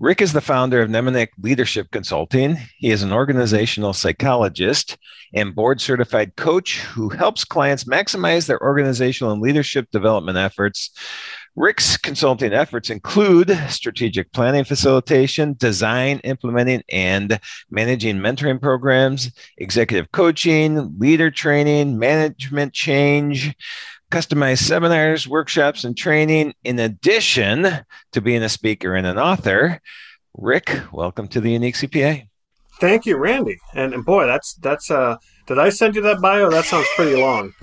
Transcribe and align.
Rik 0.00 0.22
is 0.22 0.32
the 0.32 0.40
founder 0.40 0.80
of 0.80 0.88
Nemanick 0.88 1.30
Leadership 1.42 1.90
Consulting. 1.90 2.56
He 2.78 2.90
is 2.90 3.02
an 3.02 3.12
organizational 3.12 3.92
psychologist 3.92 4.96
and 5.34 5.56
board 5.56 5.80
certified 5.80 6.36
coach 6.36 6.78
who 6.78 7.08
helps 7.08 7.44
clients 7.44 7.82
maximize 7.82 8.46
their 8.46 8.62
organizational 8.62 9.32
and 9.32 9.42
leadership 9.42 9.90
development 9.90 10.38
efforts. 10.38 10.92
Rik's 11.56 11.96
consulting 11.96 12.52
efforts 12.52 12.90
include 12.90 13.50
strategic 13.68 14.32
planning 14.32 14.62
facilitation, 14.62 15.56
design, 15.58 16.20
implementing, 16.20 16.84
and 16.88 17.40
managing 17.68 18.18
mentoring 18.18 18.62
programs, 18.62 19.32
executive 19.56 20.12
coaching, 20.12 20.96
leader 21.00 21.32
training, 21.32 21.98
management 21.98 22.72
change, 22.72 23.52
customized 24.10 24.62
seminars, 24.62 25.28
workshops, 25.28 25.84
and 25.84 25.96
training, 25.96 26.54
in 26.64 26.78
addition 26.78 27.66
to 28.12 28.20
being 28.20 28.42
a 28.42 28.48
speaker 28.48 28.94
and 28.94 29.06
an 29.06 29.18
author. 29.18 29.80
Rik, 30.34 30.80
welcome 30.92 31.28
to 31.28 31.40
the 31.40 31.50
Unique 31.50 31.74
CPA. 31.74 32.28
Thank 32.80 33.06
you, 33.06 33.16
Randy. 33.16 33.58
And, 33.74 33.92
and 33.92 34.04
boy, 34.04 34.26
that's 34.26 34.54
that's 34.54 34.90
uh 34.90 35.16
did 35.46 35.58
I 35.58 35.70
send 35.70 35.96
you 35.96 36.02
that 36.02 36.20
bio? 36.20 36.50
That 36.50 36.66
sounds 36.66 36.86
pretty 36.94 37.20
long. 37.20 37.54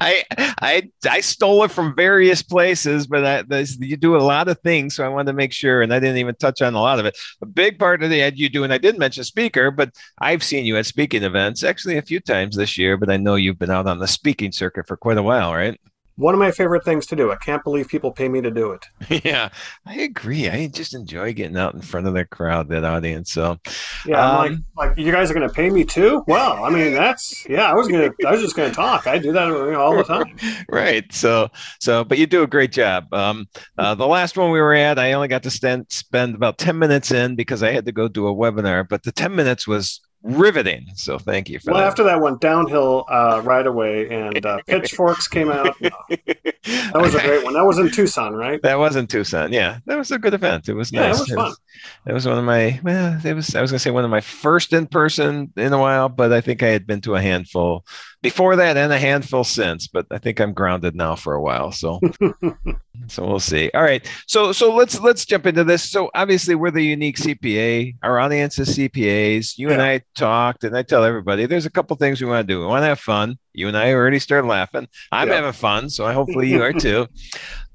I 0.00 0.22
I 0.30 0.88
I 1.08 1.20
stole 1.20 1.64
it 1.64 1.70
from 1.70 1.94
various 1.96 2.42
places, 2.42 3.06
but 3.06 3.24
I, 3.24 3.42
this, 3.42 3.76
you 3.78 3.96
do 3.96 4.16
a 4.16 4.18
lot 4.18 4.48
of 4.48 4.58
things, 4.60 4.94
so 4.94 5.04
I 5.04 5.08
wanted 5.08 5.32
to 5.32 5.36
make 5.36 5.52
sure. 5.52 5.82
And 5.82 5.92
I 5.92 5.98
didn't 5.98 6.18
even 6.18 6.36
touch 6.36 6.62
on 6.62 6.74
a 6.74 6.80
lot 6.80 6.98
of 6.98 7.06
it. 7.06 7.18
A 7.42 7.46
big 7.46 7.78
part 7.78 8.02
of 8.02 8.10
the 8.10 8.22
ad 8.22 8.38
you 8.38 8.48
do, 8.48 8.64
and 8.64 8.72
I 8.72 8.78
didn't 8.78 9.00
mention 9.00 9.24
speaker, 9.24 9.70
but 9.70 9.94
I've 10.20 10.42
seen 10.42 10.64
you 10.64 10.76
at 10.76 10.86
speaking 10.86 11.24
events 11.24 11.64
actually 11.64 11.98
a 11.98 12.02
few 12.02 12.20
times 12.20 12.56
this 12.56 12.78
year. 12.78 12.96
But 12.96 13.10
I 13.10 13.16
know 13.16 13.34
you've 13.34 13.58
been 13.58 13.70
out 13.70 13.86
on 13.86 13.98
the 13.98 14.08
speaking 14.08 14.52
circuit 14.52 14.86
for 14.86 14.96
quite 14.96 15.18
a 15.18 15.22
while, 15.22 15.52
right? 15.52 15.78
One 16.20 16.34
of 16.34 16.38
my 16.38 16.50
favorite 16.50 16.84
things 16.84 17.06
to 17.06 17.16
do. 17.16 17.32
I 17.32 17.36
can't 17.36 17.64
believe 17.64 17.88
people 17.88 18.12
pay 18.12 18.28
me 18.28 18.42
to 18.42 18.50
do 18.50 18.72
it. 18.72 18.86
Yeah, 19.24 19.50
I 19.84 19.96
agree. 19.96 20.48
I 20.48 20.68
just 20.68 20.94
enjoy 20.94 21.34
getting 21.34 21.56
out 21.56 21.74
in 21.74 21.82
front 21.82 22.06
of 22.06 22.14
that 22.14 22.30
crowd, 22.30 22.68
that 22.68 22.84
audience. 22.84 23.30
So, 23.32 23.58
yeah, 24.06 24.24
um, 24.24 24.64
like, 24.76 24.90
like 24.90 24.98
you 24.98 25.12
guys 25.12 25.30
are 25.30 25.34
going 25.34 25.46
to 25.46 25.54
pay 25.54 25.68
me 25.68 25.84
too. 25.84 26.24
Well, 26.26 26.64
I 26.64 26.70
mean, 26.70 26.94
that's 26.94 27.46
yeah. 27.48 27.70
I 27.70 27.74
was 27.74 27.88
gonna, 27.88 28.10
I 28.26 28.30
was 28.30 28.40
just 28.40 28.56
going 28.56 28.70
to 28.70 28.74
talk. 28.74 29.06
I 29.06 29.18
do 29.18 29.32
that 29.32 29.48
you 29.48 29.72
know, 29.72 29.80
all 29.80 29.96
the 29.96 30.04
time. 30.04 30.36
right. 30.70 31.10
So, 31.12 31.50
so, 31.80 32.04
but 32.04 32.18
you 32.18 32.26
do 32.26 32.42
a 32.42 32.46
great 32.46 32.72
job. 32.72 33.12
Um, 33.12 33.46
uh, 33.78 33.94
the 33.94 34.06
last 34.06 34.38
one 34.38 34.50
we 34.50 34.60
were 34.60 34.74
at, 34.74 34.98
I 34.98 35.12
only 35.12 35.28
got 35.28 35.42
to 35.42 35.50
spend 35.50 35.86
spend 35.90 36.34
about 36.34 36.58
ten 36.58 36.78
minutes 36.78 37.10
in 37.10 37.36
because 37.36 37.62
I 37.62 37.72
had 37.72 37.84
to 37.86 37.92
go 37.92 38.08
do 38.08 38.26
a 38.26 38.34
webinar, 38.34 38.88
but 38.88 39.02
the 39.02 39.12
ten 39.12 39.34
minutes 39.34 39.66
was 39.66 40.00
riveting. 40.22 40.86
So 40.94 41.18
thank 41.18 41.48
you 41.48 41.58
for 41.58 41.72
well, 41.72 41.80
that. 41.80 41.86
after 41.86 42.02
that 42.04 42.20
went 42.20 42.40
downhill 42.40 43.06
uh, 43.08 43.40
right 43.44 43.66
away, 43.66 44.08
and 44.10 44.44
uh, 44.44 44.58
Pitchforks 44.66 45.26
came 45.28 45.50
out. 45.50 45.76
that 45.80 46.92
was 46.94 47.14
a 47.14 47.20
great 47.20 47.44
one. 47.44 47.54
That 47.54 47.64
was 47.64 47.78
in 47.78 47.90
Tucson, 47.90 48.34
right? 48.34 48.60
That 48.62 48.78
was 48.78 48.96
in 48.96 49.06
Tucson. 49.06 49.52
Yeah, 49.52 49.78
that 49.86 49.96
was 49.96 50.10
a 50.10 50.18
good 50.18 50.34
event. 50.34 50.68
It 50.68 50.74
was 50.74 50.92
yeah, 50.92 51.08
nice. 51.08 51.16
it 51.16 51.20
was 51.20 51.28
fun. 51.30 51.38
It 51.38 51.48
was, 51.48 51.58
it 52.06 52.12
was 52.12 52.26
one 52.26 52.38
of 52.38 52.44
my 52.44 52.80
well, 52.82 53.18
it 53.24 53.34
was 53.34 53.54
I 53.54 53.60
was 53.60 53.70
gonna 53.70 53.78
say 53.78 53.90
one 53.90 54.04
of 54.04 54.10
my 54.10 54.20
first 54.20 54.72
in 54.72 54.86
person 54.86 55.52
in 55.56 55.72
a 55.72 55.78
while, 55.78 56.08
but 56.08 56.32
I 56.32 56.40
think 56.40 56.62
I 56.62 56.68
had 56.68 56.86
been 56.86 57.00
to 57.02 57.16
a 57.16 57.22
handful 57.22 57.86
before 58.22 58.56
that 58.56 58.76
and 58.76 58.92
a 58.92 58.98
handful 58.98 59.44
since. 59.44 59.86
But 59.86 60.06
I 60.10 60.18
think 60.18 60.40
I'm 60.40 60.52
grounded 60.52 60.94
now 60.94 61.14
for 61.14 61.34
a 61.34 61.42
while. 61.42 61.72
So 61.72 62.00
so 63.06 63.26
we'll 63.26 63.40
see. 63.40 63.70
All 63.74 63.82
right. 63.82 64.06
So 64.26 64.52
so 64.52 64.74
let's 64.74 65.00
let's 65.00 65.24
jump 65.24 65.46
into 65.46 65.64
this. 65.64 65.88
So 65.88 66.10
obviously 66.14 66.54
we're 66.54 66.70
the 66.70 66.84
unique 66.84 67.16
CPA. 67.16 67.96
Our 68.02 68.18
audience 68.18 68.58
is 68.58 68.76
CPAs. 68.76 69.58
You 69.58 69.68
yeah. 69.68 69.74
and 69.74 69.82
I 69.82 70.02
talked, 70.14 70.64
and 70.64 70.76
I 70.76 70.82
tell 70.82 71.04
everybody 71.04 71.46
there's 71.46 71.66
a 71.66 71.70
couple 71.70 71.96
things 71.96 72.20
we 72.20 72.26
want 72.26 72.46
to 72.46 72.52
do. 72.52 72.60
We 72.60 72.66
want 72.66 72.82
to 72.82 72.88
have 72.88 73.00
fun. 73.00 73.38
You 73.52 73.68
and 73.68 73.76
I 73.76 73.92
already 73.92 74.18
started 74.18 74.46
laughing. 74.46 74.88
I'm 75.12 75.28
yeah. 75.28 75.36
having 75.36 75.52
fun, 75.52 75.90
so 75.90 76.10
hopefully 76.12 76.48
you 76.48 76.62
are 76.62 76.72
too. 76.80 77.06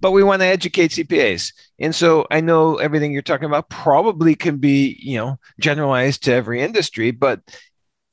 but 0.01 0.11
we 0.11 0.23
want 0.23 0.41
to 0.41 0.47
educate 0.47 0.91
CPAs. 0.91 1.51
And 1.79 1.93
so 1.93 2.25
I 2.31 2.41
know 2.41 2.75
everything 2.75 3.11
you're 3.11 3.21
talking 3.21 3.47
about 3.47 3.69
probably 3.69 4.35
can 4.35 4.57
be, 4.57 4.97
you 5.01 5.17
know, 5.17 5.37
generalized 5.59 6.23
to 6.23 6.33
every 6.33 6.61
industry, 6.61 7.11
but 7.11 7.41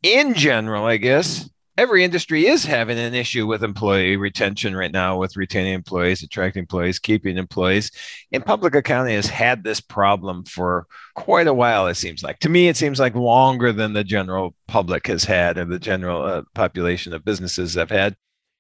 in 0.03 0.35
general, 0.35 0.85
I 0.85 0.97
guess 0.97 1.49
every 1.79 2.05
industry 2.05 2.47
is 2.47 2.65
having 2.65 2.99
an 2.99 3.15
issue 3.15 3.47
with 3.47 3.65
employee 3.65 4.17
retention 4.17 4.77
right 4.77 4.93
now 4.93 5.17
with 5.17 5.37
retaining 5.37 5.73
employees 5.73 6.23
attracting 6.23 6.61
employees 6.61 6.99
keeping 6.99 7.39
employees. 7.39 7.91
And 8.33 8.45
public 8.45 8.75
accounting 8.75 9.15
has 9.15 9.27
had 9.27 9.65
this 9.65 9.81
problem 9.81 10.45
for 10.45 10.87
quite 11.15 11.47
a 11.47 11.55
while 11.55 11.87
it 11.87 11.95
seems 11.95 12.23
like. 12.23 12.39
To 12.41 12.49
me 12.49 12.69
it 12.69 12.77
seems 12.77 13.01
like 13.01 13.15
longer 13.15 13.73
than 13.73 13.93
the 13.93 14.05
general 14.05 14.55
public 14.69 15.07
has 15.07 15.25
had 15.25 15.59
or 15.59 15.65
the 15.65 15.79
general 15.79 16.23
uh, 16.23 16.43
population 16.55 17.15
of 17.15 17.25
businesses 17.25 17.75
have 17.75 17.91
had. 17.91 18.17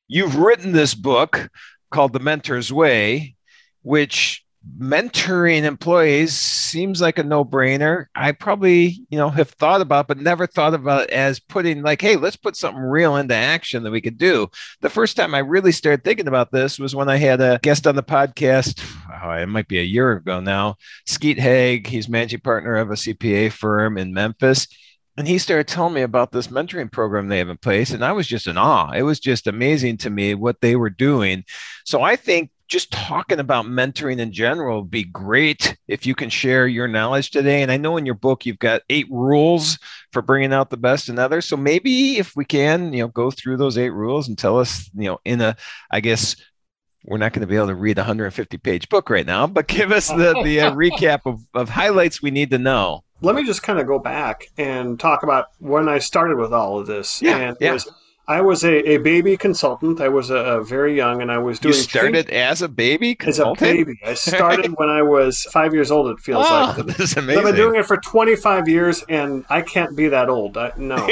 You've 0.08 0.36
written 0.36 0.72
this 0.72 0.94
book 0.94 1.50
called 1.90 2.12
the 2.12 2.20
mentor's 2.20 2.72
way 2.72 3.36
which 3.82 4.44
mentoring 4.78 5.64
employees 5.64 6.32
seems 6.32 7.00
like 7.00 7.18
a 7.18 7.22
no-brainer. 7.24 8.06
I 8.14 8.32
probably 8.32 9.04
you 9.10 9.18
know 9.18 9.28
have 9.28 9.50
thought 9.50 9.80
about 9.80 10.06
but 10.06 10.18
never 10.18 10.46
thought 10.46 10.74
about 10.74 11.10
as 11.10 11.40
putting 11.40 11.82
like 11.82 12.00
hey 12.00 12.16
let's 12.16 12.36
put 12.36 12.56
something 12.56 12.82
real 12.82 13.16
into 13.16 13.34
action 13.34 13.82
that 13.82 13.90
we 13.90 14.00
could 14.00 14.18
do. 14.18 14.48
The 14.80 14.90
first 14.90 15.16
time 15.16 15.34
i 15.34 15.38
really 15.38 15.72
started 15.72 16.04
thinking 16.04 16.28
about 16.28 16.52
this 16.52 16.78
was 16.78 16.94
when 16.94 17.08
i 17.08 17.16
had 17.16 17.40
a 17.40 17.58
guest 17.62 17.86
on 17.86 17.96
the 17.96 18.02
podcast 18.02 18.82
oh, 19.22 19.30
it 19.32 19.46
might 19.46 19.68
be 19.68 19.78
a 19.78 19.82
year 19.82 20.12
ago 20.12 20.40
now 20.40 20.76
skeet 21.06 21.38
haig. 21.38 21.86
He's 21.86 22.08
managing 22.08 22.40
partner 22.40 22.76
of 22.76 22.90
a 22.90 22.94
cpa 22.94 23.50
firm 23.50 23.98
in 23.98 24.14
memphis. 24.14 24.68
And 25.18 25.28
he 25.28 25.36
started 25.36 25.68
telling 25.68 25.92
me 25.92 26.00
about 26.00 26.32
this 26.32 26.46
mentoring 26.46 26.90
program 26.90 27.28
they 27.28 27.36
have 27.36 27.50
in 27.50 27.58
place. 27.58 27.90
And 27.90 28.04
i 28.04 28.12
was 28.12 28.28
just 28.28 28.46
in 28.46 28.56
awe. 28.56 28.92
It 28.92 29.02
was 29.02 29.18
just 29.18 29.46
amazing 29.46 29.98
to 29.98 30.10
me 30.10 30.34
what 30.34 30.60
they 30.60 30.76
were 30.76 30.90
doing. 30.90 31.44
So 31.84 32.00
i 32.02 32.14
think 32.14 32.51
just 32.72 32.90
talking 32.90 33.38
about 33.38 33.66
mentoring 33.66 34.18
in 34.18 34.32
general 34.32 34.80
would 34.80 34.90
be 34.90 35.04
great 35.04 35.76
if 35.86 36.06
you 36.06 36.14
can 36.14 36.30
share 36.30 36.66
your 36.66 36.88
knowledge 36.88 37.30
today. 37.30 37.62
And 37.62 37.70
I 37.70 37.76
know 37.76 37.98
in 37.98 38.06
your 38.06 38.14
book 38.14 38.46
you've 38.46 38.58
got 38.58 38.80
eight 38.88 39.06
rules 39.10 39.78
for 40.10 40.22
bringing 40.22 40.54
out 40.54 40.70
the 40.70 40.78
best 40.78 41.10
in 41.10 41.18
others. 41.18 41.44
So 41.44 41.56
maybe 41.56 42.16
if 42.16 42.34
we 42.34 42.46
can, 42.46 42.94
you 42.94 43.02
know, 43.02 43.08
go 43.08 43.30
through 43.30 43.58
those 43.58 43.76
eight 43.76 43.90
rules 43.90 44.26
and 44.26 44.38
tell 44.38 44.58
us, 44.58 44.90
you 44.94 45.04
know, 45.04 45.20
in 45.26 45.42
a, 45.42 45.54
I 45.90 46.00
guess, 46.00 46.34
we're 47.04 47.18
not 47.18 47.32
going 47.32 47.42
to 47.42 47.46
be 47.46 47.56
able 47.56 47.66
to 47.66 47.74
read 47.74 47.98
a 47.98 48.02
150 48.02 48.56
page 48.58 48.88
book 48.88 49.10
right 49.10 49.26
now, 49.26 49.46
but 49.46 49.66
give 49.66 49.92
us 49.92 50.08
the, 50.08 50.40
the 50.42 50.60
uh, 50.62 50.72
recap 50.74 51.20
of, 51.26 51.44
of 51.52 51.68
highlights 51.68 52.22
we 52.22 52.30
need 52.30 52.50
to 52.50 52.58
know. 52.58 53.04
Let 53.20 53.34
me 53.34 53.44
just 53.44 53.62
kind 53.62 53.78
of 53.78 53.86
go 53.86 53.98
back 53.98 54.48
and 54.56 54.98
talk 54.98 55.22
about 55.22 55.48
when 55.58 55.88
I 55.88 55.98
started 55.98 56.38
with 56.38 56.54
all 56.54 56.78
of 56.78 56.86
this. 56.86 57.20
Yeah, 57.20 57.36
and 57.36 57.56
yeah. 57.60 57.72
Was, 57.72 57.92
I 58.28 58.40
was 58.40 58.62
a, 58.62 58.92
a 58.92 58.96
baby 58.98 59.36
consultant. 59.36 60.00
I 60.00 60.08
was 60.08 60.30
a, 60.30 60.36
a, 60.36 60.64
very 60.64 60.96
young, 60.96 61.20
and 61.20 61.30
I 61.30 61.38
was 61.38 61.58
doing. 61.58 61.74
You 61.74 61.80
started 61.80 62.26
change. 62.26 62.36
as 62.36 62.62
a 62.62 62.68
baby 62.68 63.16
consultant. 63.16 63.62
As 63.62 63.68
a 63.68 63.76
baby, 63.76 64.00
I 64.04 64.14
started 64.14 64.74
when 64.76 64.88
I 64.88 65.02
was 65.02 65.42
five 65.50 65.74
years 65.74 65.90
old. 65.90 66.08
It 66.08 66.20
feels 66.20 66.46
oh, 66.48 66.74
like. 66.76 66.86
This 66.86 67.00
is 67.00 67.16
amazing. 67.16 67.38
I've 67.38 67.44
been 67.46 67.56
doing 67.56 67.80
it 67.80 67.84
for 67.84 67.96
25 67.96 68.68
years, 68.68 69.04
and 69.08 69.44
I 69.50 69.62
can't 69.62 69.96
be 69.96 70.08
that 70.08 70.28
old. 70.28 70.56
I, 70.56 70.72
no. 70.76 71.08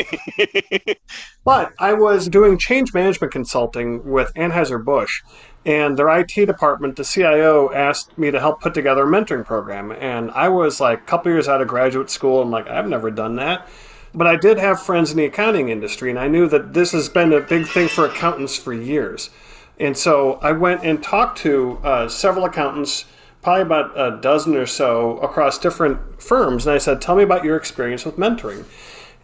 but 1.45 1.73
I 1.81 1.95
was 1.95 2.29
doing 2.29 2.57
change 2.59 2.95
management 2.95 3.33
consulting 3.33 4.09
with 4.09 4.33
Anheuser 4.35 4.83
Busch, 4.85 5.23
and 5.67 5.99
their 5.99 6.09
IT 6.17 6.35
department, 6.35 6.95
the 6.95 7.05
CIO, 7.05 7.73
asked 7.73 8.17
me 8.17 8.31
to 8.31 8.39
help 8.39 8.61
put 8.61 8.73
together 8.73 9.03
a 9.03 9.07
mentoring 9.07 9.45
program, 9.45 9.91
and 9.91 10.31
I 10.31 10.49
was 10.49 10.81
like 10.81 11.01
a 11.01 11.07
couple 11.07 11.33
years 11.33 11.49
out 11.49 11.61
of 11.61 11.67
graduate 11.67 12.09
school. 12.09 12.41
I'm 12.41 12.53
like, 12.53 12.69
I've 12.69 12.87
never 12.87 13.11
done 13.11 13.35
that. 13.37 13.69
But 14.13 14.27
I 14.27 14.37
did 14.37 14.59
have 14.59 14.83
friends 14.83 15.11
in 15.11 15.17
the 15.17 15.25
accounting 15.25 15.69
industry, 15.69 16.11
and 16.11 16.19
I 16.19 16.27
knew 16.29 16.49
that 16.49 16.75
this 16.75 16.93
has 16.93 17.09
been 17.09 17.33
a 17.33 17.41
big 17.41 17.67
thing 17.67 17.89
for 17.89 18.05
accountants 18.07 18.57
for 18.57 18.73
years. 18.73 19.31
And 19.79 19.97
so 19.97 20.35
I 20.43 20.53
went 20.53 20.85
and 20.85 21.03
talked 21.03 21.39
to 21.39 21.79
uh, 21.85 22.09
several 22.09 22.45
accountants, 22.45 23.07
probably 23.41 23.63
about 23.63 23.99
a 23.99 24.21
dozen 24.21 24.57
or 24.57 24.67
so 24.67 25.19
across 25.19 25.59
different 25.59 26.21
firms. 26.21 26.67
And 26.67 26.75
I 26.75 26.79
said, 26.79 27.01
Tell 27.01 27.17
me 27.17 27.23
about 27.23 27.45
your 27.45 27.57
experience 27.57 28.05
with 28.05 28.17
mentoring. 28.17 28.65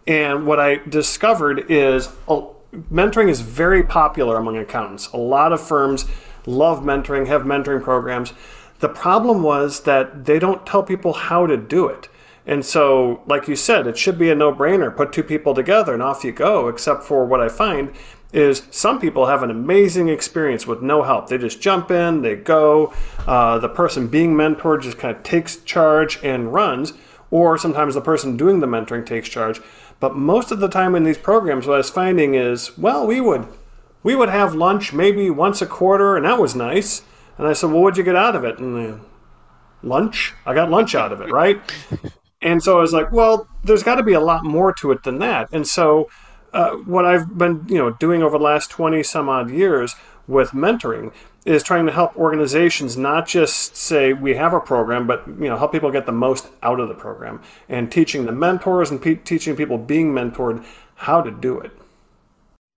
And 0.07 0.47
what 0.47 0.59
I 0.59 0.77
discovered 0.87 1.69
is 1.69 2.09
oh, 2.27 2.55
mentoring 2.73 3.29
is 3.29 3.41
very 3.41 3.83
popular 3.83 4.37
among 4.37 4.57
accountants. 4.57 5.07
A 5.11 5.17
lot 5.17 5.51
of 5.51 5.61
firms 5.61 6.05
love 6.45 6.79
mentoring, 6.79 7.27
have 7.27 7.43
mentoring 7.43 7.83
programs. 7.83 8.33
The 8.79 8.89
problem 8.89 9.43
was 9.43 9.81
that 9.81 10.25
they 10.25 10.39
don't 10.39 10.65
tell 10.65 10.81
people 10.81 11.13
how 11.13 11.45
to 11.45 11.57
do 11.57 11.87
it. 11.87 12.07
And 12.47 12.65
so, 12.65 13.21
like 13.25 13.49
you 13.49 13.57
said, 13.57 13.87
it 13.87 13.97
should 13.97 14.17
be 14.17 14.31
a 14.31 14.35
no 14.35 14.53
brainer. 14.53 14.95
Put 14.95 15.11
two 15.11 15.21
people 15.21 15.53
together 15.53 15.93
and 15.93 16.01
off 16.01 16.23
you 16.23 16.31
go, 16.31 16.69
except 16.69 17.03
for 17.03 17.25
what 17.25 17.41
I 17.41 17.49
find 17.49 17.93
is 18.31 18.63
some 18.71 18.99
people 18.99 19.25
have 19.25 19.43
an 19.43 19.51
amazing 19.51 20.07
experience 20.07 20.65
with 20.65 20.81
no 20.81 21.03
help. 21.03 21.27
They 21.27 21.37
just 21.37 21.61
jump 21.61 21.91
in, 21.91 22.21
they 22.21 22.35
go. 22.35 22.93
Uh, 23.25 23.59
the 23.59 23.69
person 23.69 24.07
being 24.07 24.33
mentored 24.33 24.81
just 24.81 24.97
kind 24.97 25.15
of 25.15 25.23
takes 25.23 25.57
charge 25.57 26.19
and 26.23 26.53
runs, 26.53 26.93
or 27.31 27.57
sometimes 27.57 27.95
the 27.95 28.01
person 28.01 28.37
doing 28.37 28.61
the 28.61 28.67
mentoring 28.67 29.05
takes 29.05 29.27
charge. 29.27 29.59
But 29.99 30.15
most 30.15 30.51
of 30.51 30.59
the 30.59 30.69
time 30.69 30.95
in 30.95 31.03
these 31.03 31.17
programs, 31.17 31.67
what 31.67 31.75
I 31.75 31.77
was 31.77 31.89
finding 31.89 32.35
is, 32.35 32.77
well, 32.77 33.05
we 33.05 33.19
would 33.19 33.45
we 34.03 34.15
would 34.15 34.29
have 34.29 34.55
lunch 34.55 34.93
maybe 34.93 35.29
once 35.29 35.61
a 35.61 35.65
quarter, 35.65 36.15
and 36.15 36.25
that 36.25 36.39
was 36.39 36.55
nice. 36.55 37.01
And 37.37 37.45
I 37.45 37.53
said, 37.53 37.71
well, 37.71 37.81
what'd 37.81 37.97
you 37.97 38.03
get 38.03 38.15
out 38.15 38.37
of 38.37 38.45
it? 38.45 38.57
And 38.57 38.95
uh, 38.95 38.99
lunch. 39.83 40.33
I 40.45 40.53
got 40.53 40.69
lunch 40.69 40.95
out 40.95 41.11
of 41.11 41.19
it, 41.19 41.29
right? 41.29 41.59
And 42.47 42.63
so 42.63 42.77
I 42.77 42.81
was 42.81 42.93
like, 42.93 43.11
well, 43.11 43.47
there's 43.63 43.83
got 43.83 43.95
to 43.95 44.03
be 44.03 44.13
a 44.13 44.19
lot 44.19 44.43
more 44.43 44.73
to 44.73 44.91
it 44.91 45.03
than 45.03 45.19
that. 45.19 45.49
And 45.51 45.67
so 45.67 46.09
uh, 46.53 46.71
what 46.71 47.05
I've 47.05 47.37
been, 47.37 47.65
you 47.67 47.77
know, 47.77 47.91
doing 47.91 48.23
over 48.23 48.37
the 48.37 48.43
last 48.43 48.69
twenty 48.69 49.03
some 49.03 49.29
odd 49.29 49.51
years 49.51 49.95
with 50.27 50.51
mentoring 50.51 51.13
is 51.45 51.63
trying 51.63 51.85
to 51.85 51.91
help 51.91 52.15
organizations 52.17 52.97
not 52.97 53.25
just 53.25 53.75
say 53.75 54.11
we 54.11 54.35
have 54.35 54.53
a 54.53 54.59
program, 54.59 55.07
but 55.07 55.25
you 55.27 55.47
know 55.47 55.57
help 55.57 55.71
people 55.71 55.91
get 55.91 56.05
the 56.05 56.11
most 56.11 56.47
out 56.61 56.79
of 56.79 56.89
the 56.89 56.93
program 56.93 57.41
and 57.69 57.91
teaching 57.91 58.25
the 58.25 58.31
mentors 58.31 58.91
and 58.91 59.01
pe- 59.01 59.15
teaching 59.15 59.55
people 59.55 59.77
being 59.77 60.11
mentored 60.13 60.65
how 60.95 61.21
to 61.21 61.31
do 61.31 61.59
it. 61.59 61.71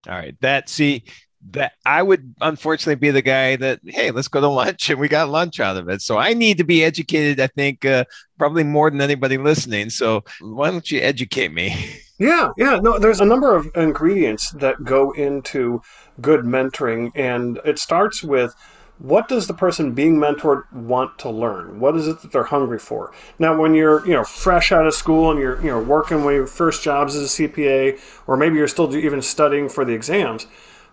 All 0.09 0.15
right, 0.15 0.37
that 0.41 0.69
see 0.69 1.05
that 1.53 1.73
I 1.87 2.03
would 2.03 2.35
unfortunately 2.41 2.97
be 2.97 3.11
the 3.11 3.23
guy 3.23 3.57
that 3.57 3.81
hey, 3.85 4.11
let's 4.11 4.29
go 4.29 4.41
to 4.41 4.49
lunch 4.49 4.91
and 4.91 5.01
we 5.01 5.09
got 5.09 5.29
lunch 5.29 5.61
out 5.61 5.77
of 5.77 5.89
it. 5.89 6.03
So 6.03 6.19
I 6.19 6.35
need 6.35 6.59
to 6.59 6.65
be 6.65 6.85
educated. 6.85 7.41
I 7.41 7.47
think 7.47 7.85
uh, 7.85 8.05
probably 8.39 8.65
more 8.65 8.91
than 8.91 9.01
anybody 9.01 9.39
listening. 9.39 9.91
So 9.91 10.25
why 10.41 10.71
don't 10.71 10.91
you 10.91 11.01
educate 11.01 11.53
me? 11.53 11.75
Yeah, 12.21 12.51
yeah. 12.59 12.79
No, 12.83 12.99
there's 12.99 13.23
a 13.23 13.25
number 13.25 13.57
of 13.57 13.71
ingredients 13.75 14.51
that 14.51 14.85
go 14.85 15.11
into 15.13 15.81
good 16.21 16.41
mentoring, 16.41 17.13
and 17.15 17.59
it 17.65 17.79
starts 17.79 18.23
with 18.23 18.55
what 18.99 19.27
does 19.27 19.47
the 19.47 19.55
person 19.55 19.95
being 19.95 20.19
mentored 20.19 20.71
want 20.71 21.19
to 21.21 21.31
learn? 21.31 21.81
What 21.81 21.97
is 21.97 22.07
it 22.07 22.21
that 22.21 22.33
they're 22.33 22.45
hungry 22.45 22.79
for? 22.79 23.11
Now, 23.39 23.59
when 23.59 23.75
you're 23.75 24.07
you 24.07 24.13
know 24.13 24.25
fresh 24.25 24.71
out 24.71 24.87
of 24.87 24.93
school 24.93 25.31
and 25.31 25.41
you're 25.41 25.59
you 25.63 25.69
know 25.69 25.81
working 25.81 26.23
when 26.23 26.35
your 26.35 26.47
first 26.47 26.83
jobs 26.83 27.17
as 27.17 27.41
a 27.41 27.43
CPA, 27.49 27.99
or 28.27 28.37
maybe 28.37 28.57
you're 28.57 28.69
still 28.69 28.95
even 28.95 29.23
studying 29.23 29.71
for 29.71 29.87
the 29.87 29.95
exams, 29.95 30.47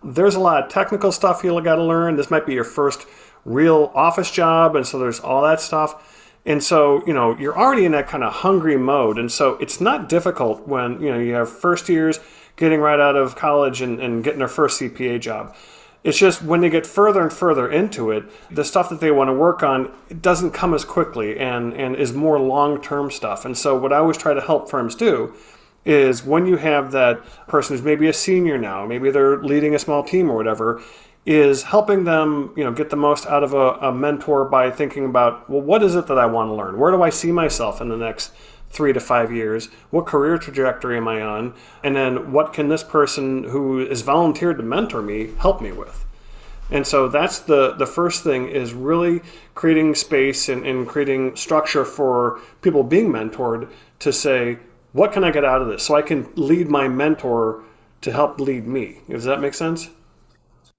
there's 0.07 0.35
a 0.35 0.39
lot 0.39 0.63
of 0.63 0.69
technical 0.69 1.11
stuff 1.11 1.43
you'll 1.43 1.59
got 1.61 1.75
to 1.75 1.83
learn. 1.83 2.15
This 2.15 2.31
might 2.31 2.45
be 2.45 2.53
your 2.53 2.63
first 2.63 3.05
real 3.43 3.91
office 3.93 4.31
job, 4.31 4.75
and 4.75 4.87
so 4.87 4.97
there's 4.97 5.19
all 5.19 5.43
that 5.43 5.59
stuff. 5.59 6.33
And 6.45 6.63
so, 6.63 7.05
you 7.05 7.13
know, 7.13 7.37
you're 7.37 7.57
already 7.57 7.83
in 7.83 7.91
that 7.91 8.07
kind 8.07 8.23
of 8.23 8.31
hungry 8.31 8.77
mode. 8.77 9.17
And 9.17 9.29
so 9.29 9.55
it's 9.55 9.81
not 9.81 10.07
difficult 10.07 10.65
when, 10.65 11.01
you 11.01 11.11
know, 11.11 11.19
you 11.19 11.33
have 11.33 11.49
first 11.49 11.89
years 11.89 12.21
getting 12.55 12.79
right 12.79 13.01
out 13.01 13.17
of 13.17 13.35
college 13.35 13.81
and, 13.81 13.99
and 13.99 14.23
getting 14.23 14.39
their 14.39 14.47
first 14.47 14.79
CPA 14.79 15.19
job. 15.19 15.53
It's 16.05 16.17
just 16.17 16.41
when 16.41 16.61
they 16.61 16.69
get 16.69 16.87
further 16.87 17.21
and 17.21 17.33
further 17.33 17.69
into 17.69 18.11
it, 18.11 18.23
the 18.49 18.63
stuff 18.63 18.87
that 18.89 19.01
they 19.01 19.11
want 19.11 19.27
to 19.27 19.33
work 19.33 19.61
on 19.61 19.91
doesn't 20.21 20.51
come 20.51 20.73
as 20.73 20.85
quickly 20.85 21.37
and, 21.37 21.73
and 21.73 21.97
is 21.97 22.13
more 22.13 22.39
long 22.39 22.81
term 22.81 23.11
stuff. 23.11 23.43
And 23.43 23.57
so, 23.57 23.77
what 23.77 23.91
I 23.91 23.97
always 23.97 24.17
try 24.17 24.33
to 24.33 24.39
help 24.39 24.69
firms 24.69 24.95
do 24.95 25.33
is 25.87 26.25
when 26.25 26.45
you 26.45 26.57
have 26.57 26.91
that 26.91 27.23
person 27.47 27.73
who's 27.73 27.83
maybe 27.83 28.07
a 28.07 28.13
senior 28.13 28.57
now, 28.57 28.85
maybe 28.85 29.09
they're 29.09 29.41
leading 29.41 29.73
a 29.73 29.79
small 29.79 30.03
team 30.03 30.29
or 30.29 30.35
whatever, 30.35 30.81
is 31.25 31.63
helping 31.63 32.03
them, 32.03 32.53
you 32.57 32.63
know, 32.63 32.73
get 32.73 32.89
the 32.89 32.97
most 32.97 33.25
out 33.25 33.41
of 33.41 33.53
a, 33.53 33.71
a, 33.79 33.93
mentor 33.93 34.43
by 34.45 34.69
thinking 34.69 35.05
about, 35.05 35.49
well, 35.49 35.61
what 35.61 35.81
is 35.81 35.95
it 35.95 36.07
that 36.07 36.17
I 36.17 36.25
want 36.25 36.49
to 36.49 36.53
learn? 36.53 36.77
Where 36.77 36.91
do 36.91 37.01
I 37.01 37.09
see 37.09 37.31
myself 37.31 37.79
in 37.79 37.87
the 37.87 37.95
next 37.95 38.33
three 38.69 38.91
to 38.91 38.99
five 38.99 39.31
years? 39.31 39.69
What 39.89 40.05
career 40.05 40.37
trajectory 40.37 40.97
am 40.97 41.07
I 41.07 41.21
on? 41.21 41.53
And 41.83 41.95
then 41.95 42.33
what 42.33 42.51
can 42.51 42.67
this 42.67 42.83
person 42.83 43.45
who 43.45 43.79
is 43.79 44.01
volunteered 44.01 44.57
to 44.57 44.63
mentor 44.63 45.01
me 45.01 45.31
help 45.39 45.61
me 45.61 45.71
with? 45.71 46.05
And 46.69 46.85
so 46.85 47.07
that's 47.07 47.39
the, 47.39 47.73
the 47.73 47.85
first 47.85 48.23
thing 48.23 48.49
is 48.49 48.73
really 48.73 49.21
creating 49.55 49.95
space 49.95 50.49
and, 50.49 50.65
and 50.65 50.85
creating 50.85 51.37
structure 51.37 51.85
for 51.85 52.41
people 52.61 52.83
being 52.83 53.09
mentored 53.09 53.69
to 53.99 54.11
say, 54.11 54.59
what 54.97 55.11
can 55.11 55.23
I 55.23 55.31
get 55.31 55.45
out 55.45 55.61
of 55.61 55.67
this? 55.67 55.83
So 55.83 55.95
I 55.95 56.01
can 56.01 56.27
lead 56.35 56.69
my 56.69 56.87
mentor 56.87 57.63
to 58.01 58.11
help 58.11 58.39
lead 58.39 58.67
me. 58.67 59.01
Does 59.09 59.25
that 59.25 59.39
make 59.39 59.53
sense? 59.53 59.89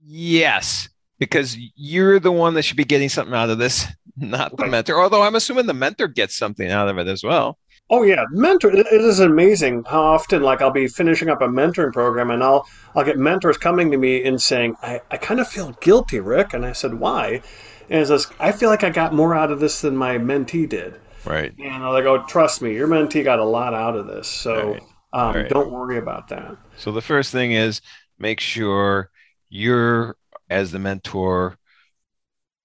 Yes, 0.04 0.88
because 1.18 1.56
you're 1.76 2.18
the 2.18 2.32
one 2.32 2.54
that 2.54 2.62
should 2.62 2.76
be 2.76 2.84
getting 2.84 3.08
something 3.08 3.34
out 3.34 3.50
of 3.50 3.58
this, 3.58 3.86
not 4.16 4.56
the 4.56 4.66
mentor. 4.66 5.00
Although 5.00 5.22
I'm 5.22 5.34
assuming 5.34 5.66
the 5.66 5.74
mentor 5.74 6.08
gets 6.08 6.36
something 6.36 6.70
out 6.70 6.88
of 6.88 6.98
it 6.98 7.06
as 7.06 7.22
well. 7.22 7.58
Oh 7.90 8.02
yeah, 8.02 8.24
mentor. 8.32 8.70
It 8.70 8.86
is 8.92 9.18
amazing 9.18 9.84
how 9.88 10.02
often, 10.02 10.42
like, 10.42 10.60
I'll 10.60 10.70
be 10.70 10.88
finishing 10.88 11.30
up 11.30 11.40
a 11.40 11.46
mentoring 11.46 11.92
program, 11.92 12.30
and 12.30 12.42
I'll 12.42 12.66
I'll 12.94 13.04
get 13.04 13.16
mentors 13.16 13.56
coming 13.56 13.90
to 13.92 13.96
me 13.96 14.22
and 14.24 14.42
saying, 14.42 14.76
"I, 14.82 15.00
I 15.10 15.16
kind 15.16 15.40
of 15.40 15.48
feel 15.48 15.72
guilty, 15.80 16.20
Rik," 16.20 16.52
and 16.52 16.66
I 16.66 16.72
said, 16.72 16.94
"Why?" 16.94 17.40
And 17.88 18.02
it 18.02 18.06
says, 18.06 18.26
"I 18.38 18.52
feel 18.52 18.68
like 18.68 18.84
I 18.84 18.90
got 18.90 19.14
more 19.14 19.34
out 19.34 19.50
of 19.50 19.60
this 19.60 19.80
than 19.80 19.96
my 19.96 20.18
mentee 20.18 20.68
did." 20.68 21.00
Right. 21.24 21.52
And 21.58 21.84
I'm 21.84 21.92
like, 21.92 22.04
"Oh, 22.04 22.24
trust 22.26 22.62
me, 22.62 22.74
your 22.74 22.88
mentee 22.88 23.24
got 23.24 23.38
a 23.38 23.44
lot 23.44 23.74
out 23.74 23.96
of 23.96 24.06
this, 24.06 24.28
so 24.28 24.72
right. 24.72 24.82
Um, 25.12 25.34
right. 25.34 25.48
don't 25.48 25.70
worry 25.70 25.98
about 25.98 26.28
that." 26.28 26.56
So 26.76 26.92
the 26.92 27.02
first 27.02 27.32
thing 27.32 27.52
is 27.52 27.80
make 28.18 28.40
sure 28.40 29.10
you're 29.48 30.16
as 30.50 30.72
the 30.72 30.78
mentor 30.78 31.58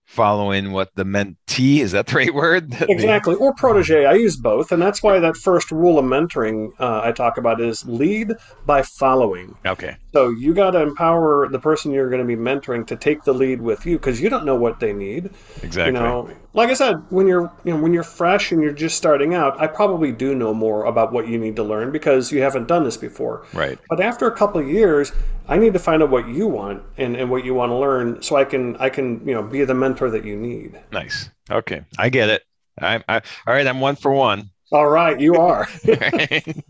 following 0.06 0.72
what 0.72 0.94
the 0.94 1.04
mentee 1.04 1.80
is 1.80 1.94
that 1.94 2.06
the 2.06 2.16
right 2.16 2.34
word 2.36 2.72
exactly 2.90 3.34
or 3.36 3.52
protege 3.56 4.06
i 4.06 4.14
use 4.14 4.38
both 4.38 4.72
and 4.72 4.80
that's 4.80 5.02
why 5.02 5.18
that 5.18 5.36
first 5.36 5.72
rule 5.72 5.98
of 5.98 6.06
mentoring 6.06 6.70
uh, 6.80 7.02
i 7.04 7.12
talk 7.12 7.38
about 7.38 7.60
is 7.60 7.84
lead 7.88 8.32
by 8.66 8.84
following 8.84 9.58
okay 9.66 9.96
so 10.14 10.30
you 10.30 10.54
got 10.54 10.72
to 10.72 10.82
empower 10.82 11.50
the 11.50 11.58
person 11.58 11.92
you're 11.92 12.12
going 12.12 12.22
to 12.22 12.28
be 12.28 12.36
mentoring 12.36 12.86
to 12.86 12.96
take 12.96 13.24
the 13.24 13.34
lead 13.34 13.60
with 13.60 13.88
you 13.88 13.98
because 13.98 14.22
you 14.22 14.30
don't 14.30 14.46
know 14.46 14.56
what 14.56 14.80
they 14.80 14.94
need 14.94 15.32
exactly 15.64 15.86
you 15.86 15.92
know 15.94 16.30
like 16.54 16.70
i 16.70 16.74
said 16.74 16.96
when 17.10 17.28
you're 17.28 17.52
you 17.64 17.74
know 17.74 17.82
when 17.82 17.94
you're 17.94 18.04
fresh 18.04 18.52
and 18.52 18.62
you're 18.62 18.72
just 18.72 18.96
starting 18.96 19.34
out 19.34 19.60
i 19.60 19.68
probably 19.68 20.12
do 20.12 20.36
know 20.36 20.54
more 20.54 20.86
about 20.86 21.12
what 21.12 21.28
you 21.28 21.38
need 21.38 21.56
to 21.56 21.64
learn 21.64 21.92
because 21.92 22.32
you 22.32 22.42
haven't 22.42 22.68
done 22.68 22.84
this 22.84 22.98
before 22.98 23.46
right 23.54 23.80
but 23.90 24.00
after 24.00 24.28
a 24.28 24.36
couple 24.36 24.62
of 24.62 24.68
years 24.68 25.12
I 25.48 25.58
need 25.58 25.74
to 25.74 25.80
find 25.80 26.02
out 26.02 26.10
what 26.10 26.28
you 26.28 26.48
want 26.48 26.84
and, 26.98 27.16
and 27.16 27.30
what 27.30 27.44
you 27.44 27.54
want 27.54 27.72
to 27.72 27.76
learn 27.76 28.22
so 28.22 28.36
I 28.36 28.46
can 28.46 28.78
I 28.78 28.90
can 28.90 29.26
you 29.28 29.34
know 29.34 29.44
be 29.44 29.64
the 29.66 29.74
mentor 29.74 30.10
that 30.12 30.26
you 30.26 30.38
need. 30.38 30.80
Nice. 30.92 31.30
Okay, 31.52 31.84
I 31.98 32.10
get 32.10 32.30
it. 32.30 32.44
I, 32.80 33.04
I 33.10 33.16
all 33.46 33.54
right. 33.54 33.68
I'm 33.68 33.82
one 33.82 33.96
for 33.96 34.12
one. 34.12 34.52
All 34.72 34.88
right, 34.88 35.20
you 35.20 35.36
are. 35.36 35.68
and, 35.86 36.64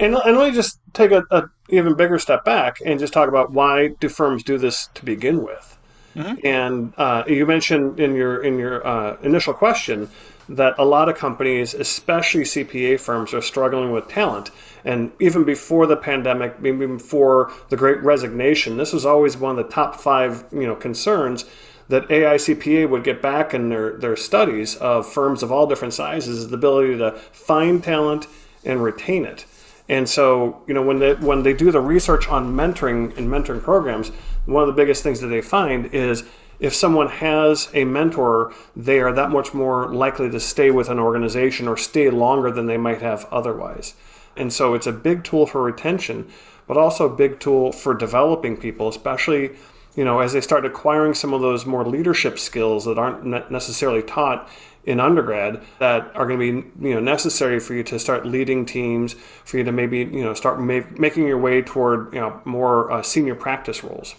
and 0.00 0.14
let 0.14 0.48
me 0.48 0.52
just 0.52 0.80
take 0.94 1.12
a, 1.12 1.22
a, 1.30 1.44
even 1.68 1.94
bigger 1.94 2.18
step 2.18 2.44
back 2.44 2.78
and 2.84 2.98
just 2.98 3.12
talk 3.12 3.28
about 3.28 3.52
why 3.52 3.90
do 4.00 4.08
firms 4.08 4.42
do 4.42 4.58
this 4.58 4.88
to 4.94 5.04
begin 5.04 5.44
with. 5.44 5.78
Mm-hmm. 6.14 6.46
And 6.46 6.92
uh, 6.96 7.24
you 7.26 7.46
mentioned 7.46 8.00
in 8.00 8.14
your 8.14 8.42
in 8.42 8.58
your 8.58 8.86
uh, 8.86 9.16
initial 9.22 9.54
question 9.54 10.08
that 10.48 10.74
a 10.78 10.84
lot 10.84 11.08
of 11.08 11.16
companies, 11.16 11.74
especially 11.74 12.42
CPA 12.42 12.98
firms, 12.98 13.32
are 13.32 13.40
struggling 13.40 13.92
with 13.92 14.08
talent. 14.08 14.50
And 14.84 15.12
even 15.20 15.44
before 15.44 15.86
the 15.86 15.96
pandemic, 15.96 16.56
even 16.64 16.96
before 16.96 17.52
the 17.68 17.76
Great 17.76 18.02
Resignation, 18.02 18.76
this 18.76 18.92
was 18.92 19.06
always 19.06 19.36
one 19.36 19.56
of 19.58 19.64
the 19.64 19.72
top 19.72 19.94
five 19.94 20.44
you 20.52 20.66
know 20.66 20.74
concerns 20.74 21.44
that 21.90 22.08
AICPA 22.08 22.88
would 22.88 23.02
get 23.02 23.20
back 23.20 23.52
in 23.52 23.68
their, 23.68 23.96
their 23.98 24.16
studies 24.16 24.76
of 24.76 25.12
firms 25.12 25.42
of 25.42 25.50
all 25.50 25.66
different 25.66 25.92
sizes 25.92 26.38
is 26.38 26.48
the 26.48 26.56
ability 26.56 26.96
to 26.96 27.10
find 27.32 27.82
talent 27.82 28.28
and 28.64 28.82
retain 28.82 29.24
it. 29.24 29.44
And 29.88 30.08
so, 30.08 30.62
you 30.68 30.74
know, 30.74 30.82
when 30.82 31.00
they 31.00 31.14
when 31.14 31.42
they 31.42 31.52
do 31.52 31.72
the 31.72 31.80
research 31.80 32.28
on 32.28 32.54
mentoring 32.54 33.16
and 33.18 33.28
mentoring 33.28 33.60
programs, 33.60 34.12
one 34.46 34.62
of 34.62 34.66
the 34.66 34.80
biggest 34.80 35.02
things 35.02 35.20
that 35.20 35.28
they 35.28 35.40
find 35.40 35.86
is 35.94 36.24
if 36.58 36.74
someone 36.74 37.08
has 37.08 37.70
a 37.72 37.84
mentor, 37.84 38.52
they 38.76 39.00
are 39.00 39.12
that 39.12 39.30
much 39.30 39.54
more 39.54 39.92
likely 39.92 40.30
to 40.30 40.38
stay 40.38 40.70
with 40.70 40.88
an 40.88 40.98
organization 40.98 41.66
or 41.66 41.76
stay 41.76 42.10
longer 42.10 42.50
than 42.50 42.66
they 42.66 42.76
might 42.76 43.00
have 43.00 43.26
otherwise. 43.32 43.94
And 44.36 44.52
so 44.52 44.74
it's 44.74 44.86
a 44.86 44.92
big 44.92 45.24
tool 45.24 45.46
for 45.46 45.62
retention, 45.62 46.30
but 46.66 46.76
also 46.76 47.06
a 47.06 47.16
big 47.16 47.40
tool 47.40 47.72
for 47.72 47.94
developing 47.94 48.56
people, 48.56 48.88
especially 48.88 49.50
you 49.96 50.04
know 50.04 50.20
as 50.20 50.32
they 50.32 50.40
start 50.40 50.64
acquiring 50.64 51.14
some 51.14 51.34
of 51.34 51.40
those 51.40 51.66
more 51.66 51.84
leadership 51.84 52.38
skills 52.38 52.84
that 52.84 52.98
aren't 52.98 53.50
necessarily 53.50 54.02
taught 54.02 54.48
in 54.84 55.00
undergrad 55.00 55.60
that 55.78 56.14
are 56.14 56.26
going 56.26 56.38
to 56.38 56.62
be 56.62 56.88
you 56.88 56.94
know 56.94 57.00
necessary 57.00 57.58
for 57.58 57.74
you 57.74 57.82
to 57.82 57.98
start 57.98 58.24
leading 58.24 58.64
teams 58.64 59.14
for 59.44 59.58
you 59.58 59.64
to 59.64 59.72
maybe 59.72 59.98
you 59.98 60.24
know 60.24 60.32
start 60.32 60.60
ma- 60.60 60.80
making 60.96 61.26
your 61.26 61.38
way 61.38 61.60
toward 61.60 62.12
you 62.14 62.20
know 62.20 62.40
more 62.44 62.90
uh, 62.90 63.02
senior 63.02 63.34
practice 63.34 63.82
roles 63.82 64.14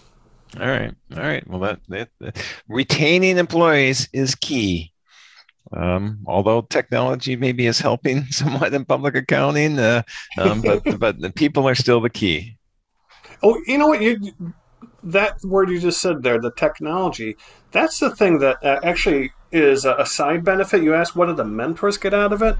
all 0.60 0.66
right. 0.66 0.94
All 1.16 1.22
right. 1.22 1.46
Well 1.48 1.60
that, 1.60 1.80
that, 1.88 2.08
that 2.20 2.44
retaining 2.68 3.38
employees 3.38 4.08
is 4.12 4.34
key. 4.34 4.92
Um, 5.74 6.18
although 6.26 6.62
technology 6.62 7.36
maybe 7.36 7.66
is 7.66 7.78
helping 7.78 8.24
somewhat 8.30 8.74
in 8.74 8.84
public 8.84 9.14
accounting 9.16 9.78
uh, 9.78 10.02
um, 10.36 10.60
but 10.60 10.82
but 10.98 11.20
the 11.20 11.30
people 11.30 11.68
are 11.68 11.74
still 11.74 12.00
the 12.00 12.10
key. 12.10 12.58
Oh 13.42 13.60
you 13.66 13.78
know 13.78 13.88
what? 13.88 14.02
You 14.02 14.54
that 15.02 15.42
word 15.42 15.70
you 15.70 15.80
just 15.80 16.00
said 16.00 16.22
there, 16.22 16.40
the 16.40 16.52
technology, 16.52 17.36
that's 17.70 17.98
the 17.98 18.14
thing 18.14 18.38
that 18.38 18.62
uh, 18.62 18.80
actually 18.82 19.32
is 19.50 19.84
a, 19.84 20.06
side 20.06 20.44
benefit. 20.44 20.82
You 20.82 20.94
asked, 20.94 21.16
what 21.16 21.26
do 21.26 21.34
the 21.34 21.44
mentors 21.44 21.98
get 21.98 22.14
out 22.14 22.32
of 22.32 22.42
it? 22.42 22.56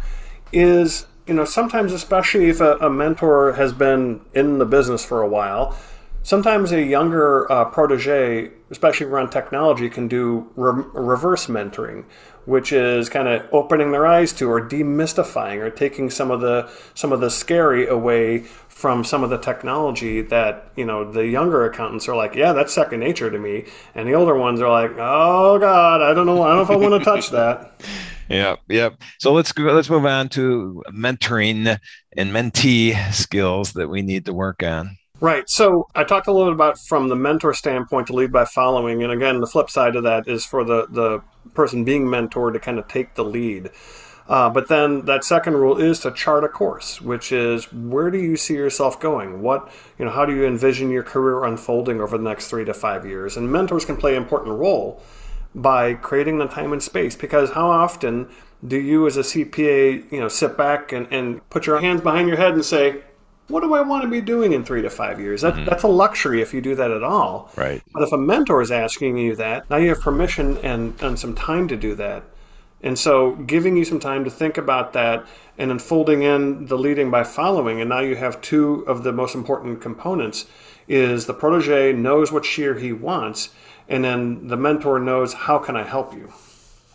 Is, 0.53 1.07
you 1.27 1.35
know, 1.35 1.45
sometimes, 1.45 1.93
especially 1.93 2.49
if 2.49 2.61
a, 2.61 2.77
a 2.77 2.91
mentor 2.91 3.53
has 3.55 3.73
been 3.73 4.21
in 4.35 4.59
the 4.59 4.67
business 4.67 5.05
for 5.05 5.23
a 5.23 5.29
while, 5.29 5.79
sometimes 6.23 6.73
a 6.73 6.83
younger 6.83 7.51
uh, 7.51 7.65
protege, 7.67 8.51
especially 8.71 9.07
around 9.07 9.31
technology, 9.31 9.89
can 9.91 10.09
do 10.09 10.51
re- 10.57 10.85
reverse 10.93 11.47
mentoring, 11.47 12.05
which 12.47 12.73
is 12.73 13.09
kind 13.09 13.29
of 13.29 13.47
opening 13.53 13.93
their 13.93 14.07
eyes 14.07 14.33
to 14.35 14.51
or 14.51 14.61
demystifying 14.61 15.59
or 15.59 15.71
taking 15.71 16.11
some 16.11 16.31
of 16.31 16.41
the 16.41 16.71
some 16.95 17.13
of 17.13 17.21
the 17.21 17.31
scary 17.31 17.87
away 17.87 18.39
from 18.69 19.05
some 19.05 19.23
of 19.23 19.31
the 19.31 19.39
technology 19.39 20.23
that 20.23 20.73
you 20.77 20.85
know 20.85 21.11
the 21.11 21.27
younger 21.27 21.65
accountants 21.65 22.09
are 22.09 22.17
like, 22.17 22.35
yeah, 22.35 22.53
that's 22.53 22.73
second 22.73 23.01
nature 23.01 23.31
to 23.31 23.39
me, 23.39 23.65
and 23.95 24.09
the 24.09 24.15
older 24.15 24.37
ones 24.37 24.61
are 24.61 24.71
like, 24.71 24.93
oh 24.99 25.59
god, 25.59 26.03
I 26.03 26.15
don't 26.15 26.27
know, 26.27 26.43
I 26.43 26.49
don't 26.49 26.57
know 26.57 26.63
if 26.63 26.71
I 26.71 26.77
want 26.77 26.95
to 26.95 27.01
touch 27.01 27.31
that. 27.31 27.81
Yep, 28.29 28.61
yep. 28.69 29.03
So 29.19 29.33
let's 29.33 29.53
go, 29.53 29.65
let's 29.65 29.91
move 29.91 30.07
on 30.07 30.29
to 30.31 30.83
mentoring 30.93 31.79
and 32.17 32.31
mentee 32.33 33.13
skills 33.13 33.73
that 33.75 33.89
we 33.89 34.03
need 34.03 34.27
to 34.27 34.33
work 34.33 34.63
on. 34.63 34.97
Right. 35.23 35.49
So 35.49 35.87
I 35.95 36.03
talked 36.03 36.27
a 36.27 36.33
little 36.33 36.49
bit 36.49 36.55
about 36.55 36.81
from 36.81 37.07
the 37.07 37.15
mentor 37.15 37.55
standpoint 37.55 38.09
to 38.09 38.13
lead 38.13 38.33
by 38.33 38.45
following, 38.45 39.05
and 39.05 39.13
again, 39.13 39.41
the 39.41 39.47
flip 39.47 39.71
side 39.71 39.95
of 39.95 40.03
that 40.03 40.27
is 40.27 40.45
for 40.45 40.65
the 40.65 40.89
the 40.91 41.23
person 41.55 41.85
being 41.85 42.07
mentored 42.07 42.55
to 42.55 42.59
kind 42.59 42.77
of 42.77 42.89
take 42.89 43.15
the 43.15 43.23
lead. 43.23 43.71
Uh, 44.27 44.51
but 44.51 44.67
then 44.67 45.05
that 45.05 45.23
second 45.23 45.55
rule 45.55 45.81
is 45.81 46.01
to 46.01 46.11
chart 46.11 46.43
a 46.43 46.49
course, 46.49 47.01
which 47.01 47.31
is 47.31 47.73
where 47.73 48.11
do 48.11 48.19
you 48.19 48.37
see 48.37 48.55
yourself 48.55 48.99
going? 48.99 49.43
What 49.43 49.71
you 49.97 50.05
know, 50.05 50.11
how 50.11 50.27
do 50.27 50.35
you 50.35 50.45
envision 50.45 50.91
your 50.91 51.05
career 51.05 51.45
unfolding 51.45 52.01
over 52.01 52.19
the 52.19 52.25
next 52.25 52.49
three 52.49 52.65
to 52.65 52.75
five 52.75 53.07
years? 53.07 53.37
And 53.37 53.53
mentors 53.53 53.85
can 53.85 53.97
play 53.97 54.17
an 54.17 54.23
important 54.25 54.59
role 54.59 55.01
by 55.55 55.95
creating 55.95 56.39
the 56.39 56.49
time 56.49 56.73
and 56.73 56.83
space 56.83 57.15
because 57.15 57.53
how 57.53 57.71
often 57.71 58.29
do 58.67 58.77
you 58.77 59.07
as 59.07 59.17
a 59.17 59.21
CPA, 59.21 60.11
you 60.11 60.19
know, 60.19 60.27
sit 60.27 60.57
back 60.57 60.91
and, 60.91 61.07
and 61.13 61.49
put 61.49 61.65
your 61.65 61.79
hands 61.79 62.01
behind 62.01 62.27
your 62.27 62.39
head 62.39 62.55
and 62.55 62.65
say, 62.65 63.03
what 63.49 63.61
do 63.61 63.75
I 63.75 63.81
want 63.81 64.03
to 64.03 64.09
be 64.09 64.21
doing 64.21 64.53
in 64.53 64.65
three 64.65 64.83
to 64.83 64.91
five 64.91 65.21
years? 65.21 65.43
That, 65.43 65.55
mm-hmm. 65.55 65.65
That's 65.65 65.83
a 65.83 65.89
luxury 65.89 66.41
if 66.41 66.55
you 66.55 66.61
do 66.61 66.75
that 66.75 66.91
at 66.91 67.03
all. 67.03 67.51
Right. 67.57 67.83
But 67.93 68.03
if 68.03 68.13
a 68.13 68.19
mentor 68.19 68.63
is 68.63 68.71
asking 68.71 69.19
you 69.19 69.37
that, 69.37 69.69
now 69.69 69.77
you 69.77 69.89
have 69.91 70.01
permission 70.01 70.59
and, 70.59 71.01
and 71.03 71.19
some 71.19 71.35
time 71.35 71.69
to 71.69 71.77
do 71.77 71.95
that. 71.97 72.25
And 72.83 72.99
so 72.99 73.37
giving 73.37 73.77
you 73.77 73.85
some 73.85 74.01
time 74.01 74.25
to 74.25 74.31
think 74.31 74.59
about 74.59 74.93
that 74.95 75.25
and 75.57 75.71
then 75.71 75.79
folding 75.79 76.23
in 76.23 76.67
the 76.67 76.77
leading 76.77 77.11
by 77.11 77.23
following, 77.23 77.81
and 77.81 77.89
now 77.89 78.01
you 78.01 78.17
have 78.17 78.41
two 78.41 78.85
of 78.89 79.05
the 79.05 79.13
most 79.13 79.35
important 79.35 79.81
components 79.81 80.47
is 80.89 81.27
the 81.27 81.35
protege 81.35 81.93
knows 81.93 82.33
what 82.33 82.45
she 82.45 82.65
or 82.65 82.75
he 82.75 82.93
wants 82.93 83.51
and 83.89 84.05
then 84.05 84.49
the 84.49 84.57
mentor 84.57 84.99
knows 84.99 85.33
how 85.33 85.59
can 85.59 85.77
I 85.77 85.85
help 85.85 86.15
you. 86.15 86.33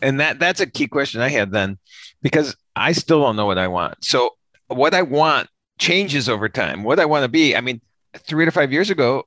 And 0.02 0.20
that 0.20 0.40
that's 0.40 0.60
a 0.60 0.68
key 0.68 0.88
question 0.88 1.22
I 1.22 1.30
had 1.30 1.52
then, 1.52 1.78
because 2.22 2.56
I 2.76 2.92
still 2.92 3.22
don't 3.22 3.36
know 3.36 3.46
what 3.46 3.58
I 3.58 3.68
want. 3.68 4.04
So 4.04 4.32
what 4.68 4.94
I 4.94 5.02
want 5.02 5.50
changes 5.78 6.28
over 6.30 6.50
time. 6.50 6.84
What 6.84 7.00
I 7.00 7.06
want 7.06 7.24
to 7.24 7.30
be, 7.30 7.56
I 7.56 7.62
mean, 7.62 7.82
three 8.16 8.46
to 8.46 8.52
five 8.52 8.72
years 8.72 8.90
ago, 8.90 9.26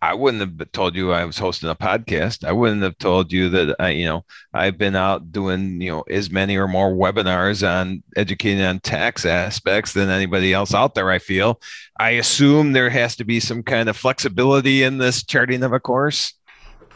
I 0.00 0.14
wouldn't 0.14 0.40
have 0.40 0.72
told 0.72 0.94
you 0.94 1.12
I 1.12 1.24
was 1.24 1.38
hosting 1.38 1.68
a 1.68 1.74
podcast. 1.74 2.44
I 2.44 2.52
wouldn't 2.52 2.82
have 2.82 2.98
told 2.98 3.32
you 3.32 3.48
that 3.50 3.76
I, 3.78 3.90
you 3.90 4.06
know, 4.06 4.24
I've 4.52 4.78
been 4.78 4.96
out 4.96 5.32
doing, 5.32 5.80
you 5.80 5.90
know, 5.90 6.02
as 6.02 6.30
many 6.30 6.56
or 6.56 6.68
more 6.68 6.92
webinars 6.92 7.68
on 7.68 8.02
educating 8.16 8.62
on 8.62 8.80
tax 8.80 9.24
aspects 9.24 9.92
than 9.92 10.08
anybody 10.08 10.52
else 10.52 10.74
out 10.74 10.94
there. 10.94 11.10
I 11.10 11.18
feel. 11.18 11.60
I 11.98 12.10
assume 12.10 12.72
there 12.72 12.90
has 12.90 13.16
to 13.16 13.24
be 13.24 13.40
some 13.40 13.62
kind 13.62 13.88
of 13.88 13.96
flexibility 13.96 14.82
in 14.82 14.98
this 14.98 15.24
charting 15.24 15.62
of 15.62 15.72
a 15.72 15.80
course. 15.80 16.34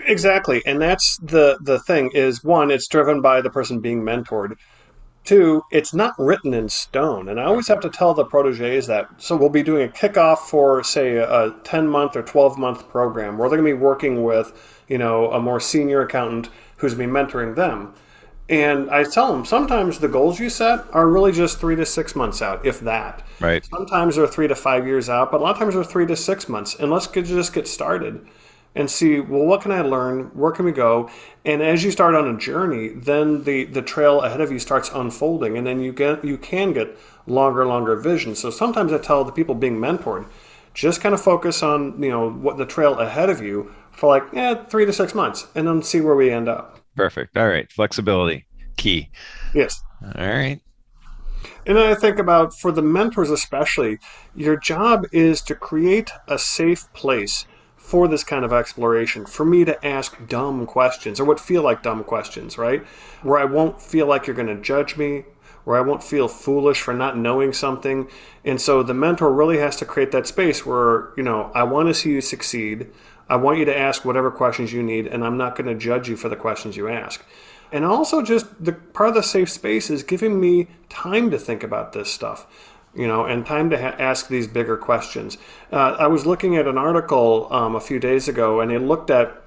Exactly. 0.07 0.63
And 0.67 0.81
that's 0.81 1.19
the 1.23 1.59
the 1.63 1.79
thing 1.81 2.11
is 2.15 2.43
one, 2.43 2.71
it's 2.71 2.89
driven 2.89 3.21
by 3.21 3.41
the 3.41 3.51
person 3.51 3.81
being 3.81 4.03
mentored. 4.03 4.57
Two, 5.25 5.63
it's 5.71 5.95
not 5.95 6.15
written 6.19 6.53
in 6.53 6.69
stone. 6.69 7.29
And 7.29 7.39
I 7.39 7.45
always 7.45 7.69
have 7.69 7.81
to 7.81 7.91
tell 7.91 8.13
the 8.13 8.25
proteges 8.25 8.89
that. 8.89 9.09
So 9.19 9.37
we'll 9.37 9.51
be 9.51 9.63
doing 9.63 9.89
a 9.89 9.93
kickoff 9.93 10.39
for, 10.39 10.83
say, 10.83 11.17
a 11.17 11.55
10 11.63 11.87
month 11.87 12.17
or 12.17 12.23
12 12.23 12.59
month 12.59 12.89
program 12.89 13.39
where 13.39 13.49
they're 13.49 13.59
going 13.59 13.71
to 13.71 13.77
be 13.77 13.81
working 13.81 14.25
with, 14.25 14.83
you 14.89 14.99
know, 14.99 15.31
a 15.31 15.41
more 15.41 15.61
senior 15.61 16.03
accountant 16.03 16.49
who's 16.79 16.95
been 16.95 17.11
mentoring 17.11 17.55
them. 17.55 17.95
And 18.49 18.91
I 18.91 19.05
tell 19.05 19.33
them 19.33 19.45
sometimes 19.45 20.01
the 20.01 20.09
goals 20.09 20.41
you 20.41 20.51
set 20.51 20.85
are 20.93 21.09
really 21.09 21.31
just 21.31 21.61
three 21.61 21.77
to 21.77 21.87
six 21.87 22.17
months 22.17 22.43
out, 22.43 22.67
if 22.67 22.81
that. 22.81 23.25
Right. 23.39 23.65
Sometimes 23.65 24.17
they're 24.17 24.27
three 24.27 24.49
to 24.49 24.57
five 24.57 24.87
years 24.87 25.09
out, 25.09 25.31
but 25.31 25.41
a 25.41 25.45
lot 25.45 25.53
of 25.53 25.59
times 25.59 25.75
they're 25.75 25.85
three 25.85 26.07
to 26.07 26.17
six 26.17 26.49
months. 26.49 26.75
And 26.75 26.91
let's 26.91 27.07
get, 27.07 27.27
just 27.27 27.53
get 27.53 27.69
started 27.69 28.27
and 28.75 28.91
see 28.91 29.21
well 29.21 29.45
what 29.45 29.61
can 29.63 29.71
i 29.71 29.81
learn? 29.81 30.31
Where 30.35 30.53
can 30.53 30.65
we 30.65 30.73
go? 30.73 31.11
And 31.45 31.63
as 31.63 31.85
you 31.85 31.91
start 31.91 32.15
on 32.15 32.29
a 32.29 32.39
journey 32.39 32.89
then 32.89 33.45
the 33.45 33.65
the 33.65 33.83
trail 33.83 34.21
ahead 34.23 34.41
of 34.41 34.51
you 34.51 34.59
starts 34.59 34.91
unfolding 34.93 35.57
and 35.57 35.67
then 35.67 35.81
you 35.81 35.93
get 35.93 36.25
you 36.25 36.39
can 36.39 36.73
get 36.73 36.97
longer 37.27 37.67
longer 37.67 37.97
vision. 37.97 38.35
So 38.35 38.51
sometimes 38.51 38.93
i 38.93 38.99
tell 38.99 39.25
the 39.25 39.33
people 39.33 39.55
being 39.55 39.77
mentored 39.77 40.27
just 40.75 41.01
kind 41.01 41.15
of 41.15 41.21
focus 41.21 41.63
on 41.63 42.03
you 42.03 42.09
know 42.11 42.31
what 42.31 42.57
the 42.57 42.67
trail 42.67 42.99
ahead 42.99 43.29
of 43.29 43.43
you 43.43 43.73
for 43.91 44.09
like 44.09 44.25
yeah 44.33 44.65
three 44.65 44.87
to 44.87 44.93
six 44.93 45.15
months 45.15 45.47
and 45.55 45.67
then 45.67 45.83
see 45.83 46.01
where 46.01 46.17
we 46.17 46.31
end 46.31 46.49
up. 46.49 46.79
Perfect. 46.97 47.37
All 47.37 47.49
right. 47.49 47.71
Flexibility 47.71 48.47
key. 48.77 49.11
Yes. 49.55 49.83
All 50.03 50.27
right. 50.27 50.61
And 51.67 51.79
I 51.79 51.95
think 51.95 52.19
about 52.19 52.55
for 52.55 52.73
the 52.73 52.83
mentors, 52.83 53.31
especially, 53.31 53.99
your 54.35 54.57
job 54.57 55.07
is 55.13 55.41
to 55.43 55.55
create 55.55 56.11
a 56.27 56.39
safe 56.39 56.93
place 56.93 57.47
for 57.83 58.07
this 58.07 58.23
kind 58.23 58.45
of 58.45 58.53
exploration, 58.53 59.27
for 59.27 59.45
me 59.45 59.65
to 59.65 59.85
ask 59.85 60.17
dumb 60.29 60.65
questions 60.67 61.19
or 61.19 61.25
what 61.25 61.41
feel 61.41 61.63
like 61.63 61.83
dumb 61.83 62.05
questions, 62.05 62.57
right? 62.57 62.87
Where 63.23 63.39
I 63.39 63.45
won't 63.45 63.83
feel 63.83 64.07
like 64.07 64.27
you're 64.27 64.37
going 64.37 64.47
to 64.47 64.63
judge 64.63 64.97
me, 64.97 65.25
where 65.65 65.77
I 65.77 65.81
won't 65.81 66.03
feel 66.03 66.29
foolish 66.29 66.81
for 66.81 66.95
not 66.95 67.19
knowing 67.19 67.53
something. 67.53 68.09
And 68.45 68.61
so 68.61 68.85
the 68.85 68.95
mentor 68.95 69.33
really 69.33 69.59
has 69.59 69.77
to 69.77 69.85
create 69.85 70.13
that 70.13 70.29
space 70.29 70.65
where, 70.65 71.11
you 71.17 71.25
know, 71.25 71.51
I 71.57 71.65
want 71.65 71.89
to 71.89 71.95
see 71.95 72.11
you 72.11 72.21
succeed. 72.21 72.89
I 73.29 73.35
want 73.37 73.59
you 73.59 73.65
to 73.65 73.77
ask 73.77 74.05
whatever 74.05 74.31
questions 74.31 74.73
you 74.73 74.83
need, 74.83 75.09
and 75.09 75.25
I'm 75.25 75.37
not 75.37 75.57
going 75.57 75.67
to 75.67 75.75
judge 75.75 76.09
you 76.09 76.17
for 76.17 76.29
the 76.29 76.37
questions 76.37 76.77
you 76.77 76.89
ask. 76.89 77.23
And 77.73 77.85
also, 77.85 78.23
just 78.23 78.65
the 78.65 78.73
part 78.73 79.09
of 79.09 79.15
the 79.17 79.23
safe 79.23 79.51
space 79.51 79.91
is 79.91 80.03
giving 80.05 80.41
me 80.41 80.69
time 80.89 81.31
to 81.33 81.39
think 81.39 81.65
about 81.65 81.95
this 81.95 82.13
stuff 82.13 82.47
you 82.95 83.07
know, 83.07 83.25
and 83.25 83.47
time 83.47 83.71
to 83.71 83.81
ha- 83.81 83.97
ask 83.99 84.29
these 84.29 84.47
bigger 84.47 84.77
questions. 84.77 85.39
Uh, 85.71 85.97
I 85.99 86.07
was 86.07 86.27
looking 86.27 86.57
at 86.57 86.67
an 86.67 86.77
article 86.77 87.49
um, 87.51 87.75
a 87.75 87.81
few 87.81 87.99
days 87.99 88.29
ago, 88.29 88.61
and 88.61 88.71
they 88.71 88.79
looked 88.79 89.11
at 89.11 89.43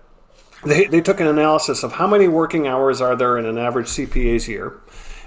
they, 0.65 0.85
they 0.85 1.01
took 1.01 1.19
an 1.19 1.27
analysis 1.27 1.83
of 1.83 1.93
how 1.93 2.07
many 2.07 2.27
working 2.27 2.67
hours 2.67 2.99
are 2.99 3.15
there 3.15 3.37
in 3.37 3.45
an 3.45 3.57
average 3.57 3.87
CPA's 3.87 4.47
year, 4.47 4.79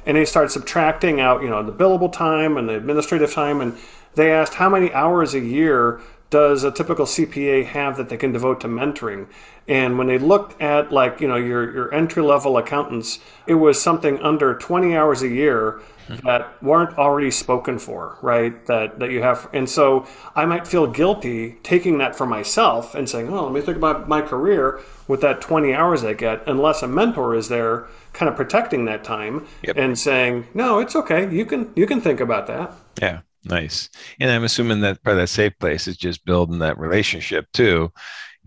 and 0.05 0.17
they 0.17 0.25
started 0.25 0.51
subtracting 0.51 1.21
out, 1.21 1.43
you 1.43 1.49
know, 1.49 1.63
the 1.63 1.73
billable 1.73 2.13
time 2.13 2.57
and 2.57 2.69
the 2.69 2.75
administrative 2.75 3.33
time, 3.33 3.61
and 3.61 3.77
they 4.15 4.33
asked 4.33 4.55
how 4.55 4.69
many 4.69 4.93
hours 4.93 5.35
a 5.35 5.41
year 5.41 6.01
does 6.30 6.64
a 6.64 6.70
typical 6.70 7.06
CPA 7.06 7.64
have 7.66 7.97
that 7.97 8.08
they 8.08 8.16
can 8.16 8.32
devote 8.32 8.61
to 8.61 8.68
mentoring? 8.68 9.28
And 9.66 9.99
when 9.99 10.06
they 10.06 10.18
looked 10.18 10.61
at 10.61 10.90
like, 10.90 11.20
you 11.20 11.28
know, 11.28 11.37
your, 11.37 11.73
your 11.73 11.94
entry 11.94 12.23
level 12.23 12.56
accountants, 12.56 13.18
it 13.47 13.54
was 13.54 13.80
something 13.80 14.18
under 14.20 14.54
20 14.54 14.97
hours 14.97 15.23
a 15.23 15.28
year 15.28 15.80
hmm. 16.06 16.16
that 16.25 16.62
weren't 16.62 16.97
already 16.97 17.30
spoken 17.30 17.78
for, 17.78 18.16
right? 18.23 18.64
That 18.66 18.99
that 18.99 19.11
you 19.11 19.23
have, 19.23 19.49
and 19.52 19.68
so 19.68 20.06
I 20.35 20.47
might 20.47 20.66
feel 20.66 20.87
guilty 20.87 21.58
taking 21.62 21.99
that 21.99 22.16
for 22.16 22.25
myself 22.25 22.94
and 22.94 23.08
saying, 23.08 23.28
"Oh, 23.28 23.44
let 23.44 23.52
me 23.52 23.61
think 23.61 23.76
about 23.76 24.08
my 24.08 24.23
career 24.23 24.80
with 25.06 25.20
that 25.20 25.42
20 25.42 25.75
hours 25.75 26.02
I 26.02 26.14
get," 26.14 26.42
unless 26.47 26.82
a 26.82 26.88
mentor 26.88 27.35
is 27.35 27.49
there, 27.49 27.87
kind 28.14 28.28
of 28.30 28.37
protecting 28.37 28.87
that 28.87 29.04
time 29.04 29.47
yep. 29.62 29.76
and 29.76 29.99
saying, 29.99 30.47
"No, 30.54 30.78
it's 30.78 30.97
okay. 30.97 31.30
You 31.30 31.44
can 31.44 31.70
you 31.76 31.87
can 31.87 32.00
think 32.00 32.20
about 32.20 32.47
that." 32.47 32.73
Yeah, 33.00 33.20
nice. 33.45 33.88
And 34.21 34.30
I'm 34.30 34.45
assuming 34.45 34.80
that 34.80 35.02
part 35.02 35.16
of 35.16 35.23
that 35.23 35.28
safe 35.28 35.59
place 35.59 35.88
is 35.88 35.97
just 35.97 36.25
building 36.25 36.59
that 36.61 36.78
relationship 36.78 37.47
too 37.52 37.92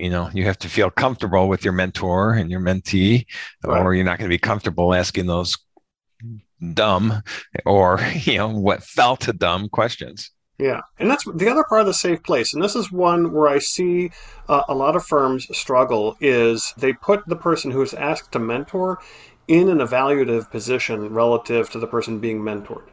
you 0.02 0.10
know 0.10 0.30
you 0.34 0.46
have 0.46 0.58
to 0.58 0.70
feel 0.70 0.90
comfortable 0.90 1.48
with 1.48 1.64
your 1.64 1.74
mentor 1.74 2.34
and 2.34 2.50
your 2.50 2.60
mentee 2.60 3.26
right. 3.64 3.82
or 3.82 3.94
you're 3.94 4.06
not 4.06 4.18
going 4.18 4.30
to 4.30 4.34
be 4.34 4.40
comfortable 4.40 4.94
asking 4.94 5.28
those 5.28 5.58
dumb 6.74 7.22
or 7.66 8.00
you 8.16 8.38
know 8.38 8.50
what 8.50 8.84
felt 8.84 9.28
dumb 9.38 9.70
questions 9.70 10.32
yeah 10.58 10.82
and 11.00 11.10
that's 11.10 11.26
the 11.36 11.50
other 11.50 11.64
part 11.64 11.82
of 11.82 11.88
the 11.88 11.94
safe 11.94 12.22
place 12.24 12.54
and 12.54 12.64
this 12.64 12.76
is 12.76 12.92
one 12.92 13.32
where 13.32 13.48
i 13.48 13.60
see 13.60 14.12
uh, 14.48 14.64
a 14.68 14.74
lot 14.74 14.96
of 14.96 15.06
firms 15.06 15.48
struggle 15.56 16.18
is 16.20 16.74
they 16.78 16.94
put 16.94 17.26
the 17.28 17.36
person 17.36 17.72
who's 17.72 17.94
asked 17.94 18.32
to 18.32 18.40
mentor 18.40 19.00
in 19.48 19.70
an 19.70 19.80
evaluative 19.80 20.50
position 20.50 21.14
relative 21.14 21.70
to 21.70 21.80
the 21.80 21.88
person 21.88 22.20
being 22.20 22.42
mentored 22.42 22.88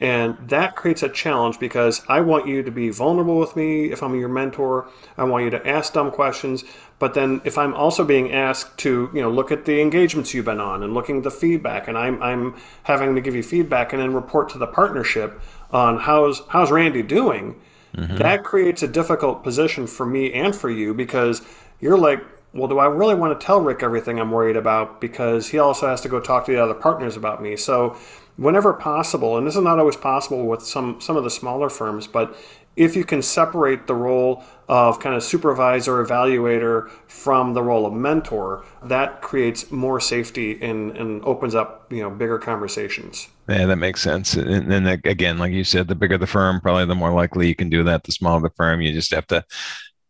and 0.00 0.36
that 0.48 0.76
creates 0.76 1.02
a 1.02 1.08
challenge 1.08 1.58
because 1.58 2.02
I 2.08 2.20
want 2.20 2.46
you 2.46 2.62
to 2.62 2.70
be 2.70 2.88
vulnerable 2.90 3.38
with 3.38 3.56
me 3.56 3.90
if 3.90 4.00
I'm 4.02 4.14
your 4.14 4.28
mentor. 4.28 4.88
I 5.16 5.24
want 5.24 5.44
you 5.44 5.50
to 5.50 5.68
ask 5.68 5.92
dumb 5.92 6.12
questions. 6.12 6.64
But 7.00 7.14
then 7.14 7.40
if 7.44 7.58
I'm 7.58 7.74
also 7.74 8.04
being 8.04 8.32
asked 8.32 8.78
to, 8.78 9.10
you 9.12 9.20
know, 9.20 9.30
look 9.30 9.50
at 9.50 9.64
the 9.64 9.80
engagements 9.80 10.34
you've 10.34 10.44
been 10.44 10.60
on 10.60 10.84
and 10.84 10.94
looking 10.94 11.18
at 11.18 11.22
the 11.24 11.30
feedback 11.32 11.88
and 11.88 11.98
I'm, 11.98 12.22
I'm 12.22 12.54
having 12.84 13.16
to 13.16 13.20
give 13.20 13.34
you 13.34 13.42
feedback 13.42 13.92
and 13.92 14.00
then 14.00 14.14
report 14.14 14.50
to 14.50 14.58
the 14.58 14.68
partnership 14.68 15.40
on 15.72 15.98
how's, 15.98 16.42
how's 16.48 16.70
Randy 16.70 17.02
doing, 17.02 17.60
mm-hmm. 17.96 18.16
that 18.18 18.44
creates 18.44 18.82
a 18.84 18.88
difficult 18.88 19.42
position 19.42 19.88
for 19.88 20.06
me 20.06 20.32
and 20.32 20.54
for 20.54 20.70
you 20.70 20.94
because 20.94 21.42
you're 21.80 21.98
like, 21.98 22.24
well, 22.52 22.68
do 22.68 22.78
I 22.78 22.86
really 22.86 23.14
want 23.14 23.38
to 23.38 23.44
tell 23.44 23.60
Rik 23.60 23.82
everything 23.82 24.18
I'm 24.18 24.30
worried 24.30 24.56
about? 24.56 25.00
Because 25.00 25.48
he 25.48 25.58
also 25.58 25.86
has 25.86 26.00
to 26.02 26.08
go 26.08 26.18
talk 26.18 26.46
to 26.46 26.52
the 26.52 26.62
other 26.62 26.74
partners 26.74 27.16
about 27.16 27.42
me. 27.42 27.56
So 27.56 27.96
whenever 28.38 28.72
possible, 28.72 29.36
and 29.36 29.46
this 29.46 29.56
is 29.56 29.62
not 29.62 29.78
always 29.78 29.96
possible 29.96 30.46
with 30.46 30.62
some 30.62 31.00
some 31.00 31.16
of 31.16 31.24
the 31.24 31.30
smaller 31.30 31.68
firms, 31.68 32.06
but 32.06 32.34
if 32.76 32.94
you 32.94 33.04
can 33.04 33.20
separate 33.20 33.88
the 33.88 33.94
role 33.94 34.44
of 34.68 35.00
kind 35.00 35.16
of 35.16 35.22
supervisor, 35.24 36.02
evaluator 36.02 36.88
from 37.08 37.52
the 37.52 37.62
role 37.62 37.84
of 37.84 37.92
mentor, 37.92 38.64
that 38.84 39.20
creates 39.20 39.72
more 39.72 39.98
safety 39.98 40.62
and, 40.62 40.96
and 40.96 41.20
opens 41.24 41.56
up 41.56 41.92
you 41.92 42.00
know 42.00 42.08
bigger 42.08 42.38
conversations. 42.38 43.28
Yeah, 43.48 43.66
that 43.66 43.76
makes 43.76 44.00
sense. 44.00 44.34
And 44.34 44.70
then 44.70 44.86
again, 44.86 45.38
like 45.38 45.52
you 45.52 45.64
said, 45.64 45.88
the 45.88 45.94
bigger 45.96 46.16
the 46.16 46.26
firm, 46.26 46.60
probably 46.60 46.86
the 46.86 46.94
more 46.94 47.12
likely 47.12 47.48
you 47.48 47.54
can 47.56 47.68
do 47.68 47.82
that. 47.84 48.04
The 48.04 48.12
smaller 48.12 48.40
the 48.40 48.50
firm, 48.56 48.80
you 48.80 48.92
just 48.92 49.12
have 49.12 49.26
to 49.28 49.44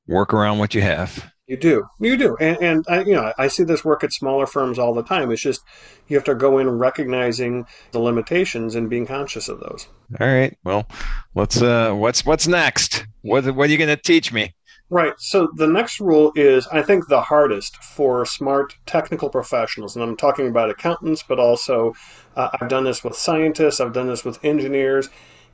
work 0.07 0.35
around 0.35 0.59
what 0.59 0.75
you 0.75 0.83
have. 0.83 1.33
You 1.49 1.57
do, 1.57 1.89
you 1.99 2.19
do, 2.19 2.37
and, 2.39 2.59
and 2.61 2.85
I, 2.91 3.05
you 3.05 3.15
know, 3.15 3.33
I 3.39 3.49
see 3.49 3.65
this 3.65 3.83
work 3.83 4.05
at 4.05 4.13
smaller 4.13 4.47
firms 4.47 4.79
all 4.79 4.93
the 4.93 5.03
time. 5.03 5.31
It's 5.31 5.41
just 5.41 5.63
you 6.07 6.15
have 6.15 6.25
to 6.25 6.35
go 6.35 6.59
in 6.59 6.69
recognizing 6.69 7.65
the 7.93 8.01
limitations 8.01 8.75
and 8.75 8.91
being 8.91 9.07
conscious 9.07 9.49
of 9.49 9.59
those. 9.61 9.89
All 10.21 10.27
right. 10.27 10.55
Well, 10.63 10.87
let's. 11.35 11.63
Uh, 11.63 11.95
what's 11.95 12.27
what's 12.27 12.47
next? 12.47 13.07
What 13.23 13.47
what 13.55 13.71
are 13.71 13.73
you 13.73 13.79
going 13.79 13.89
to 13.89 13.97
teach 13.97 14.31
me? 14.31 14.55
Right. 14.91 15.15
So 15.17 15.49
the 15.57 15.67
next 15.67 16.01
rule 16.01 16.33
is, 16.37 16.67
I 16.67 16.83
think, 16.83 17.09
the 17.09 17.23
hardest 17.23 17.83
for 17.83 18.27
smart 18.27 18.77
technical 18.85 19.31
professionals, 19.31 19.97
and 19.97 20.03
I'm 20.03 20.19
talking 20.19 20.49
about 20.49 20.69
accountants, 20.69 21.23
but 21.27 21.39
also 21.39 21.95
uh, 22.37 22.51
I've 22.61 22.69
done 22.69 22.85
this 22.85 23.03
with 23.03 23.17
scientists. 23.17 23.81
I've 23.81 23.95
done 23.95 24.09
this 24.09 24.23
with 24.23 24.39
engineers. 24.45 25.09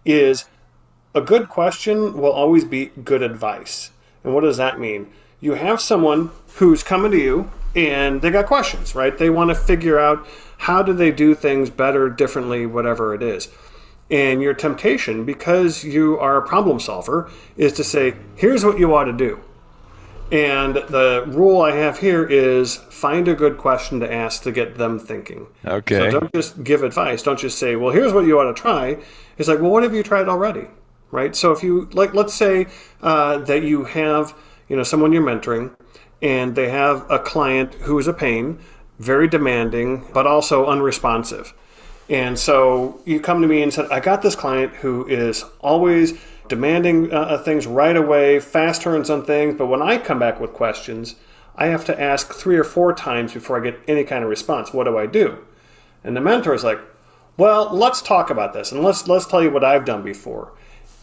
Is 0.04 0.46
a 1.14 1.20
good 1.20 1.48
question 1.48 2.14
will 2.20 2.32
always 2.32 2.64
be 2.64 2.86
good 3.04 3.22
advice. 3.22 3.92
And 4.24 4.34
what 4.34 4.40
does 4.40 4.56
that 4.56 4.80
mean? 4.80 5.12
You 5.44 5.52
have 5.52 5.78
someone 5.78 6.30
who's 6.54 6.82
coming 6.82 7.12
to 7.12 7.18
you 7.18 7.50
and 7.76 8.22
they 8.22 8.30
got 8.30 8.46
questions, 8.46 8.94
right? 8.94 9.18
They 9.18 9.28
want 9.28 9.50
to 9.50 9.54
figure 9.54 9.98
out 9.98 10.26
how 10.56 10.82
do 10.82 10.94
they 10.94 11.10
do 11.10 11.34
things 11.34 11.68
better, 11.68 12.08
differently, 12.08 12.64
whatever 12.64 13.14
it 13.14 13.22
is. 13.22 13.48
And 14.10 14.40
your 14.40 14.54
temptation, 14.54 15.26
because 15.26 15.84
you 15.84 16.18
are 16.18 16.38
a 16.38 16.46
problem 16.46 16.80
solver, 16.80 17.30
is 17.58 17.74
to 17.74 17.84
say, 17.84 18.14
here's 18.36 18.64
what 18.64 18.78
you 18.78 18.94
ought 18.94 19.04
to 19.04 19.12
do. 19.12 19.40
And 20.32 20.76
the 20.76 21.24
rule 21.26 21.60
I 21.60 21.72
have 21.72 21.98
here 21.98 22.24
is 22.24 22.76
find 22.76 23.28
a 23.28 23.34
good 23.34 23.58
question 23.58 24.00
to 24.00 24.10
ask 24.10 24.42
to 24.44 24.52
get 24.52 24.78
them 24.78 24.98
thinking. 24.98 25.48
Okay. 25.66 26.10
So 26.10 26.20
don't 26.20 26.32
just 26.32 26.64
give 26.64 26.82
advice. 26.82 27.22
Don't 27.22 27.38
just 27.38 27.58
say, 27.58 27.76
well, 27.76 27.92
here's 27.92 28.14
what 28.14 28.24
you 28.24 28.40
ought 28.40 28.44
to 28.44 28.54
try. 28.54 28.96
It's 29.36 29.48
like, 29.48 29.60
well, 29.60 29.72
what 29.72 29.82
have 29.82 29.94
you 29.94 30.02
tried 30.02 30.26
already? 30.26 30.68
Right? 31.10 31.36
So 31.36 31.52
if 31.52 31.62
you, 31.62 31.90
like, 31.92 32.14
let's 32.14 32.32
say 32.32 32.66
uh, 33.02 33.38
that 33.38 33.62
you 33.62 33.84
have 33.84 34.34
you 34.68 34.76
know, 34.76 34.82
someone 34.82 35.12
you're 35.12 35.22
mentoring, 35.22 35.74
and 36.22 36.54
they 36.54 36.70
have 36.70 37.08
a 37.10 37.18
client 37.18 37.74
who 37.74 37.98
is 37.98 38.06
a 38.06 38.12
pain, 38.12 38.58
very 38.98 39.28
demanding, 39.28 40.06
but 40.12 40.26
also 40.26 40.66
unresponsive. 40.66 41.52
And 42.08 42.38
so 42.38 43.00
you 43.04 43.20
come 43.20 43.42
to 43.42 43.48
me 43.48 43.62
and 43.62 43.72
said, 43.72 43.90
I 43.90 44.00
got 44.00 44.22
this 44.22 44.36
client 44.36 44.74
who 44.74 45.06
is 45.06 45.44
always 45.60 46.18
demanding 46.48 47.12
uh, 47.12 47.20
uh, 47.20 47.38
things 47.42 47.66
right 47.66 47.96
away, 47.96 48.38
fast 48.40 48.82
turns 48.82 49.08
on 49.08 49.24
things, 49.24 49.54
but 49.56 49.66
when 49.66 49.80
I 49.80 49.98
come 49.98 50.18
back 50.18 50.40
with 50.40 50.52
questions, 50.52 51.16
I 51.56 51.66
have 51.66 51.84
to 51.86 52.00
ask 52.00 52.32
three 52.32 52.56
or 52.56 52.64
four 52.64 52.92
times 52.92 53.32
before 53.32 53.58
I 53.58 53.64
get 53.64 53.80
any 53.88 54.04
kind 54.04 54.22
of 54.22 54.30
response. 54.30 54.72
What 54.72 54.84
do 54.84 54.98
I 54.98 55.06
do? 55.06 55.38
And 56.02 56.16
the 56.16 56.20
mentor 56.20 56.52
is 56.52 56.64
like, 56.64 56.80
well, 57.36 57.70
let's 57.72 58.02
talk 58.02 58.30
about 58.30 58.52
this 58.52 58.70
and 58.70 58.82
let's 58.82 59.08
let's 59.08 59.26
tell 59.26 59.42
you 59.42 59.50
what 59.50 59.64
I've 59.64 59.84
done 59.84 60.02
before 60.02 60.52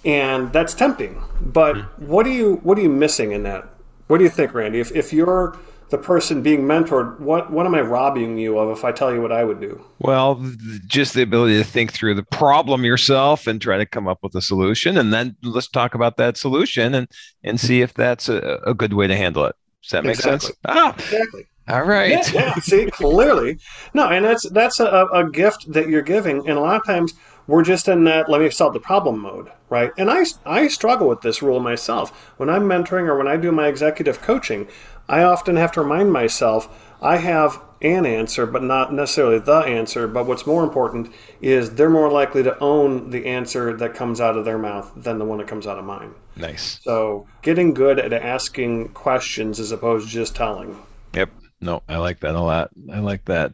and 0.05 0.51
that's 0.51 0.73
tempting. 0.73 1.21
But 1.41 1.75
mm-hmm. 1.75 2.07
what 2.07 2.25
are 2.25 2.31
you 2.31 2.55
what 2.63 2.77
are 2.77 2.81
you 2.81 2.89
missing 2.89 3.31
in 3.31 3.43
that? 3.43 3.67
What 4.07 4.17
do 4.17 4.23
you 4.23 4.29
think, 4.29 4.53
Randy? 4.53 4.79
If 4.79 4.91
if 4.95 5.13
you're 5.13 5.57
the 5.89 5.97
person 5.97 6.41
being 6.41 6.61
mentored, 6.61 7.19
what 7.19 7.51
what 7.51 7.65
am 7.65 7.75
I 7.75 7.81
robbing 7.81 8.37
you 8.37 8.57
of 8.57 8.75
if 8.75 8.83
I 8.83 8.91
tell 8.91 9.13
you 9.13 9.21
what 9.21 9.31
I 9.31 9.43
would 9.43 9.59
do? 9.59 9.83
Well, 9.99 10.43
just 10.87 11.13
the 11.13 11.21
ability 11.21 11.57
to 11.57 11.63
think 11.63 11.91
through 11.91 12.15
the 12.15 12.23
problem 12.23 12.83
yourself 12.83 13.45
and 13.45 13.61
try 13.61 13.77
to 13.77 13.85
come 13.85 14.07
up 14.07 14.19
with 14.23 14.33
a 14.35 14.41
solution, 14.41 14.97
and 14.97 15.13
then 15.13 15.35
let's 15.43 15.67
talk 15.67 15.93
about 15.93 16.17
that 16.17 16.37
solution 16.37 16.95
and 16.95 17.07
and 17.43 17.59
see 17.59 17.81
if 17.81 17.93
that's 17.93 18.29
a, 18.29 18.59
a 18.65 18.73
good 18.73 18.93
way 18.93 19.07
to 19.07 19.15
handle 19.15 19.45
it. 19.45 19.55
Does 19.83 19.91
that 19.91 20.03
make 20.03 20.15
exactly. 20.15 20.47
sense? 20.47 20.57
Ah, 20.65 20.93
exactly. 20.93 21.45
All 21.67 21.83
right. 21.83 22.09
Yeah, 22.09 22.31
yeah, 22.33 22.55
see, 22.55 22.85
clearly, 22.87 23.59
no, 23.93 24.09
and 24.09 24.25
that's 24.25 24.49
that's 24.49 24.79
a, 24.79 25.07
a 25.13 25.29
gift 25.29 25.71
that 25.71 25.87
you're 25.87 26.01
giving, 26.01 26.47
and 26.47 26.57
a 26.57 26.61
lot 26.61 26.75
of 26.75 26.85
times 26.85 27.13
we're 27.47 27.63
just 27.63 27.87
in 27.87 28.03
that 28.05 28.29
let 28.29 28.41
me 28.41 28.49
solve 28.49 28.73
the 28.73 28.79
problem 28.79 29.19
mode, 29.19 29.51
right? 29.69 29.91
And 29.97 30.09
I, 30.09 30.25
I 30.45 30.67
struggle 30.67 31.07
with 31.07 31.21
this 31.21 31.41
rule 31.41 31.59
myself. 31.59 32.11
When 32.37 32.49
I'm 32.49 32.63
mentoring 32.63 33.07
or 33.07 33.17
when 33.17 33.27
I 33.27 33.37
do 33.37 33.51
my 33.51 33.67
executive 33.67 34.21
coaching, 34.21 34.67
I 35.09 35.23
often 35.23 35.55
have 35.55 35.71
to 35.73 35.81
remind 35.81 36.11
myself 36.13 36.69
I 37.01 37.17
have 37.17 37.61
an 37.81 38.05
answer, 38.05 38.45
but 38.45 38.63
not 38.63 38.93
necessarily 38.93 39.39
the 39.39 39.59
answer. 39.59 40.07
But 40.07 40.27
what's 40.27 40.45
more 40.45 40.63
important 40.63 41.11
is 41.41 41.75
they're 41.75 41.89
more 41.89 42.11
likely 42.11 42.43
to 42.43 42.57
own 42.59 43.09
the 43.09 43.25
answer 43.25 43.75
that 43.77 43.95
comes 43.95 44.21
out 44.21 44.37
of 44.37 44.45
their 44.45 44.59
mouth 44.59 44.91
than 44.95 45.17
the 45.17 45.25
one 45.25 45.39
that 45.39 45.47
comes 45.47 45.65
out 45.65 45.79
of 45.79 45.85
mine. 45.85 46.13
Nice. 46.35 46.79
So 46.83 47.27
getting 47.41 47.73
good 47.73 47.99
at 47.99 48.13
asking 48.13 48.89
questions 48.89 49.59
as 49.59 49.71
opposed 49.71 50.07
to 50.07 50.13
just 50.13 50.35
telling. 50.35 50.79
Yep. 51.13 51.31
No, 51.59 51.83
I 51.87 51.97
like 51.97 52.21
that 52.21 52.35
a 52.35 52.41
lot. 52.41 52.69
I 52.91 52.99
like 52.99 53.25
that. 53.25 53.53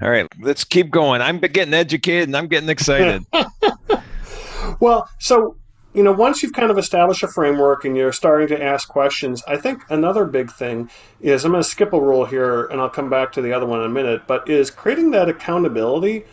All 0.00 0.10
right, 0.10 0.26
let's 0.40 0.64
keep 0.64 0.90
going. 0.90 1.20
I'm 1.20 1.38
getting 1.40 1.74
educated 1.74 2.28
and 2.28 2.36
I'm 2.36 2.46
getting 2.46 2.68
excited. 2.68 3.24
well, 4.80 5.08
so 5.18 5.56
you 5.94 6.02
know, 6.02 6.12
once 6.12 6.42
you've 6.42 6.52
kind 6.52 6.70
of 6.70 6.78
established 6.78 7.22
a 7.22 7.28
framework 7.28 7.84
and 7.84 7.96
you're 7.96 8.12
starting 8.12 8.46
to 8.48 8.62
ask 8.62 8.88
questions, 8.88 9.42
I 9.48 9.56
think 9.56 9.82
another 9.88 10.26
big 10.26 10.52
thing 10.52 10.90
is 11.20 11.44
I'm 11.44 11.52
going 11.52 11.62
to 11.62 11.68
skip 11.68 11.92
a 11.92 12.00
rule 12.00 12.26
here 12.26 12.66
and 12.66 12.80
I'll 12.80 12.90
come 12.90 13.10
back 13.10 13.32
to 13.32 13.42
the 13.42 13.52
other 13.52 13.66
one 13.66 13.80
in 13.80 13.86
a 13.86 13.88
minute, 13.88 14.22
but 14.26 14.48
is 14.48 14.70
creating 14.70 15.10
that 15.12 15.28
accountability 15.28 16.24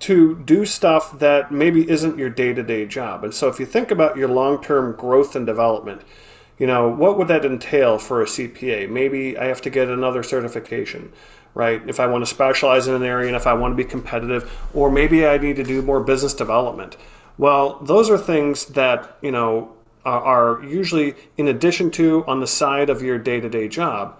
to 0.00 0.36
do 0.44 0.64
stuff 0.64 1.18
that 1.18 1.52
maybe 1.52 1.88
isn't 1.90 2.16
your 2.16 2.30
day 2.30 2.54
to 2.54 2.62
day 2.62 2.86
job. 2.86 3.24
And 3.24 3.34
so 3.34 3.48
if 3.48 3.60
you 3.60 3.66
think 3.66 3.90
about 3.90 4.16
your 4.16 4.28
long 4.28 4.62
term 4.62 4.96
growth 4.96 5.36
and 5.36 5.44
development, 5.44 6.02
you 6.58 6.66
know, 6.66 6.88
what 6.88 7.18
would 7.18 7.28
that 7.28 7.44
entail 7.44 7.98
for 7.98 8.22
a 8.22 8.26
CPA? 8.26 8.88
Maybe 8.88 9.36
I 9.36 9.46
have 9.46 9.60
to 9.62 9.70
get 9.70 9.88
another 9.88 10.22
certification 10.22 11.12
right? 11.54 11.82
If 11.88 12.00
I 12.00 12.06
want 12.06 12.22
to 12.22 12.26
specialize 12.26 12.88
in 12.88 12.94
an 12.94 13.02
area 13.02 13.28
and 13.28 13.36
if 13.36 13.46
I 13.46 13.52
want 13.52 13.72
to 13.72 13.76
be 13.76 13.88
competitive, 13.88 14.50
or 14.74 14.90
maybe 14.90 15.26
I 15.26 15.38
need 15.38 15.56
to 15.56 15.64
do 15.64 15.82
more 15.82 16.00
business 16.00 16.34
development. 16.34 16.96
Well, 17.38 17.78
those 17.82 18.10
are 18.10 18.18
things 18.18 18.66
that, 18.66 19.16
you 19.22 19.30
know, 19.30 19.72
are, 20.04 20.62
usually 20.64 21.14
in 21.36 21.48
addition 21.48 21.90
to 21.92 22.24
on 22.26 22.40
the 22.40 22.46
side 22.46 22.90
of 22.90 23.02
your 23.02 23.18
day 23.18 23.40
to 23.40 23.48
day 23.48 23.68
job 23.68 24.18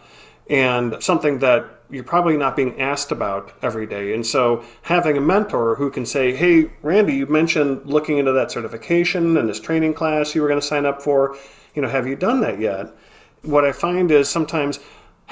and 0.49 1.03
something 1.03 1.39
that 1.41 1.67
you're 1.91 2.05
probably 2.05 2.37
not 2.37 2.57
being 2.57 2.81
asked 2.81 3.13
about 3.13 3.53
every 3.63 3.87
day. 3.87 4.15
And 4.15 4.27
so 4.27 4.65
having 4.83 5.17
a 5.17 5.21
mentor 5.21 5.77
who 5.77 5.91
can 5.91 6.07
say, 6.07 6.35
Hey, 6.35 6.71
Randy, 6.83 7.15
you 7.15 7.27
mentioned 7.27 7.85
looking 7.85 8.19
into 8.19 8.33
that 8.33 8.51
certification 8.51 9.37
and 9.37 9.49
this 9.49 9.61
training 9.61 9.95
class 9.95 10.35
you 10.35 10.43
were 10.43 10.49
going 10.49 10.61
to 10.61 10.67
sign 10.67 10.87
up 10.87 11.03
for. 11.03 11.37
You 11.75 11.83
know, 11.83 11.89
have 11.89 12.07
you 12.07 12.17
done 12.17 12.41
that 12.41 12.61
yet? 12.61 12.89
What 13.43 13.65
I 13.65 13.73
find 13.73 14.11
is 14.11 14.29
sometimes 14.29 14.79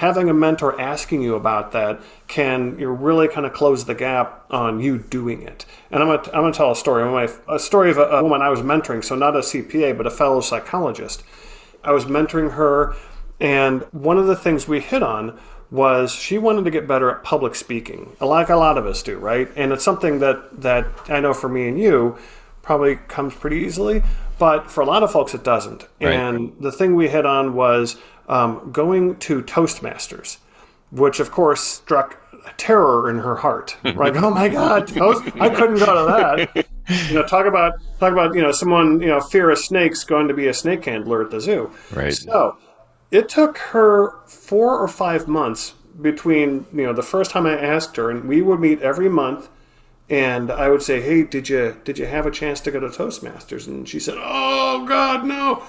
having 0.01 0.31
a 0.31 0.35
mentor 0.35 0.81
asking 0.81 1.21
you 1.21 1.35
about 1.35 1.73
that 1.73 2.01
can 2.27 2.79
you 2.79 2.89
really 2.89 3.29
kind 3.29 3.45
of 3.45 3.53
close 3.53 3.85
the 3.85 3.95
gap 3.95 4.47
on 4.51 4.81
you 4.81 4.97
doing 4.97 5.43
it. 5.43 5.67
And 5.91 6.03
I'm 6.03 6.09
going 6.09 6.23
to, 6.23 6.35
I'm 6.35 6.41
going 6.41 6.55
to 6.55 6.57
tell 6.57 6.71
a 6.71 6.77
story. 6.77 7.29
A 7.47 7.59
story 7.59 7.91
of 7.91 7.99
a, 7.99 8.05
a 8.05 8.23
woman 8.23 8.41
I 8.41 8.49
was 8.49 8.61
mentoring, 8.61 9.05
so 9.05 9.15
not 9.15 9.37
a 9.37 9.41
CPA, 9.41 9.95
but 9.99 10.07
a 10.07 10.11
fellow 10.11 10.41
psychologist. 10.41 11.23
I 11.85 11.93
was 11.93 12.07
mentoring 12.07 12.53
her, 12.53 12.97
and 13.41 13.83
one 13.93 14.17
of 14.17 14.27
the 14.27 14.37
things 14.37 14.67
we 14.67 14.81
hit 14.81 15.03
on 15.03 15.39
was 15.71 16.13
she 16.13 16.39
wanted 16.39 16.65
to 16.65 16.71
get 16.71 16.89
better 16.89 17.11
at 17.11 17.23
public 17.23 17.55
speaking, 17.55 18.17
like 18.23 18.49
a 18.49 18.57
lot 18.57 18.79
of 18.79 18.87
us 18.87 19.03
do, 19.03 19.19
right? 19.19 19.51
And 19.55 19.71
it's 19.71 19.85
something 19.85 20.21
that 20.21 20.63
that 20.63 20.87
I 21.11 21.21
know 21.21 21.35
for 21.35 21.51
me 21.51 21.69
and 21.69 21.79
you 21.79 22.17
probably 22.63 22.97
comes 22.97 23.35
pretty 23.35 23.59
easily, 23.59 24.03
but 24.39 24.71
for 24.71 24.81
a 24.81 24.87
lot 24.87 25.03
of 25.03 25.13
folks 25.13 25.35
it 25.35 25.45
doesn't. 25.45 25.83
Right. 26.01 26.15
And 26.15 26.55
the 26.59 26.73
thing 26.73 26.95
we 26.95 27.09
hit 27.09 27.27
on 27.27 27.55
was 27.55 27.99
um, 28.31 28.71
going 28.71 29.17
to 29.17 29.43
Toastmasters, 29.43 30.39
which 30.93 31.21
of 31.21 31.31
course 31.31 31.61
struck 31.61 32.17
terror 32.57 33.11
in 33.11 33.19
her 33.19 33.37
heart. 33.37 33.77
Right? 33.95 34.17
oh 34.17 34.31
my 34.31 34.49
God, 34.49 34.87
Toast! 34.87 35.25
I 35.41 35.51
couldn't 35.51 35.79
go 35.79 35.87
to 35.87 36.49
that. 36.55 36.67
You 37.09 37.15
know, 37.15 37.27
talk 37.27 37.47
about 37.47 37.75
talk 37.99 38.13
about 38.13 38.35
you 38.35 38.41
know 38.41 38.53
someone 38.53 39.01
you 39.01 39.09
know 39.09 39.21
fear 39.21 39.51
of 39.51 39.59
snakes 39.59 40.05
going 40.05 40.29
to 40.29 40.35
be 40.35 40.47
a 40.47 40.55
snake 40.55 40.85
handler 40.85 41.23
at 41.23 41.31
the 41.31 41.41
zoo. 41.41 41.71
Right. 41.93 42.15
So 42.15 42.57
it 43.11 43.29
took 43.29 43.59
her 43.59 44.13
four 44.27 44.79
or 44.79 44.89
five 44.89 45.27
months 45.29 45.75
between 46.01 46.67
you 46.73 46.85
know 46.85 46.93
the 46.93 47.03
first 47.03 47.33
time 47.33 47.47
I 47.47 47.59
asked 47.59 47.97
her, 47.97 48.11
and 48.11 48.29
we 48.29 48.43
would 48.43 48.61
meet 48.61 48.81
every 48.81 49.09
month. 49.09 49.49
And 50.09 50.51
I 50.51 50.69
would 50.69 50.83
say, 50.83 51.01
"Hey, 51.01 51.25
did 51.25 51.49
you 51.49 51.77
did 51.85 51.99
you 51.99 52.07
have 52.07 52.27
a 52.27 52.31
chance 52.31 52.61
to 52.61 52.71
go 52.71 52.81
to 52.81 52.89
Toastmasters?" 52.89 53.67
And 53.67 53.89
she 53.89 54.01
said, 54.01 54.15
"Oh 54.19 54.85
God, 54.87 55.25
no." 55.25 55.63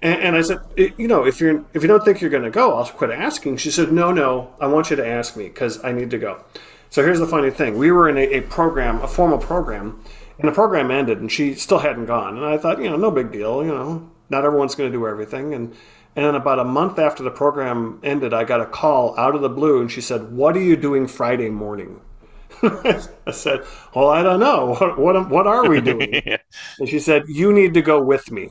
And, 0.00 0.20
and 0.20 0.36
I 0.36 0.42
said, 0.42 0.60
you 0.76 1.08
know, 1.08 1.26
if 1.26 1.40
you're 1.40 1.64
if 1.74 1.82
you 1.82 1.88
don't 1.88 2.04
think 2.04 2.20
you're 2.20 2.30
going 2.30 2.44
to 2.44 2.50
go, 2.50 2.74
I'll 2.74 2.86
quit 2.86 3.10
asking. 3.10 3.56
She 3.56 3.70
said, 3.70 3.92
no, 3.92 4.12
no, 4.12 4.54
I 4.60 4.66
want 4.66 4.90
you 4.90 4.96
to 4.96 5.06
ask 5.06 5.36
me 5.36 5.48
because 5.48 5.82
I 5.84 5.92
need 5.92 6.10
to 6.10 6.18
go. 6.18 6.44
So 6.90 7.02
here's 7.02 7.18
the 7.18 7.26
funny 7.26 7.50
thing: 7.50 7.76
we 7.76 7.90
were 7.90 8.08
in 8.08 8.16
a, 8.16 8.38
a 8.38 8.40
program, 8.42 9.02
a 9.02 9.08
formal 9.08 9.38
program, 9.38 10.02
and 10.38 10.48
the 10.48 10.52
program 10.52 10.90
ended, 10.90 11.18
and 11.18 11.30
she 11.30 11.54
still 11.54 11.78
hadn't 11.78 12.06
gone. 12.06 12.36
And 12.36 12.46
I 12.46 12.56
thought, 12.56 12.80
you 12.80 12.88
know, 12.88 12.96
no 12.96 13.10
big 13.10 13.30
deal. 13.30 13.62
You 13.64 13.74
know, 13.74 14.10
not 14.30 14.44
everyone's 14.44 14.74
going 14.74 14.90
to 14.90 14.96
do 14.96 15.06
everything. 15.06 15.52
And 15.54 15.74
and 16.16 16.24
then 16.24 16.34
about 16.34 16.58
a 16.58 16.64
month 16.64 16.98
after 16.98 17.22
the 17.22 17.30
program 17.30 18.00
ended, 18.02 18.32
I 18.32 18.44
got 18.44 18.60
a 18.60 18.66
call 18.66 19.16
out 19.18 19.34
of 19.34 19.42
the 19.42 19.48
blue, 19.48 19.80
and 19.80 19.90
she 19.90 20.00
said, 20.00 20.32
"What 20.32 20.56
are 20.56 20.62
you 20.62 20.76
doing 20.76 21.06
Friday 21.06 21.50
morning?" 21.50 22.00
I 22.62 23.30
said, 23.32 23.64
"Well, 23.94 24.08
I 24.08 24.22
don't 24.22 24.40
know. 24.40 24.74
What 24.74 24.98
what, 24.98 25.28
what 25.28 25.46
are 25.46 25.68
we 25.68 25.80
doing?" 25.80 26.22
and 26.78 26.88
she 26.88 26.98
said, 27.00 27.24
"You 27.28 27.52
need 27.52 27.74
to 27.74 27.82
go 27.82 28.02
with 28.02 28.30
me." 28.30 28.48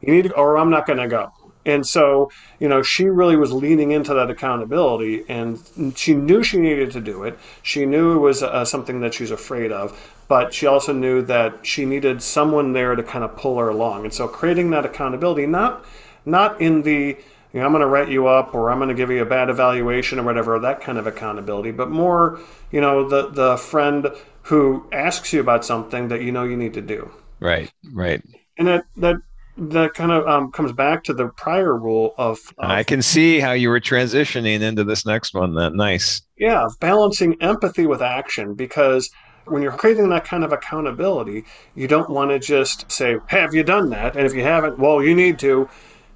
You 0.00 0.14
need 0.14 0.24
to, 0.24 0.34
or 0.34 0.58
I'm 0.58 0.70
not 0.70 0.86
going 0.86 0.98
to 0.98 1.08
go. 1.08 1.32
And 1.68 1.86
so, 1.86 2.30
you 2.58 2.68
know, 2.68 2.82
she 2.82 3.04
really 3.04 3.36
was 3.36 3.52
leaning 3.52 3.90
into 3.90 4.14
that 4.14 4.30
accountability 4.30 5.24
and 5.28 5.60
she 5.94 6.14
knew 6.14 6.42
she 6.42 6.56
needed 6.56 6.90
to 6.92 7.00
do 7.00 7.24
it. 7.24 7.38
She 7.62 7.84
knew 7.84 8.16
it 8.16 8.20
was 8.20 8.42
uh, 8.42 8.64
something 8.64 9.00
that 9.00 9.12
she's 9.12 9.30
afraid 9.30 9.70
of, 9.70 10.14
but 10.28 10.54
she 10.54 10.66
also 10.66 10.94
knew 10.94 11.20
that 11.22 11.66
she 11.66 11.84
needed 11.84 12.22
someone 12.22 12.72
there 12.72 12.94
to 12.94 13.02
kind 13.02 13.22
of 13.22 13.36
pull 13.36 13.58
her 13.58 13.68
along. 13.68 14.04
And 14.04 14.14
so 14.14 14.26
creating 14.26 14.70
that 14.70 14.86
accountability, 14.86 15.46
not, 15.46 15.84
not 16.24 16.58
in 16.58 16.82
the, 16.82 17.18
you 17.52 17.60
know, 17.60 17.66
I'm 17.66 17.72
going 17.72 17.82
to 17.82 17.86
write 17.86 18.08
you 18.08 18.28
up 18.28 18.54
or 18.54 18.70
I'm 18.70 18.78
going 18.78 18.88
to 18.88 18.94
give 18.94 19.10
you 19.10 19.20
a 19.20 19.26
bad 19.26 19.50
evaluation 19.50 20.18
or 20.18 20.22
whatever, 20.22 20.58
that 20.58 20.80
kind 20.80 20.96
of 20.96 21.06
accountability, 21.06 21.72
but 21.72 21.90
more, 21.90 22.40
you 22.70 22.80
know, 22.80 23.06
the, 23.06 23.28
the 23.28 23.56
friend 23.58 24.08
who 24.42 24.86
asks 24.90 25.34
you 25.34 25.40
about 25.40 25.66
something 25.66 26.08
that 26.08 26.22
you 26.22 26.32
know 26.32 26.44
you 26.44 26.56
need 26.56 26.72
to 26.74 26.82
do. 26.82 27.10
Right, 27.40 27.70
right. 27.92 28.22
And 28.56 28.68
that, 28.68 28.84
that 28.96 29.16
that 29.58 29.94
kind 29.94 30.12
of 30.12 30.26
um, 30.26 30.52
comes 30.52 30.72
back 30.72 31.04
to 31.04 31.12
the 31.12 31.28
prior 31.28 31.76
rule 31.76 32.14
of, 32.16 32.38
of, 32.58 32.70
I 32.70 32.84
can 32.84 33.02
see 33.02 33.40
how 33.40 33.52
you 33.52 33.68
were 33.68 33.80
transitioning 33.80 34.60
into 34.60 34.84
this 34.84 35.04
next 35.04 35.34
one. 35.34 35.54
That 35.54 35.74
nice. 35.74 36.22
Yeah, 36.38 36.66
balancing 36.80 37.40
empathy 37.42 37.86
with 37.86 38.00
action 38.00 38.54
because 38.54 39.10
when 39.46 39.62
you're 39.62 39.72
creating 39.72 40.10
that 40.10 40.24
kind 40.24 40.44
of 40.44 40.52
accountability, 40.52 41.44
you 41.74 41.88
don't 41.88 42.10
want 42.10 42.30
to 42.30 42.38
just 42.38 42.90
say, 42.90 43.16
"Have 43.26 43.54
you 43.54 43.64
done 43.64 43.90
that?" 43.90 44.16
And 44.16 44.24
if 44.26 44.34
you 44.34 44.42
haven't, 44.42 44.78
well, 44.78 45.02
you 45.02 45.14
need 45.14 45.38
to. 45.40 45.68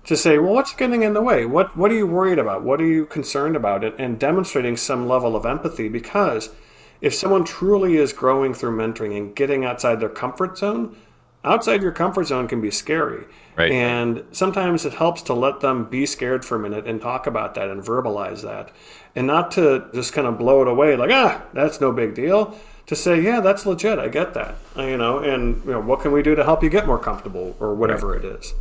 To 0.06 0.16
say, 0.16 0.36
well, 0.38 0.54
what's 0.54 0.74
getting 0.74 1.04
in 1.04 1.12
the 1.12 1.22
way? 1.22 1.46
What 1.46 1.76
what 1.76 1.92
are 1.92 1.94
you 1.94 2.08
worried 2.08 2.40
about? 2.40 2.64
What 2.64 2.80
are 2.80 2.86
you 2.86 3.06
concerned 3.06 3.54
about? 3.54 3.84
It 3.84 3.94
and 3.98 4.18
demonstrating 4.18 4.76
some 4.76 5.06
level 5.06 5.36
of 5.36 5.46
empathy 5.46 5.88
because 5.88 6.50
if 7.00 7.14
someone 7.14 7.44
truly 7.44 7.98
is 7.98 8.12
growing 8.12 8.52
through 8.52 8.76
mentoring 8.76 9.16
and 9.16 9.36
getting 9.36 9.64
outside 9.64 10.00
their 10.00 10.08
comfort 10.08 10.58
zone, 10.58 10.96
outside 11.44 11.82
your 11.82 11.92
comfort 11.92 12.24
zone 12.24 12.48
can 12.48 12.60
be 12.60 12.70
scary. 12.70 13.24
Right. 13.56 13.70
And 13.70 14.24
sometimes 14.32 14.86
it 14.86 14.94
helps 14.94 15.22
to 15.22 15.34
let 15.34 15.60
them 15.60 15.84
be 15.84 16.06
scared 16.06 16.44
for 16.44 16.56
a 16.56 16.58
minute 16.58 16.86
and 16.86 17.00
talk 17.00 17.26
about 17.26 17.54
that 17.54 17.68
and 17.68 17.82
verbalize 17.82 18.42
that. 18.42 18.70
And 19.14 19.26
not 19.26 19.50
to 19.52 19.88
just 19.92 20.12
kind 20.12 20.26
of 20.26 20.38
blow 20.38 20.62
it 20.62 20.68
away 20.68 20.96
like, 20.96 21.10
ah, 21.10 21.42
that's 21.52 21.80
no 21.80 21.92
big 21.92 22.14
deal. 22.14 22.56
To 22.86 22.96
say, 22.96 23.20
yeah, 23.20 23.40
that's 23.40 23.64
legit. 23.64 23.98
I 23.98 24.08
get 24.08 24.34
that. 24.34 24.56
You 24.76 24.96
know, 24.96 25.18
and 25.18 25.62
you 25.64 25.72
know, 25.72 25.80
what 25.80 26.00
can 26.00 26.12
we 26.12 26.22
do 26.22 26.34
to 26.34 26.44
help 26.44 26.62
you 26.62 26.70
get 26.70 26.86
more 26.86 26.98
comfortable 26.98 27.56
or 27.60 27.74
whatever 27.74 28.08
right. 28.08 28.24
it 28.24 28.40
is. 28.40 28.54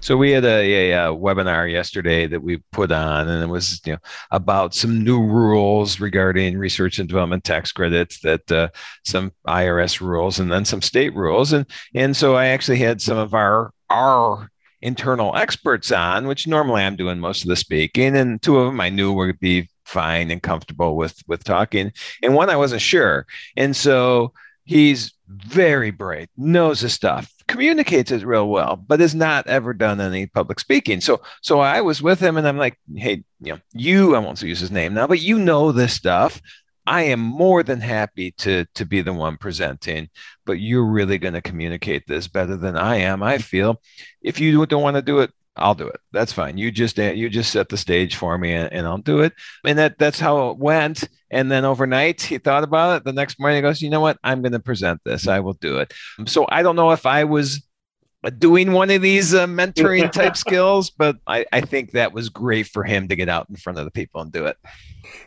So 0.00 0.16
we 0.16 0.30
had 0.30 0.44
a, 0.44 0.48
a, 0.48 0.92
a, 0.92 1.14
webinar 1.14 1.70
yesterday 1.70 2.26
that 2.26 2.42
we 2.42 2.58
put 2.72 2.92
on, 2.92 3.28
and 3.28 3.42
it 3.42 3.48
was 3.48 3.80
you 3.84 3.94
know 3.94 3.98
about 4.30 4.74
some 4.74 5.02
new 5.02 5.20
rules 5.20 6.00
regarding 6.00 6.58
research 6.58 6.98
and 6.98 7.08
development 7.08 7.44
tax 7.44 7.72
credits, 7.72 8.20
that 8.20 8.50
uh, 8.50 8.68
some 9.04 9.32
IRS 9.46 10.00
rules, 10.00 10.38
and 10.38 10.50
then 10.50 10.64
some 10.64 10.82
state 10.82 11.14
rules, 11.14 11.52
and 11.52 11.66
and 11.94 12.16
so 12.16 12.36
I 12.36 12.46
actually 12.46 12.78
had 12.78 13.00
some 13.00 13.18
of 13.18 13.34
our 13.34 13.72
our 13.90 14.50
internal 14.80 15.34
experts 15.36 15.90
on, 15.90 16.28
which 16.28 16.46
normally 16.46 16.82
I'm 16.82 16.96
doing 16.96 17.18
most 17.18 17.42
of 17.42 17.48
the 17.48 17.56
speaking, 17.56 18.16
and 18.16 18.40
two 18.40 18.58
of 18.58 18.66
them 18.66 18.80
I 18.80 18.90
knew 18.90 19.12
would 19.12 19.40
be 19.40 19.68
fine 19.84 20.30
and 20.30 20.42
comfortable 20.42 20.96
with 20.96 21.20
with 21.26 21.44
talking, 21.44 21.92
and 22.22 22.34
one 22.34 22.50
I 22.50 22.56
wasn't 22.56 22.82
sure, 22.82 23.26
and 23.56 23.74
so 23.74 24.32
he's 24.64 25.12
very 25.28 25.90
bright, 25.90 26.30
knows 26.36 26.80
his 26.80 26.92
stuff, 26.92 27.32
communicates 27.48 28.12
it 28.12 28.24
real 28.24 28.48
well, 28.48 28.76
but 28.76 29.00
has 29.00 29.14
not 29.14 29.46
ever 29.48 29.74
done 29.74 30.00
any 30.00 30.26
public 30.26 30.60
speaking. 30.60 31.00
So, 31.00 31.20
so 31.42 31.60
I 31.60 31.80
was 31.80 32.00
with 32.00 32.20
him, 32.20 32.36
and 32.36 32.46
I'm 32.46 32.58
like, 32.58 32.78
hey, 32.94 33.24
you 33.40 33.54
know, 33.54 33.58
you, 33.72 34.14
I 34.14 34.20
won't 34.20 34.40
use 34.42 34.60
his 34.60 34.70
name 34.70 34.94
now, 34.94 35.06
but 35.06 35.20
you 35.20 35.38
know 35.38 35.72
this 35.72 35.94
stuff. 35.94 36.40
I 36.86 37.02
am 37.02 37.20
more 37.20 37.62
than 37.62 37.80
happy 37.80 38.30
to 38.38 38.64
to 38.74 38.86
be 38.86 39.02
the 39.02 39.12
one 39.12 39.36
presenting, 39.36 40.08
but 40.46 40.58
you're 40.58 40.86
really 40.86 41.18
going 41.18 41.34
to 41.34 41.42
communicate 41.42 42.06
this 42.06 42.28
better 42.28 42.56
than 42.56 42.76
I 42.76 42.96
am. 42.96 43.22
I 43.22 43.38
feel. 43.38 43.82
If 44.22 44.40
you 44.40 44.64
don't 44.64 44.82
want 44.82 44.96
to 44.96 45.02
do 45.02 45.18
it, 45.18 45.30
I'll 45.58 45.74
do 45.74 45.86
it. 45.86 46.00
That's 46.12 46.32
fine. 46.32 46.58
You 46.58 46.70
just 46.70 46.98
you 46.98 47.28
just 47.28 47.52
set 47.52 47.68
the 47.68 47.76
stage 47.76 48.16
for 48.16 48.38
me, 48.38 48.52
and, 48.52 48.72
and, 48.72 48.86
I'll 48.86 48.98
do 48.98 49.20
it. 49.20 49.32
And 49.64 49.78
that 49.78 49.98
that's 49.98 50.20
how 50.20 50.50
it 50.50 50.58
went. 50.58 51.08
And 51.30 51.50
then 51.50 51.64
overnight, 51.64 52.22
he 52.22 52.38
thought 52.38 52.64
about 52.64 52.96
it. 52.96 53.04
The 53.04 53.12
next 53.12 53.38
morning, 53.38 53.56
he 53.56 53.62
goes, 53.62 53.82
"You 53.82 53.90
know 53.90 54.00
what? 54.00 54.18
I'm 54.24 54.42
going 54.42 54.52
to 54.52 54.60
present 54.60 55.00
this. 55.04 55.28
I 55.28 55.40
will 55.40 55.54
do 55.54 55.78
it." 55.78 55.92
So 56.26 56.46
I 56.48 56.62
don't 56.62 56.76
know 56.76 56.92
if 56.92 57.06
I 57.06 57.24
was 57.24 57.62
doing 58.38 58.72
one 58.72 58.90
of 58.90 59.02
these 59.02 59.34
uh, 59.34 59.46
mentoring 59.46 60.10
type 60.12 60.36
skills, 60.36 60.90
but 60.90 61.16
I, 61.26 61.46
I 61.52 61.60
think 61.60 61.92
that 61.92 62.12
was 62.12 62.28
great 62.28 62.66
for 62.66 62.82
him 62.82 63.08
to 63.08 63.16
get 63.16 63.28
out 63.28 63.48
in 63.48 63.56
front 63.56 63.78
of 63.78 63.84
the 63.84 63.90
people 63.90 64.20
and 64.20 64.32
do 64.32 64.46
it. 64.46 64.56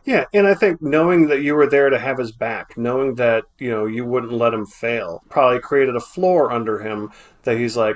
Yeah, 0.05 0.25
and 0.33 0.47
I 0.47 0.53
think 0.53 0.81
knowing 0.81 1.27
that 1.27 1.41
you 1.41 1.55
were 1.55 1.67
there 1.67 1.89
to 1.89 1.99
have 1.99 2.17
his 2.17 2.31
back, 2.31 2.77
knowing 2.77 3.15
that 3.15 3.45
you 3.57 3.71
know 3.71 3.85
you 3.85 4.05
wouldn't 4.05 4.33
let 4.33 4.53
him 4.53 4.65
fail, 4.65 5.23
probably 5.29 5.59
created 5.59 5.95
a 5.95 6.01
floor 6.01 6.51
under 6.51 6.79
him 6.79 7.11
that 7.43 7.57
he's 7.57 7.77
like, 7.77 7.95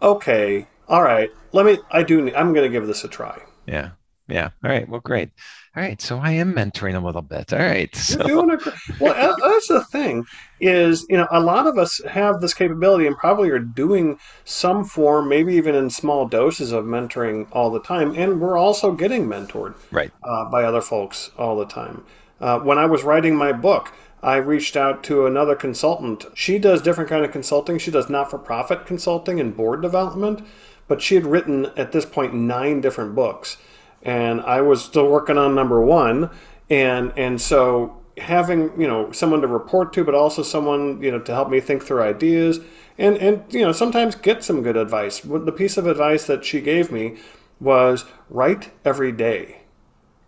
okay, 0.00 0.66
all 0.88 1.02
right, 1.02 1.30
let 1.52 1.66
me. 1.66 1.78
I 1.90 2.02
do. 2.02 2.34
I'm 2.34 2.52
going 2.52 2.70
to 2.70 2.72
give 2.72 2.86
this 2.86 3.04
a 3.04 3.08
try. 3.08 3.40
Yeah. 3.66 3.90
Yeah. 4.28 4.50
All 4.64 4.70
right. 4.70 4.88
Well, 4.88 5.00
great. 5.00 5.30
All 5.76 5.82
right. 5.82 6.00
So 6.00 6.18
I 6.18 6.30
am 6.32 6.54
mentoring 6.54 6.94
a 6.94 7.04
little 7.04 7.22
bit. 7.22 7.52
All 7.52 7.58
right. 7.58 7.94
So. 7.94 8.24
You're 8.26 8.46
doing 8.46 8.50
a, 8.52 8.72
well, 9.00 9.36
that's 9.42 9.68
the 9.68 9.84
thing 9.84 10.24
is, 10.60 11.04
you 11.10 11.16
know, 11.16 11.26
a 11.30 11.40
lot 11.40 11.66
of 11.66 11.76
us 11.76 12.00
have 12.08 12.40
this 12.40 12.54
capability 12.54 13.06
and 13.06 13.16
probably 13.16 13.50
are 13.50 13.58
doing 13.58 14.18
some 14.44 14.84
form, 14.84 15.28
maybe 15.28 15.54
even 15.54 15.74
in 15.74 15.90
small 15.90 16.26
doses 16.26 16.72
of 16.72 16.84
mentoring 16.84 17.48
all 17.52 17.70
the 17.70 17.80
time. 17.80 18.14
And 18.16 18.40
we're 18.40 18.56
also 18.56 18.92
getting 18.92 19.26
mentored 19.26 19.74
right. 19.90 20.12
Uh, 20.22 20.48
by 20.48 20.64
other 20.64 20.80
folks 20.80 21.30
all 21.36 21.56
the 21.56 21.66
time. 21.66 22.04
Uh, 22.40 22.60
when 22.60 22.78
I 22.78 22.86
was 22.86 23.02
writing 23.02 23.36
my 23.36 23.52
book, 23.52 23.92
I 24.22 24.36
reached 24.36 24.76
out 24.76 25.02
to 25.04 25.26
another 25.26 25.56
consultant. 25.56 26.24
She 26.34 26.58
does 26.58 26.80
different 26.80 27.10
kind 27.10 27.24
of 27.24 27.32
consulting. 27.32 27.78
She 27.78 27.90
does 27.90 28.08
not-for-profit 28.08 28.86
consulting 28.86 29.40
and 29.40 29.54
board 29.56 29.82
development 29.82 30.46
but 30.88 31.00
she 31.00 31.14
had 31.14 31.26
written 31.26 31.66
at 31.76 31.92
this 31.92 32.04
point 32.04 32.34
nine 32.34 32.80
different 32.80 33.14
books, 33.14 33.56
and 34.02 34.40
I 34.40 34.60
was 34.60 34.84
still 34.84 35.08
working 35.08 35.38
on 35.38 35.54
number 35.54 35.80
one, 35.80 36.30
and 36.70 37.12
and 37.16 37.40
so 37.40 37.98
having 38.18 38.80
you 38.80 38.86
know 38.86 39.10
someone 39.12 39.40
to 39.40 39.46
report 39.46 39.92
to, 39.94 40.04
but 40.04 40.14
also 40.14 40.42
someone 40.42 41.00
you 41.02 41.10
know 41.10 41.20
to 41.20 41.32
help 41.32 41.50
me 41.50 41.60
think 41.60 41.82
through 41.82 42.02
ideas, 42.02 42.60
and 42.98 43.16
and 43.18 43.42
you 43.50 43.62
know 43.62 43.72
sometimes 43.72 44.14
get 44.14 44.44
some 44.44 44.62
good 44.62 44.76
advice. 44.76 45.20
The 45.20 45.52
piece 45.52 45.76
of 45.76 45.86
advice 45.86 46.26
that 46.26 46.44
she 46.44 46.60
gave 46.60 46.90
me 46.92 47.16
was 47.60 48.04
write 48.28 48.70
every 48.84 49.12
day 49.12 49.62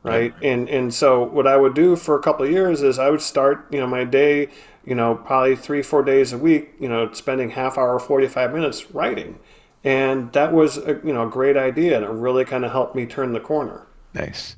right? 0.05 0.35
And 0.43 0.69
and 0.69 0.95
so 0.95 1.25
what 1.25 1.47
i 1.47 1.57
would 1.57 1.75
do 1.75 1.97
for 1.97 2.17
a 2.17 2.23
couple 2.23 2.45
of 2.45 2.53
years 2.53 2.83
is 2.83 2.99
i 2.99 3.11
would 3.11 3.23
start 3.23 3.67
you 3.71 3.81
know 3.81 3.87
my 3.87 4.05
day 4.05 4.49
you 4.85 4.95
know 4.95 5.17
probably 5.17 5.57
three 5.57 5.83
four 5.83 6.03
days 6.03 6.33
a 6.33 6.39
week 6.39 6.75
you 6.79 6.89
know 6.89 7.11
spending 7.13 7.51
half 7.51 7.77
hour 7.79 7.99
45 7.99 8.53
minutes 8.53 8.91
writing 8.93 9.39
and 9.85 10.33
that 10.33 10.53
was 10.53 10.79
a, 10.79 11.01
you 11.05 11.13
know 11.13 11.27
a 11.27 11.31
great 11.31 11.57
idea 11.57 11.97
and 11.97 12.05
it 12.05 12.11
really 12.11 12.45
kind 12.45 12.65
of 12.65 12.73
helped 12.73 12.97
me 12.97 13.07
turn 13.07 13.33
the 13.33 13.41
corner. 13.41 13.87
Nice. 14.15 14.57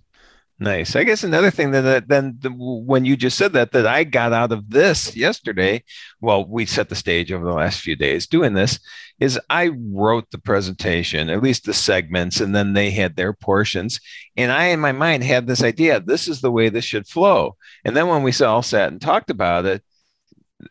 Nice. 0.58 0.96
I 0.96 1.04
guess 1.04 1.22
another 1.22 1.50
thing 1.50 1.72
that 1.72 2.08
then 2.08 2.38
the, 2.40 2.48
when 2.50 3.04
you 3.04 3.14
just 3.14 3.36
said 3.36 3.52
that 3.52 3.72
that 3.72 3.86
i 3.86 4.04
got 4.04 4.32
out 4.32 4.52
of 4.52 4.70
this 4.70 5.14
yesterday 5.14 5.84
well 6.22 6.48
we 6.48 6.64
set 6.64 6.88
the 6.88 6.94
stage 6.94 7.30
over 7.30 7.44
the 7.44 7.52
last 7.52 7.80
few 7.80 7.94
days 7.94 8.26
doing 8.26 8.54
this 8.54 8.80
is 9.20 9.38
i 9.50 9.70
wrote 9.92 10.30
the 10.30 10.38
presentation 10.38 11.28
at 11.28 11.42
least 11.42 11.66
the 11.66 11.74
segments 11.74 12.40
and 12.40 12.56
then 12.56 12.72
they 12.72 12.90
had 12.90 13.16
their 13.16 13.34
portions 13.34 14.00
and 14.38 14.50
i 14.50 14.68
in 14.68 14.80
my 14.80 14.92
mind 14.92 15.22
had 15.22 15.46
this 15.46 15.62
idea 15.62 16.00
this 16.00 16.26
is 16.26 16.40
the 16.40 16.50
way 16.50 16.70
this 16.70 16.86
should 16.86 17.06
flow. 17.06 17.54
And 17.84 17.94
then 17.94 18.08
when 18.08 18.22
we 18.22 18.32
all 18.40 18.62
sat 18.62 18.90
and 18.90 19.00
talked 19.00 19.28
about 19.28 19.66
it 19.66 19.82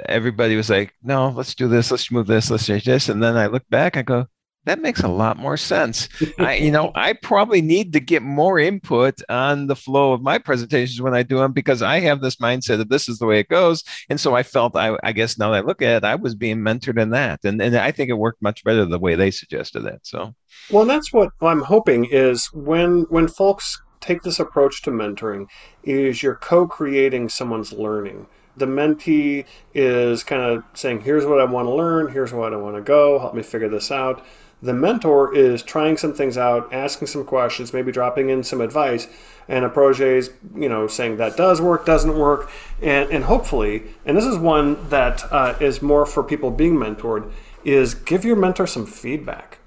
everybody 0.07 0.55
was 0.55 0.69
like 0.71 0.95
no 1.03 1.29
let's 1.29 1.53
do 1.53 1.67
this 1.67 1.91
let's 1.91 2.11
move 2.11 2.25
this 2.25 2.49
let's 2.49 2.65
change 2.65 2.85
this 2.85 3.07
and 3.07 3.21
then 3.21 3.37
i 3.37 3.45
look 3.45 3.69
back 3.69 3.97
i 3.97 4.01
go 4.01 4.25
that 4.65 4.81
makes 4.81 5.01
a 5.01 5.07
lot 5.07 5.37
more 5.37 5.57
sense. 5.57 6.09
I, 6.39 6.55
you 6.55 6.71
know, 6.71 6.91
I 6.95 7.13
probably 7.13 7.61
need 7.61 7.93
to 7.93 7.99
get 7.99 8.23
more 8.23 8.59
input 8.59 9.21
on 9.29 9.67
the 9.67 9.75
flow 9.75 10.13
of 10.13 10.21
my 10.21 10.37
presentations 10.37 11.01
when 11.01 11.13
I 11.13 11.23
do 11.23 11.37
them 11.37 11.53
because 11.53 11.81
I 11.81 11.99
have 12.01 12.21
this 12.21 12.37
mindset 12.37 12.77
that 12.77 12.89
this 12.89 13.07
is 13.07 13.19
the 13.19 13.25
way 13.25 13.39
it 13.39 13.49
goes. 13.49 13.83
And 14.09 14.19
so 14.19 14.35
I 14.35 14.43
felt, 14.43 14.75
I, 14.75 14.97
I 15.03 15.11
guess 15.11 15.37
now 15.37 15.51
that 15.51 15.57
I 15.57 15.61
look 15.61 15.81
at 15.81 15.97
it, 15.97 16.03
I 16.03 16.15
was 16.15 16.35
being 16.35 16.57
mentored 16.57 17.01
in 17.01 17.11
that. 17.11 17.43
And, 17.43 17.61
and 17.61 17.75
I 17.77 17.91
think 17.91 18.09
it 18.09 18.13
worked 18.13 18.41
much 18.41 18.63
better 18.63 18.85
the 18.85 18.99
way 18.99 19.15
they 19.15 19.31
suggested 19.31 19.81
that. 19.81 20.05
So, 20.05 20.35
well, 20.69 20.85
that's 20.85 21.13
what 21.13 21.29
I'm 21.41 21.61
hoping 21.61 22.05
is 22.05 22.49
when, 22.53 23.05
when 23.09 23.27
folks 23.27 23.81
take 24.01 24.21
this 24.23 24.39
approach 24.39 24.81
to 24.83 24.91
mentoring 24.91 25.47
is 25.83 26.21
you're 26.21 26.35
co-creating 26.35 27.29
someone's 27.29 27.73
learning 27.73 28.27
the 28.57 28.65
mentee 28.65 29.45
is 29.73 30.23
kind 30.23 30.41
of 30.41 30.63
saying, 30.73 31.01
here's 31.01 31.25
what 31.25 31.39
I 31.39 31.45
want 31.45 31.67
to 31.67 31.73
learn, 31.73 32.11
here's 32.11 32.33
what 32.33 32.53
I 32.53 32.57
want 32.57 32.75
to 32.75 32.81
go, 32.81 33.19
help 33.19 33.33
me 33.33 33.43
figure 33.43 33.69
this 33.69 33.91
out. 33.91 34.25
The 34.61 34.73
mentor 34.73 35.35
is 35.35 35.61
trying 35.61 35.97
some 35.97 36.13
things 36.13 36.37
out, 36.37 36.73
asking 36.73 37.07
some 37.07 37.25
questions, 37.25 37.73
maybe 37.73 37.91
dropping 37.91 38.29
in 38.29 38.43
some 38.43 38.61
advice, 38.61 39.07
and 39.47 39.63
a 39.63 39.69
protege 39.69 40.17
is, 40.17 40.31
you 40.55 40.69
know, 40.69 40.87
saying 40.87 41.17
that 41.17 41.37
does 41.37 41.61
work, 41.61 41.85
doesn't 41.85 42.17
work, 42.17 42.49
and, 42.81 43.09
and 43.11 43.25
hopefully, 43.25 43.83
and 44.05 44.17
this 44.17 44.25
is 44.25 44.37
one 44.37 44.89
that 44.89 45.23
uh, 45.31 45.55
is 45.59 45.81
more 45.81 46.05
for 46.05 46.23
people 46.23 46.49
being 46.49 46.75
mentored, 46.75 47.31
is 47.63 47.93
give 47.93 48.23
your 48.23 48.35
mentor 48.35 48.65
some 48.65 48.85
feedback, 48.85 49.59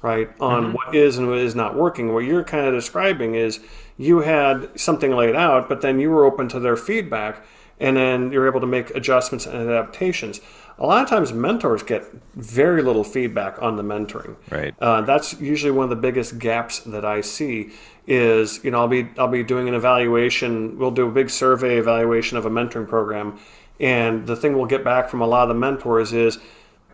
right, 0.00 0.30
on 0.40 0.64
mm-hmm. 0.64 0.72
what 0.72 0.94
is 0.94 1.18
and 1.18 1.28
what 1.28 1.38
is 1.38 1.54
not 1.54 1.74
working. 1.74 2.14
What 2.14 2.24
you're 2.24 2.44
kind 2.44 2.66
of 2.66 2.72
describing 2.72 3.34
is 3.34 3.60
you 3.98 4.20
had 4.20 4.78
something 4.78 5.10
laid 5.10 5.34
out, 5.34 5.68
but 5.68 5.80
then 5.80 5.98
you 5.98 6.10
were 6.10 6.24
open 6.24 6.48
to 6.48 6.60
their 6.60 6.76
feedback, 6.76 7.44
and 7.78 7.96
then 7.96 8.32
you're 8.32 8.48
able 8.48 8.60
to 8.60 8.66
make 8.66 8.90
adjustments 8.90 9.46
and 9.46 9.54
adaptations 9.54 10.40
a 10.78 10.86
lot 10.86 11.02
of 11.02 11.08
times 11.08 11.32
mentors 11.32 11.82
get 11.82 12.04
very 12.34 12.82
little 12.82 13.04
feedback 13.04 13.60
on 13.62 13.76
the 13.76 13.82
mentoring. 13.82 14.36
Right. 14.50 14.74
Uh, 14.78 15.00
that's 15.02 15.40
usually 15.40 15.72
one 15.72 15.84
of 15.84 15.90
the 15.90 15.96
biggest 15.96 16.38
gaps 16.38 16.80
that 16.80 17.04
I 17.04 17.20
see. 17.20 17.70
Is 18.08 18.62
you 18.62 18.70
know 18.70 18.78
I'll 18.78 18.88
be 18.88 19.08
I'll 19.18 19.26
be 19.26 19.42
doing 19.42 19.68
an 19.68 19.74
evaluation. 19.74 20.78
We'll 20.78 20.92
do 20.92 21.08
a 21.08 21.10
big 21.10 21.28
survey 21.28 21.76
evaluation 21.76 22.38
of 22.38 22.46
a 22.46 22.50
mentoring 22.50 22.86
program, 22.86 23.40
and 23.80 24.28
the 24.28 24.36
thing 24.36 24.54
we'll 24.56 24.66
get 24.66 24.84
back 24.84 25.08
from 25.08 25.20
a 25.20 25.26
lot 25.26 25.42
of 25.42 25.48
the 25.48 25.58
mentors 25.58 26.12
is 26.12 26.38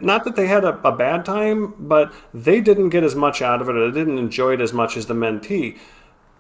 not 0.01 0.25
that 0.25 0.37
they 0.37 0.47
had 0.47 0.65
a, 0.65 0.81
a, 0.89 0.91
bad 0.91 1.27
time, 1.27 1.75
but 1.79 2.15
they 2.33 2.63
didn't 2.63 2.89
get 2.89 3.05
as 3.05 3.15
much 3.15 3.43
out 3.43 3.61
of 3.61 3.69
it 3.69 3.77
or 3.77 3.91
they 3.91 4.01
didn't 4.01 4.19
enjoy 4.19 4.55
it 4.55 4.61
as 4.63 4.73
much 4.73 4.97
as 4.97 5.05
the 5.05 5.15
mentee 5.15 5.77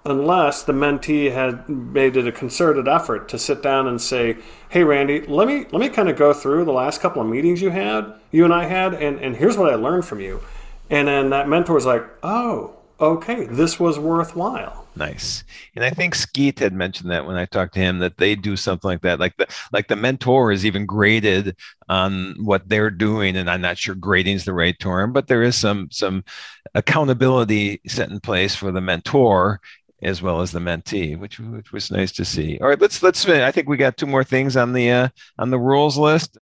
unless 0.04 0.62
the 0.62 0.72
mentee 0.72 1.32
had 1.32 1.68
made 1.68 2.16
it 2.16 2.26
a 2.26 2.32
concerted 2.32 2.88
effort 2.88 3.28
to 3.28 3.38
sit 3.38 3.62
down 3.62 3.86
and 3.86 4.00
say, 4.00 4.36
"Hey, 4.68 4.84
Randy, 4.84 5.20
let 5.26 5.46
me 5.46 5.66
let 5.70 5.80
me 5.80 5.88
kind 5.88 6.08
of 6.08 6.16
go 6.16 6.32
through 6.32 6.64
the 6.64 6.72
last 6.72 7.00
couple 7.00 7.22
of 7.22 7.28
meetings 7.28 7.62
you 7.62 7.70
had, 7.70 8.14
you 8.30 8.44
and 8.44 8.52
I 8.54 8.64
had, 8.64 8.94
and 8.94 9.18
and 9.20 9.36
here's 9.36 9.56
what 9.56 9.72
I 9.72 9.76
learned 9.76 10.04
from 10.04 10.20
you." 10.20 10.40
And 10.90 11.08
then 11.08 11.30
that 11.30 11.48
mentor 11.48 11.74
was 11.74 11.86
like, 11.86 12.04
"Oh, 12.22 12.74
okay, 13.00 13.44
this 13.46 13.78
was 13.78 13.98
worthwhile." 13.98 14.82
Nice. 14.94 15.42
And 15.74 15.84
I 15.84 15.90
think 15.90 16.14
Skeet 16.14 16.58
had 16.58 16.74
mentioned 16.74 17.10
that 17.10 17.24
when 17.24 17.36
I 17.36 17.46
talked 17.46 17.72
to 17.74 17.80
him 17.80 18.00
that 18.00 18.18
they 18.18 18.34
do 18.34 18.56
something 18.56 18.88
like 18.88 19.00
that. 19.02 19.18
Like 19.18 19.36
the 19.38 19.46
like 19.72 19.88
the 19.88 19.96
mentor 19.96 20.52
is 20.52 20.66
even 20.66 20.84
graded 20.84 21.56
on 21.88 22.34
what 22.38 22.68
they're 22.68 22.90
doing. 22.90 23.36
And 23.36 23.48
I'm 23.48 23.62
not 23.62 23.78
sure 23.78 23.94
grading 23.94 24.36
is 24.36 24.44
the 24.44 24.52
right 24.52 24.78
term, 24.78 25.12
but 25.12 25.28
there 25.28 25.42
is 25.42 25.56
some 25.56 25.88
some 25.90 26.24
accountability 26.74 27.80
set 27.86 28.10
in 28.10 28.20
place 28.20 28.54
for 28.54 28.70
the 28.70 28.80
mentor 28.82 29.60
as 30.02 30.20
well 30.20 30.40
as 30.40 30.50
the 30.50 30.58
mentee, 30.58 31.18
which 31.18 31.38
which 31.38 31.72
was 31.72 31.90
nice 31.90 32.12
to 32.12 32.24
see. 32.24 32.58
All 32.60 32.68
right, 32.68 32.80
let's 32.80 33.02
let's. 33.02 33.26
I 33.26 33.50
think 33.52 33.68
we 33.68 33.76
got 33.76 33.96
two 33.96 34.06
more 34.06 34.24
things 34.24 34.56
on 34.56 34.72
the 34.72 34.90
uh, 34.90 35.08
on 35.38 35.50
the 35.50 35.58
rules 35.58 35.96
list. 35.96 36.38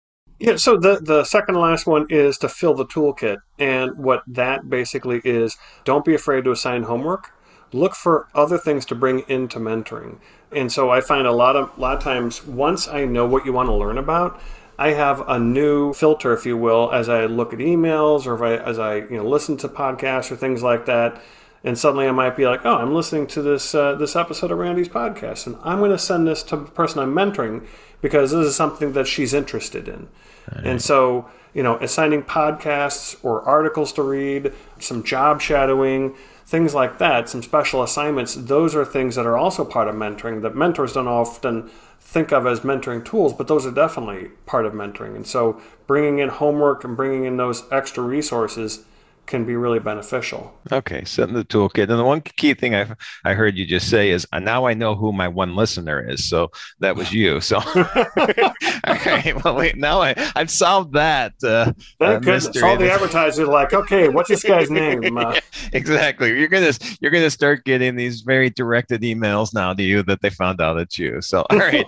Yeah, 0.40 0.56
so 0.56 0.76
the 0.76 1.00
the 1.00 1.24
second 1.24 1.54
last 1.54 1.86
one 1.86 2.06
is 2.10 2.36
to 2.38 2.48
fill 2.48 2.74
the 2.74 2.86
toolkit, 2.86 3.38
and 3.58 3.96
what 3.96 4.22
that 4.26 4.68
basically 4.68 5.20
is: 5.24 5.56
don't 5.84 6.04
be 6.04 6.14
afraid 6.14 6.44
to 6.44 6.50
assign 6.50 6.82
homework. 6.82 7.30
Look 7.72 7.94
for 7.94 8.28
other 8.34 8.58
things 8.58 8.84
to 8.86 8.94
bring 8.94 9.24
into 9.28 9.58
mentoring. 9.58 10.18
And 10.52 10.70
so 10.70 10.90
I 10.90 11.00
find 11.00 11.26
a 11.26 11.32
lot 11.32 11.56
of 11.56 11.70
a 11.76 11.80
lot 11.80 11.96
of 11.96 12.02
times 12.02 12.44
once 12.44 12.88
I 12.88 13.04
know 13.04 13.26
what 13.26 13.46
you 13.46 13.52
want 13.52 13.68
to 13.68 13.74
learn 13.74 13.98
about, 13.98 14.40
I 14.78 14.90
have 14.90 15.28
a 15.28 15.38
new 15.38 15.92
filter, 15.92 16.32
if 16.32 16.44
you 16.44 16.56
will, 16.56 16.92
as 16.92 17.08
I 17.08 17.26
look 17.26 17.52
at 17.52 17.60
emails 17.60 18.26
or 18.26 18.44
I, 18.44 18.56
as 18.56 18.78
I 18.78 18.96
you 18.96 19.16
know 19.16 19.24
listen 19.24 19.56
to 19.58 19.68
podcasts 19.68 20.30
or 20.30 20.36
things 20.36 20.62
like 20.62 20.86
that 20.86 21.20
and 21.64 21.78
suddenly 21.78 22.06
I 22.06 22.12
might 22.12 22.36
be 22.36 22.46
like, 22.46 22.60
oh, 22.64 22.76
I'm 22.76 22.94
listening 22.94 23.26
to 23.28 23.42
this 23.42 23.74
uh, 23.74 23.94
this 23.94 24.14
episode 24.14 24.50
of 24.50 24.58
Randy's 24.58 24.88
podcast, 24.88 25.46
and 25.46 25.56
I'm 25.64 25.78
going 25.78 25.90
to 25.90 25.98
send 25.98 26.28
this 26.28 26.42
to 26.44 26.56
the 26.56 26.66
person 26.66 27.00
I'm 27.00 27.14
mentoring 27.14 27.66
because 28.02 28.30
this 28.30 28.46
is 28.46 28.54
something 28.54 28.92
that 28.92 29.06
she's 29.06 29.32
interested 29.32 29.88
in. 29.88 30.08
Right. 30.54 30.66
And 30.66 30.82
so, 30.82 31.30
you 31.54 31.62
know, 31.62 31.76
assigning 31.78 32.22
podcasts 32.22 33.16
or 33.22 33.42
articles 33.42 33.94
to 33.94 34.02
read, 34.02 34.52
some 34.78 35.02
job 35.02 35.40
shadowing, 35.40 36.14
things 36.44 36.74
like 36.74 36.98
that, 36.98 37.30
some 37.30 37.42
special 37.42 37.82
assignments, 37.82 38.34
those 38.34 38.74
are 38.74 38.84
things 38.84 39.14
that 39.14 39.24
are 39.24 39.38
also 39.38 39.64
part 39.64 39.88
of 39.88 39.94
mentoring 39.94 40.42
that 40.42 40.54
mentors 40.54 40.92
don't 40.92 41.08
often 41.08 41.70
think 41.98 42.30
of 42.30 42.46
as 42.46 42.60
mentoring 42.60 43.02
tools, 43.02 43.32
but 43.32 43.48
those 43.48 43.64
are 43.64 43.70
definitely 43.70 44.28
part 44.44 44.66
of 44.66 44.74
mentoring. 44.74 45.16
And 45.16 45.26
so, 45.26 45.58
bringing 45.86 46.18
in 46.18 46.28
homework 46.28 46.84
and 46.84 46.94
bringing 46.94 47.24
in 47.24 47.38
those 47.38 47.64
extra 47.72 48.04
resources 48.04 48.84
can 49.26 49.44
be 49.44 49.56
really 49.56 49.78
beneficial. 49.78 50.54
Okay, 50.70 51.04
set 51.04 51.28
in 51.28 51.34
the 51.34 51.44
toolkit. 51.44 51.88
And 51.90 51.98
the 51.98 52.04
one 52.04 52.20
key 52.20 52.54
thing 52.54 52.74
I 52.74 52.94
I 53.24 53.34
heard 53.34 53.56
you 53.56 53.66
just 53.66 53.88
say 53.88 54.10
is 54.10 54.26
uh, 54.32 54.38
now 54.38 54.66
I 54.66 54.74
know 54.74 54.94
who 54.94 55.12
my 55.12 55.28
one 55.28 55.56
listener 55.56 56.06
is. 56.06 56.28
So 56.28 56.50
that 56.80 56.96
was 56.96 57.12
you. 57.12 57.40
So 57.40 57.58
okay, 58.88 59.32
well 59.44 59.56
wait, 59.56 59.76
now 59.76 60.02
I 60.02 60.14
I've 60.36 60.50
solved 60.50 60.92
that. 60.94 61.32
Uh, 61.42 61.72
uh, 62.00 62.20
mystery. 62.20 62.62
All 62.62 62.76
the 62.76 62.92
advertisers 62.92 63.38
are 63.48 63.52
like, 63.52 63.72
okay, 63.72 64.08
what's 64.08 64.28
this 64.28 64.42
guy's 64.42 64.70
name? 64.70 65.02
Uh, 65.24 65.40
exactly. 65.72 66.36
You're 66.36 66.48
gonna 66.48 66.72
you're 67.00 67.10
gonna 67.10 67.30
start 67.30 67.64
getting 67.64 67.94
these 67.94 68.22
very 68.22 68.50
directed 68.50 69.02
emails 69.02 69.54
now 69.54 69.72
to 69.72 69.82
you 69.82 70.02
that 70.02 70.20
they 70.22 70.30
found 70.30 70.60
out 70.60 70.76
it's 70.76 70.98
you. 70.98 71.22
So 71.22 71.46
all 71.50 71.58
right, 71.58 71.86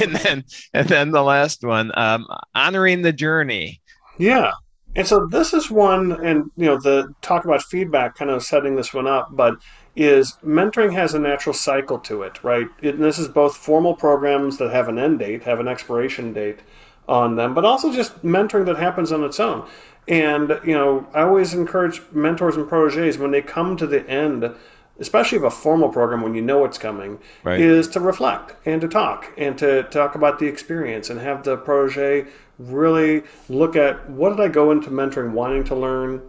and 0.00 0.14
then 0.14 0.44
and 0.72 0.88
then 0.88 1.10
the 1.10 1.22
last 1.22 1.64
one, 1.64 1.90
um, 1.96 2.26
honoring 2.54 3.02
the 3.02 3.12
journey. 3.12 3.80
Yeah. 4.18 4.52
And 4.96 5.06
so 5.06 5.26
this 5.26 5.52
is 5.52 5.70
one, 5.70 6.12
and 6.24 6.50
you 6.56 6.66
know, 6.66 6.78
the 6.78 7.14
talk 7.20 7.44
about 7.44 7.62
feedback, 7.62 8.14
kind 8.14 8.30
of 8.30 8.44
setting 8.44 8.76
this 8.76 8.94
one 8.94 9.06
up, 9.06 9.28
but 9.32 9.56
is 9.96 10.36
mentoring 10.44 10.92
has 10.92 11.14
a 11.14 11.18
natural 11.18 11.52
cycle 11.52 11.98
to 12.00 12.22
it, 12.22 12.42
right? 12.44 12.66
It, 12.80 12.98
this 12.98 13.18
is 13.18 13.28
both 13.28 13.56
formal 13.56 13.94
programs 13.94 14.58
that 14.58 14.72
have 14.72 14.88
an 14.88 14.98
end 14.98 15.18
date, 15.18 15.42
have 15.44 15.60
an 15.60 15.68
expiration 15.68 16.32
date 16.32 16.60
on 17.08 17.36
them, 17.36 17.54
but 17.54 17.64
also 17.64 17.92
just 17.92 18.22
mentoring 18.22 18.66
that 18.66 18.76
happens 18.76 19.12
on 19.12 19.24
its 19.24 19.40
own. 19.40 19.68
And 20.06 20.60
you 20.64 20.74
know, 20.74 21.06
I 21.12 21.22
always 21.22 21.54
encourage 21.54 22.00
mentors 22.12 22.56
and 22.56 22.68
proteges 22.68 23.18
when 23.18 23.30
they 23.30 23.42
come 23.42 23.76
to 23.78 23.86
the 23.86 24.08
end 24.08 24.54
especially 24.98 25.38
of 25.38 25.44
a 25.44 25.50
formal 25.50 25.88
program 25.88 26.22
when 26.22 26.34
you 26.34 26.42
know 26.42 26.58
what's 26.58 26.78
coming, 26.78 27.18
right. 27.42 27.60
is 27.60 27.88
to 27.88 28.00
reflect 28.00 28.54
and 28.66 28.80
to 28.80 28.88
talk 28.88 29.32
and 29.36 29.58
to 29.58 29.82
talk 29.84 30.14
about 30.14 30.38
the 30.38 30.46
experience 30.46 31.10
and 31.10 31.20
have 31.20 31.42
the 31.42 31.56
protege 31.56 32.26
really 32.58 33.22
look 33.48 33.74
at 33.76 34.08
what 34.08 34.30
did 34.30 34.40
I 34.40 34.48
go 34.48 34.70
into 34.70 34.90
mentoring 34.90 35.32
wanting 35.32 35.64
to 35.64 35.74
learn, 35.74 36.22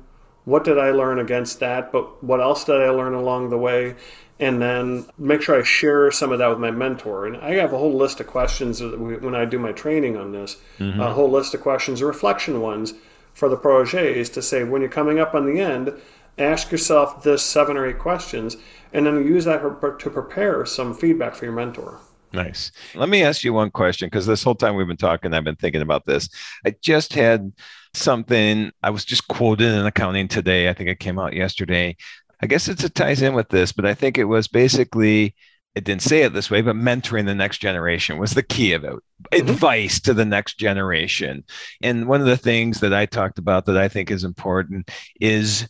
what 0.46 0.64
did 0.64 0.80
I 0.80 0.92
learn 0.92 1.20
against 1.20 1.60
that, 1.60 1.92
but 1.92 2.24
what 2.24 2.40
else 2.40 2.64
did 2.64 2.76
I 2.76 2.90
learn 2.90 3.14
along 3.14 3.50
the 3.50 3.58
way, 3.58 3.96
and 4.40 4.62
then 4.62 5.06
make 5.18 5.42
sure 5.42 5.60
I 5.60 5.64
share 5.64 6.12
some 6.12 6.32
of 6.32 6.40
that 6.40 6.48
with 6.48 6.60
my 6.60 6.72
mentor. 6.72 7.28
And 7.28 7.38
I 7.38 7.54
have 7.54 7.74
a 7.74 7.78
whole 7.78 7.94
list 7.94 8.20
of 8.20 8.28
questions 8.28 8.82
when 8.82 9.36
I 9.36 9.46
do 9.46 9.60
my 9.60 9.72
training 9.72 10.18
on 10.18 10.32
this, 10.32 10.58
mm-hmm. 10.80 11.00
a 11.00 11.14
whole 11.14 11.30
list 11.30 11.54
of 11.54 11.62
questions, 11.62 12.02
reflection 12.02 12.62
ones 12.62 12.94
for 13.34 13.50
the 13.50 13.58
proteges 13.58 14.30
to 14.30 14.42
say 14.42 14.64
when 14.64 14.82
you're 14.82 14.90
coming 14.90 15.20
up 15.20 15.36
on 15.36 15.46
the 15.46 15.60
end, 15.60 15.94
ask 16.38 16.72
yourself 16.72 17.24
this 17.24 17.44
seven 17.44 17.78
or 17.78 17.88
eight 17.88 18.00
questions, 18.00 18.58
and 18.94 19.06
then 19.06 19.26
use 19.26 19.46
that 19.46 19.62
to 19.62 20.10
prepare 20.10 20.66
some 20.66 20.94
feedback 20.94 21.36
for 21.36 21.46
your 21.46 21.54
mentor. 21.54 22.00
Nice. 22.34 22.72
Let 22.96 23.08
me 23.08 23.24
ask 23.24 23.44
you 23.44 23.54
one 23.54 23.72
question 23.72 24.08
because 24.08 24.26
this 24.26 24.44
whole 24.44 24.56
time 24.56 24.76
we've 24.76 24.88
been 24.88 24.98
talking, 24.98 25.34
I've 25.34 25.46
been 25.46 25.56
thinking 25.56 25.82
about 25.82 26.06
this. 26.06 26.28
I 26.66 26.76
just 26.82 27.14
had 27.14 27.54
something, 27.94 28.72
I 28.84 28.90
was 28.90 29.06
just 29.06 29.28
quoted 29.30 29.74
in 29.74 29.86
accounting 29.86 30.28
today. 30.28 30.68
I 30.68 30.74
think 30.74 30.90
it 30.90 31.00
came 31.00 31.18
out 31.18 31.34
yesterday. 31.34 31.96
I 32.42 32.48
guess 32.48 32.68
it 32.68 32.78
ties 32.94 33.22
in 33.22 33.34
with 33.34 33.48
this, 33.50 33.72
but 33.72 33.86
I 33.86 33.94
think 33.94 34.18
it 34.18 34.26
was 34.26 34.50
basically, 34.50 35.34
it 35.76 35.86
didn't 35.86 36.02
say 36.02 36.24
it 36.24 36.34
this 36.34 36.52
way, 36.52 36.62
but 36.62 36.76
mentoring 36.76 37.26
the 37.26 37.36
next 37.36 37.60
generation 37.60 38.18
was 38.18 38.34
the 38.34 38.44
key 38.44 38.74
of 38.74 38.84
it. 38.84 38.92
Mm-hmm. 38.92 39.50
Advice 39.50 40.02
to 40.02 40.14
the 40.14 40.26
next 40.26 40.60
generation. 40.60 41.46
And 41.82 42.08
one 42.08 42.20
of 42.20 42.28
the 42.28 42.38
things 42.38 42.82
that 42.82 42.94
I 42.94 43.06
talked 43.06 43.40
about 43.40 43.66
that 43.68 43.78
I 43.78 43.88
think 43.88 44.12
is 44.12 44.26
important 44.26 44.92
is 45.22 45.70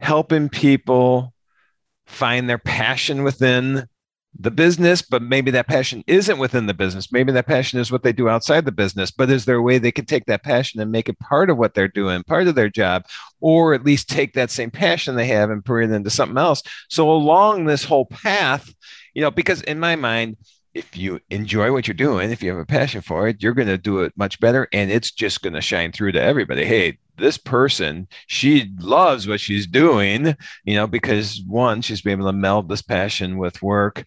helping 0.00 0.48
people 0.48 1.32
find 2.06 2.48
their 2.48 2.58
passion 2.58 3.22
within 3.22 3.86
the 4.38 4.50
business, 4.50 5.02
but 5.02 5.22
maybe 5.22 5.50
that 5.50 5.66
passion 5.66 6.04
isn't 6.06 6.38
within 6.38 6.66
the 6.66 6.74
business. 6.74 7.10
Maybe 7.10 7.32
that 7.32 7.46
passion 7.46 7.80
is 7.80 7.90
what 7.90 8.02
they 8.02 8.12
do 8.12 8.28
outside 8.28 8.64
the 8.64 8.72
business, 8.72 9.10
but 9.10 9.30
is 9.30 9.44
there 9.44 9.56
a 9.56 9.62
way 9.62 9.78
they 9.78 9.90
can 9.90 10.04
take 10.04 10.26
that 10.26 10.44
passion 10.44 10.80
and 10.80 10.92
make 10.92 11.08
it 11.08 11.18
part 11.18 11.50
of 11.50 11.56
what 11.56 11.74
they're 11.74 11.88
doing, 11.88 12.22
part 12.22 12.46
of 12.46 12.54
their 12.54 12.68
job, 12.68 13.04
or 13.40 13.74
at 13.74 13.84
least 13.84 14.08
take 14.08 14.34
that 14.34 14.50
same 14.50 14.70
passion 14.70 15.16
they 15.16 15.26
have 15.26 15.50
and 15.50 15.64
put 15.64 15.82
it 15.82 15.90
into 15.90 16.10
something 16.10 16.38
else? 16.38 16.62
So, 16.88 17.10
along 17.10 17.64
this 17.64 17.84
whole 17.84 18.06
path, 18.06 18.72
you 19.14 19.22
know, 19.22 19.30
because 19.30 19.62
in 19.62 19.80
my 19.80 19.96
mind, 19.96 20.36
if 20.74 20.96
you 20.96 21.18
enjoy 21.30 21.72
what 21.72 21.88
you're 21.88 21.94
doing, 21.94 22.30
if 22.30 22.42
you 22.42 22.50
have 22.50 22.58
a 22.58 22.66
passion 22.66 23.00
for 23.00 23.26
it, 23.26 23.42
you're 23.42 23.54
going 23.54 23.68
to 23.68 23.78
do 23.78 24.00
it 24.00 24.12
much 24.16 24.38
better 24.38 24.68
and 24.72 24.90
it's 24.90 25.10
just 25.10 25.42
going 25.42 25.54
to 25.54 25.60
shine 25.60 25.90
through 25.90 26.12
to 26.12 26.22
everybody. 26.22 26.64
Hey, 26.64 26.98
this 27.18 27.36
person, 27.36 28.08
she 28.26 28.72
loves 28.78 29.26
what 29.28 29.40
she's 29.40 29.66
doing, 29.66 30.36
you 30.64 30.74
know, 30.74 30.86
because 30.86 31.42
one, 31.46 31.82
she's 31.82 32.00
been 32.00 32.12
able 32.12 32.26
to 32.26 32.32
meld 32.32 32.68
this 32.68 32.82
passion 32.82 33.38
with 33.38 33.62
work, 33.62 34.04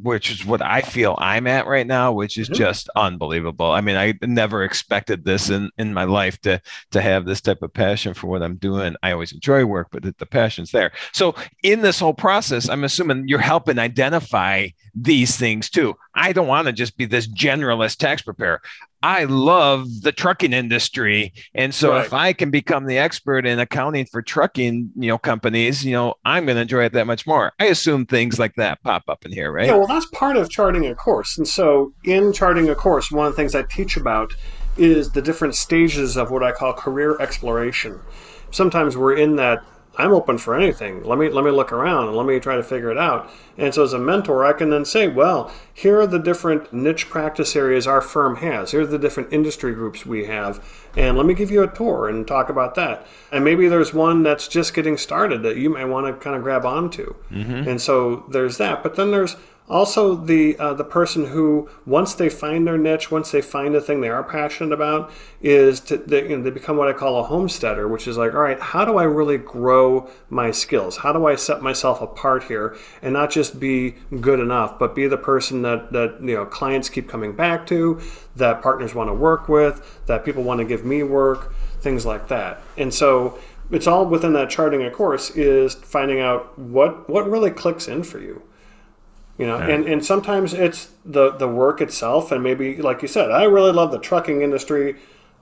which 0.00 0.30
is 0.30 0.44
what 0.44 0.62
I 0.62 0.82
feel 0.82 1.16
I'm 1.18 1.46
at 1.46 1.66
right 1.66 1.86
now, 1.86 2.12
which 2.12 2.38
is 2.38 2.48
mm-hmm. 2.48 2.58
just 2.58 2.88
unbelievable. 2.96 3.70
I 3.70 3.80
mean, 3.80 3.96
I 3.96 4.14
never 4.22 4.62
expected 4.62 5.24
this 5.24 5.50
in, 5.50 5.70
in 5.78 5.94
my 5.94 6.04
life 6.04 6.40
to 6.42 6.60
to 6.90 7.00
have 7.00 7.24
this 7.24 7.40
type 7.40 7.62
of 7.62 7.72
passion 7.72 8.14
for 8.14 8.26
what 8.26 8.42
I'm 8.42 8.56
doing. 8.56 8.96
I 9.02 9.12
always 9.12 9.32
enjoy 9.32 9.64
work, 9.64 9.88
but 9.90 10.02
the, 10.02 10.14
the 10.18 10.26
passion's 10.26 10.70
there. 10.70 10.92
So 11.12 11.34
in 11.62 11.80
this 11.80 11.98
whole 11.98 12.14
process, 12.14 12.68
I'm 12.68 12.84
assuming 12.84 13.28
you're 13.28 13.38
helping 13.38 13.78
identify 13.78 14.68
these 14.94 15.36
things 15.36 15.70
too. 15.70 15.94
I 16.14 16.32
don't 16.32 16.48
want 16.48 16.66
to 16.66 16.72
just 16.72 16.96
be 16.96 17.06
this 17.06 17.28
generalist 17.28 17.98
tax 17.98 18.22
preparer. 18.22 18.60
I 19.02 19.24
love 19.24 19.86
the 20.02 20.12
trucking 20.12 20.52
industry. 20.52 21.32
And 21.54 21.74
so 21.74 21.92
right. 21.92 22.04
if 22.04 22.12
I 22.12 22.32
can 22.32 22.50
become 22.50 22.86
the 22.86 22.98
expert 22.98 23.46
in 23.46 23.58
accounting 23.58 24.06
for 24.06 24.20
trucking, 24.22 24.90
you 24.94 25.08
know, 25.08 25.18
companies, 25.18 25.84
you 25.84 25.92
know, 25.92 26.14
I'm 26.24 26.44
going 26.44 26.56
to 26.56 26.62
enjoy 26.62 26.84
it 26.84 26.92
that 26.92 27.06
much 27.06 27.26
more. 27.26 27.52
I 27.58 27.66
assume 27.66 28.06
things 28.06 28.38
like 28.38 28.54
that 28.56 28.82
pop 28.82 29.04
up 29.08 29.24
in 29.24 29.32
here, 29.32 29.50
right? 29.52 29.66
Yeah, 29.66 29.76
well, 29.76 29.86
that's 29.86 30.06
part 30.06 30.36
of 30.36 30.50
charting 30.50 30.86
a 30.86 30.94
course. 30.94 31.38
And 31.38 31.48
so 31.48 31.92
in 32.04 32.32
charting 32.32 32.68
a 32.68 32.74
course, 32.74 33.10
one 33.10 33.26
of 33.26 33.32
the 33.32 33.36
things 33.36 33.54
I 33.54 33.62
teach 33.62 33.96
about 33.96 34.32
is 34.76 35.10
the 35.12 35.22
different 35.22 35.54
stages 35.54 36.16
of 36.16 36.30
what 36.30 36.42
I 36.42 36.52
call 36.52 36.72
career 36.72 37.20
exploration. 37.20 37.98
Sometimes 38.50 38.96
we're 38.96 39.16
in 39.16 39.36
that 39.36 39.62
I'm 40.00 40.12
open 40.12 40.38
for 40.38 40.54
anything. 40.56 41.04
Let 41.04 41.18
me 41.18 41.28
let 41.28 41.44
me 41.44 41.50
look 41.50 41.72
around 41.72 42.08
and 42.08 42.16
let 42.16 42.26
me 42.26 42.40
try 42.40 42.56
to 42.56 42.62
figure 42.62 42.90
it 42.90 42.98
out. 42.98 43.30
And 43.58 43.74
so 43.74 43.84
as 43.84 43.92
a 43.92 43.98
mentor, 43.98 44.44
I 44.44 44.52
can 44.52 44.70
then 44.70 44.84
say, 44.84 45.06
well, 45.08 45.52
here 45.72 46.00
are 46.00 46.06
the 46.06 46.18
different 46.18 46.72
niche 46.72 47.08
practice 47.08 47.54
areas 47.54 47.86
our 47.86 48.00
firm 48.00 48.36
has. 48.36 48.70
Here 48.70 48.82
are 48.82 48.86
the 48.86 48.98
different 48.98 49.32
industry 49.32 49.74
groups 49.74 50.06
we 50.06 50.24
have, 50.24 50.64
and 50.96 51.16
let 51.16 51.26
me 51.26 51.34
give 51.34 51.50
you 51.50 51.62
a 51.62 51.68
tour 51.68 52.08
and 52.08 52.26
talk 52.26 52.48
about 52.48 52.74
that. 52.76 53.06
And 53.30 53.44
maybe 53.44 53.68
there's 53.68 53.94
one 53.94 54.22
that's 54.22 54.48
just 54.48 54.74
getting 54.74 54.96
started 54.96 55.42
that 55.42 55.56
you 55.56 55.70
may 55.70 55.84
want 55.84 56.06
to 56.06 56.12
kind 56.14 56.34
of 56.34 56.42
grab 56.42 56.64
onto. 56.64 57.14
Mm-hmm. 57.30 57.68
And 57.68 57.80
so 57.80 58.24
there's 58.30 58.58
that. 58.58 58.82
But 58.82 58.96
then 58.96 59.10
there's 59.10 59.36
also 59.70 60.14
the 60.16 60.58
uh, 60.58 60.74
the 60.74 60.84
person 60.84 61.26
who 61.26 61.68
once 61.86 62.14
they 62.14 62.28
find 62.28 62.66
their 62.66 62.76
niche 62.76 63.10
once 63.10 63.30
they 63.30 63.40
find 63.40 63.74
the 63.74 63.80
thing 63.80 64.00
they 64.00 64.08
are 64.08 64.24
passionate 64.24 64.72
about 64.72 65.10
is 65.40 65.80
to 65.80 65.96
they, 65.96 66.28
you 66.28 66.36
know, 66.36 66.42
they 66.42 66.50
become 66.50 66.76
what 66.76 66.88
i 66.88 66.92
call 66.92 67.20
a 67.20 67.22
homesteader 67.22 67.86
which 67.86 68.08
is 68.08 68.18
like 68.18 68.34
all 68.34 68.40
right 68.40 68.60
how 68.60 68.84
do 68.84 68.98
i 68.98 69.04
really 69.04 69.38
grow 69.38 70.10
my 70.28 70.50
skills? 70.50 70.98
How 70.98 71.12
do 71.12 71.26
i 71.26 71.36
set 71.36 71.62
myself 71.62 72.02
apart 72.02 72.44
here 72.44 72.76
and 73.00 73.12
not 73.12 73.30
just 73.30 73.60
be 73.60 73.94
good 74.20 74.40
enough 74.40 74.78
but 74.78 74.94
be 74.94 75.06
the 75.06 75.16
person 75.16 75.62
that 75.62 75.92
that 75.92 76.20
you 76.20 76.34
know 76.34 76.44
clients 76.44 76.88
keep 76.88 77.08
coming 77.08 77.34
back 77.34 77.66
to 77.68 78.00
that 78.36 78.60
partners 78.60 78.94
want 78.94 79.08
to 79.08 79.14
work 79.14 79.48
with 79.48 80.04
that 80.06 80.24
people 80.24 80.42
want 80.42 80.58
to 80.58 80.64
give 80.64 80.84
me 80.84 81.02
work 81.02 81.54
things 81.80 82.06
like 82.06 82.28
that. 82.28 82.62
And 82.76 82.92
so 82.92 83.38
it's 83.70 83.86
all 83.86 84.06
within 84.06 84.32
that 84.34 84.50
charting 84.50 84.82
a 84.82 84.90
course 84.90 85.30
is 85.30 85.74
finding 85.74 86.20
out 86.20 86.58
what 86.58 87.08
what 87.08 87.28
really 87.28 87.50
clicks 87.50 87.88
in 87.88 88.02
for 88.02 88.18
you 88.18 88.42
you 89.40 89.46
know 89.46 89.58
yeah. 89.58 89.74
and, 89.74 89.86
and 89.86 90.04
sometimes 90.04 90.52
it's 90.52 90.90
the 91.04 91.30
the 91.32 91.48
work 91.48 91.80
itself 91.80 92.30
and 92.30 92.42
maybe 92.42 92.76
like 92.76 93.00
you 93.00 93.08
said 93.08 93.30
i 93.30 93.44
really 93.44 93.72
love 93.72 93.90
the 93.90 93.98
trucking 93.98 94.42
industry 94.42 94.96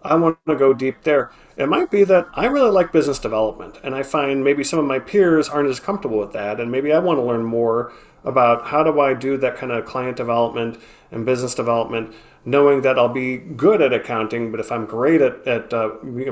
i 0.04 0.14
want 0.14 0.38
to 0.46 0.54
go 0.54 0.72
deep 0.72 1.02
there 1.02 1.32
it 1.56 1.68
might 1.68 1.90
be 1.90 2.04
that 2.04 2.26
i 2.34 2.46
really 2.46 2.70
like 2.70 2.92
business 2.92 3.18
development 3.18 3.76
and 3.82 3.96
i 3.96 4.02
find 4.02 4.44
maybe 4.44 4.62
some 4.62 4.78
of 4.78 4.84
my 4.84 5.00
peers 5.00 5.48
aren't 5.48 5.68
as 5.68 5.80
comfortable 5.80 6.18
with 6.18 6.32
that 6.32 6.60
and 6.60 6.70
maybe 6.70 6.92
i 6.92 6.98
want 6.98 7.18
to 7.18 7.22
learn 7.22 7.44
more 7.44 7.92
about 8.24 8.64
how 8.66 8.84
do 8.84 9.00
i 9.00 9.12
do 9.12 9.36
that 9.36 9.56
kind 9.56 9.72
of 9.72 9.84
client 9.84 10.16
development 10.16 10.80
and 11.10 11.26
business 11.26 11.54
development 11.54 12.14
knowing 12.44 12.82
that 12.82 12.96
i'll 13.00 13.08
be 13.08 13.36
good 13.36 13.82
at 13.82 13.92
accounting 13.92 14.52
but 14.52 14.60
if 14.60 14.70
i'm 14.70 14.86
great 14.86 15.20
at, 15.20 15.44
at 15.44 15.74
uh, 15.74 15.88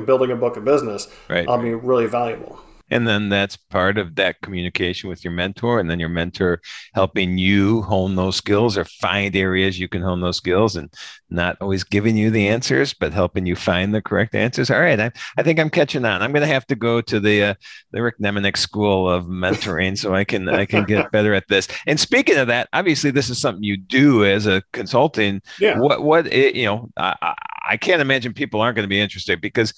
building 0.07 0.31
a 0.31 0.37
book 0.37 0.57
of 0.57 0.65
business 0.65 1.09
right. 1.29 1.49
i'll 1.49 1.61
be 1.61 1.75
really 1.75 2.07
valuable 2.07 2.61
and 2.91 3.07
then 3.07 3.29
that's 3.29 3.57
part 3.57 3.99
of 3.99 4.15
that 4.15 4.41
communication 4.43 5.09
with 5.09 5.25
your 5.25 5.33
mentor 5.33 5.81
and 5.81 5.91
then 5.91 5.99
your 5.99 6.09
mentor 6.09 6.61
helping 6.95 7.39
you 7.39 7.83
hone 7.83 8.15
those 8.15 8.37
skills 8.37 8.77
or 8.77 8.85
find 8.85 9.35
areas 9.35 9.79
you 9.79 9.89
can 9.89 10.03
hone 10.03 10.21
those 10.21 10.37
skills 10.37 10.77
and 10.77 10.93
not 11.31 11.57
always 11.61 11.85
giving 11.85 12.17
you 12.17 12.31
the 12.31 12.49
answers 12.49 12.95
but 12.95 13.13
helping 13.13 13.47
you 13.47 13.57
find 13.57 13.95
the 13.95 14.03
correct 14.03 14.35
answers. 14.35 14.71
All 14.71 14.81
right 14.81 14.99
i, 14.99 15.11
I 15.37 15.43
think 15.43 15.59
i'm 15.59 15.71
catching 15.71 16.05
on. 16.05 16.23
I'm 16.23 16.33
going 16.33 16.47
to 16.47 16.53
have 16.53 16.67
to 16.67 16.77
go 16.77 17.01
to 17.01 17.21
the 17.21 17.43
uh, 17.43 17.55
the 17.93 18.03
Rik 18.03 18.19
Nemanick 18.19 18.57
school 18.57 19.11
of 19.11 19.25
mentoring 19.25 19.99
so 19.99 20.15
i 20.15 20.25
can 20.25 20.49
i 20.49 20.65
can 20.65 20.85
get 20.85 21.11
better 21.17 21.35
at 21.35 21.49
this. 21.49 21.69
And 21.87 21.99
speaking 21.99 22.37
of 22.37 22.47
that 22.49 22.69
obviously 22.73 23.11
this 23.11 23.31
is 23.31 23.39
something 23.41 23.63
you 23.63 23.77
do 23.77 24.25
as 24.25 24.47
a 24.47 24.63
consulting 24.73 25.43
yeah. 25.61 25.79
What 25.79 26.03
what 26.03 26.27
it, 26.33 26.55
you 26.55 26.67
know 26.67 26.91
I, 26.97 27.35
I 27.69 27.77
can't 27.77 28.01
imagine 28.01 28.33
people 28.33 28.61
aren't 28.61 28.77
going 28.77 28.85
to 28.85 28.89
be 28.89 29.01
interested 29.01 29.41
because 29.41 29.75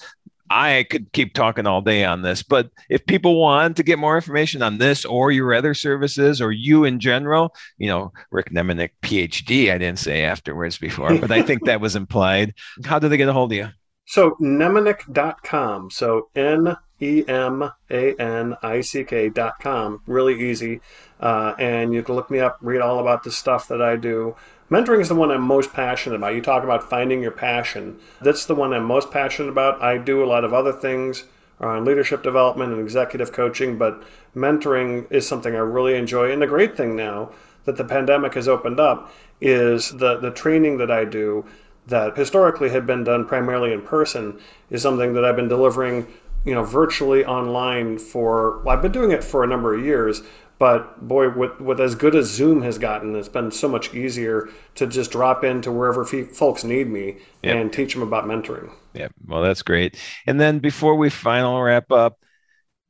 I 0.49 0.85
could 0.89 1.11
keep 1.11 1.33
talking 1.33 1.67
all 1.67 1.81
day 1.81 2.03
on 2.03 2.21
this, 2.21 2.43
but 2.43 2.69
if 2.89 3.05
people 3.05 3.39
want 3.39 3.77
to 3.77 3.83
get 3.83 3.99
more 3.99 4.15
information 4.15 4.61
on 4.61 4.77
this 4.77 5.05
or 5.05 5.31
your 5.31 5.53
other 5.53 5.73
services 5.73 6.41
or 6.41 6.51
you 6.51 6.85
in 6.85 6.99
general, 6.99 7.55
you 7.77 7.87
know, 7.87 8.11
Rik 8.31 8.51
Nemanick, 8.51 8.91
PhD, 9.01 9.71
I 9.71 9.77
didn't 9.77 9.99
say 9.99 10.23
afterwards 10.23 10.77
before, 10.77 11.17
but 11.19 11.31
I 11.31 11.41
think 11.41 11.65
that 11.65 11.81
was 11.81 11.95
implied. 11.95 12.53
How 12.85 12.99
do 12.99 13.09
they 13.09 13.17
get 13.17 13.29
a 13.29 13.33
hold 13.33 13.51
of 13.51 13.57
you? 13.57 13.69
So, 14.05 14.31
nemanick.com. 14.41 15.91
So, 15.91 16.29
N 16.35 16.75
E 16.99 17.23
M 17.27 17.69
A 17.91 18.15
N 18.15 18.55
I 18.63 18.81
C 18.81 19.03
K.com. 19.03 20.01
Really 20.07 20.49
easy. 20.49 20.81
Uh, 21.19 21.53
and 21.59 21.93
you 21.93 22.01
can 22.01 22.15
look 22.15 22.31
me 22.31 22.39
up, 22.39 22.57
read 22.61 22.81
all 22.81 22.99
about 22.99 23.23
the 23.23 23.31
stuff 23.31 23.67
that 23.67 23.81
I 23.81 23.95
do. 23.97 24.35
Mentoring 24.69 25.01
is 25.01 25.09
the 25.09 25.15
one 25.15 25.31
I'm 25.31 25.41
most 25.41 25.73
passionate 25.73 26.15
about. 26.15 26.35
You 26.35 26.41
talk 26.41 26.63
about 26.63 26.89
finding 26.89 27.21
your 27.23 27.31
passion. 27.31 27.99
That's 28.21 28.45
the 28.45 28.53
one 28.53 28.71
I'm 28.71 28.85
most 28.85 29.09
passionate 29.09 29.49
about. 29.49 29.81
I 29.81 29.97
do 29.97 30.23
a 30.23 30.27
lot 30.27 30.43
of 30.43 30.53
other 30.53 30.71
things 30.71 31.23
uh, 31.59 31.67
on 31.67 31.85
leadership 31.85 32.21
development 32.21 32.71
and 32.73 32.81
executive 32.81 33.31
coaching, 33.31 33.79
but 33.79 34.03
mentoring 34.35 35.11
is 35.11 35.27
something 35.27 35.55
I 35.55 35.59
really 35.59 35.95
enjoy. 35.95 36.31
And 36.31 36.41
the 36.41 36.47
great 36.47 36.77
thing 36.77 36.95
now 36.95 37.31
that 37.65 37.77
the 37.77 37.83
pandemic 37.83 38.35
has 38.35 38.47
opened 38.47 38.79
up 38.79 39.11
is 39.41 39.97
the, 39.97 40.17
the 40.17 40.31
training 40.31 40.77
that 40.77 40.91
I 40.91 41.03
do 41.03 41.45
that 41.87 42.15
historically 42.15 42.69
had 42.69 42.85
been 42.85 43.03
done 43.03 43.25
primarily 43.25 43.73
in 43.73 43.81
person 43.81 44.39
is 44.69 44.83
something 44.83 45.13
that 45.13 45.25
I've 45.25 45.35
been 45.35 45.47
delivering 45.47 46.05
you 46.45 46.53
know 46.53 46.63
virtually 46.63 47.25
online 47.25 47.97
for 47.97 48.59
well, 48.59 48.75
I've 48.75 48.81
been 48.81 48.91
doing 48.91 49.11
it 49.11 49.23
for 49.23 49.43
a 49.43 49.47
number 49.47 49.73
of 49.73 49.83
years 49.83 50.21
but 50.59 51.07
boy, 51.07 51.29
with, 51.29 51.59
with 51.61 51.79
as 51.79 51.95
good 51.95 52.15
as 52.15 52.27
Zoom 52.27 52.61
has 52.63 52.77
gotten, 52.77 53.15
it's 53.15 53.29
been 53.29 53.49
so 53.49 53.69
much 53.69 53.93
easier 53.93 54.49
to 54.75 54.85
just 54.85 55.11
drop 55.11 55.43
into 55.45 55.71
wherever 55.71 56.03
folks 56.05 56.65
need 56.65 56.87
me 56.89 57.17
yep. 57.41 57.55
and 57.55 57.71
teach 57.71 57.93
them 57.93 58.03
about 58.03 58.25
mentoring. 58.25 58.69
Yeah, 58.93 59.07
well, 59.25 59.41
that's 59.41 59.61
great. 59.61 59.97
And 60.27 60.39
then 60.39 60.59
before 60.59 60.95
we 60.95 61.09
final 61.09 61.61
wrap 61.61 61.91
up, 61.91 62.19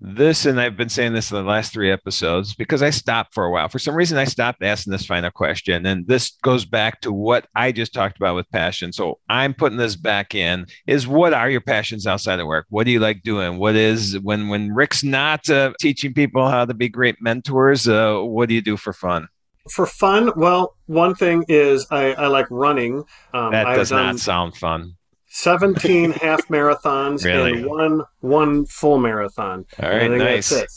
this 0.01 0.45
and 0.45 0.61
i've 0.61 0.77
been 0.77 0.89
saying 0.89 1.13
this 1.13 1.29
in 1.29 1.35
the 1.35 1.43
last 1.43 1.73
three 1.73 1.91
episodes 1.91 2.55
because 2.55 2.81
i 2.81 2.89
stopped 2.89 3.33
for 3.33 3.43
a 3.43 3.51
while. 3.51 3.67
For 3.67 3.79
some 3.79 3.95
reason 3.95 4.17
i 4.17 4.23
stopped 4.23 4.63
asking 4.63 4.91
this 4.91 5.05
final 5.05 5.29
question 5.29 5.85
and 5.85 6.07
this 6.07 6.31
goes 6.41 6.63
back 6.63 7.01
to 7.01 7.11
what 7.11 7.47
i 7.55 7.71
just 7.71 7.93
talked 7.93 8.15
about 8.15 8.35
with 8.35 8.49
passion. 8.49 8.93
So 8.93 9.19
i'm 9.27 9.53
putting 9.53 9.77
this 9.77 9.97
back 9.97 10.33
in 10.33 10.67
is 10.87 11.07
what 11.07 11.33
are 11.33 11.49
your 11.49 11.61
passions 11.61 12.07
outside 12.07 12.39
of 12.39 12.47
work? 12.47 12.65
What 12.69 12.85
do 12.85 12.91
you 12.91 12.99
like 12.99 13.23
doing? 13.23 13.57
What 13.57 13.75
is 13.75 14.17
when 14.19 14.47
when 14.47 14.73
Rik's 14.73 15.03
not 15.03 15.49
uh, 15.49 15.73
teaching 15.79 16.13
people 16.13 16.47
how 16.47 16.65
to 16.65 16.73
be 16.73 16.87
great 16.87 17.17
mentors 17.21 17.87
uh, 17.87 18.19
what 18.19 18.47
do 18.47 18.55
you 18.55 18.61
do 18.61 18.77
for 18.77 18.93
fun? 18.93 19.27
For 19.69 19.85
fun? 19.85 20.31
Well 20.37 20.75
one 20.85 21.13
thing 21.13 21.43
is 21.49 21.85
i, 21.91 22.13
I 22.13 22.27
like 22.27 22.47
running. 22.49 23.03
Um, 23.33 23.51
that 23.51 23.75
does 23.75 23.89
done, 23.89 24.05
not 24.05 24.19
sound 24.19 24.55
fun 24.55 24.95
17 25.39 26.11
half 26.21 26.47
marathons 26.49 27.23
really? 27.23 27.53
and 27.53 27.65
one 27.65 28.03
one 28.19 28.65
full 28.65 28.97
marathon. 28.97 29.65
All 29.81 29.89
right, 29.89 30.11
nice. 30.11 30.51
It. 30.51 30.69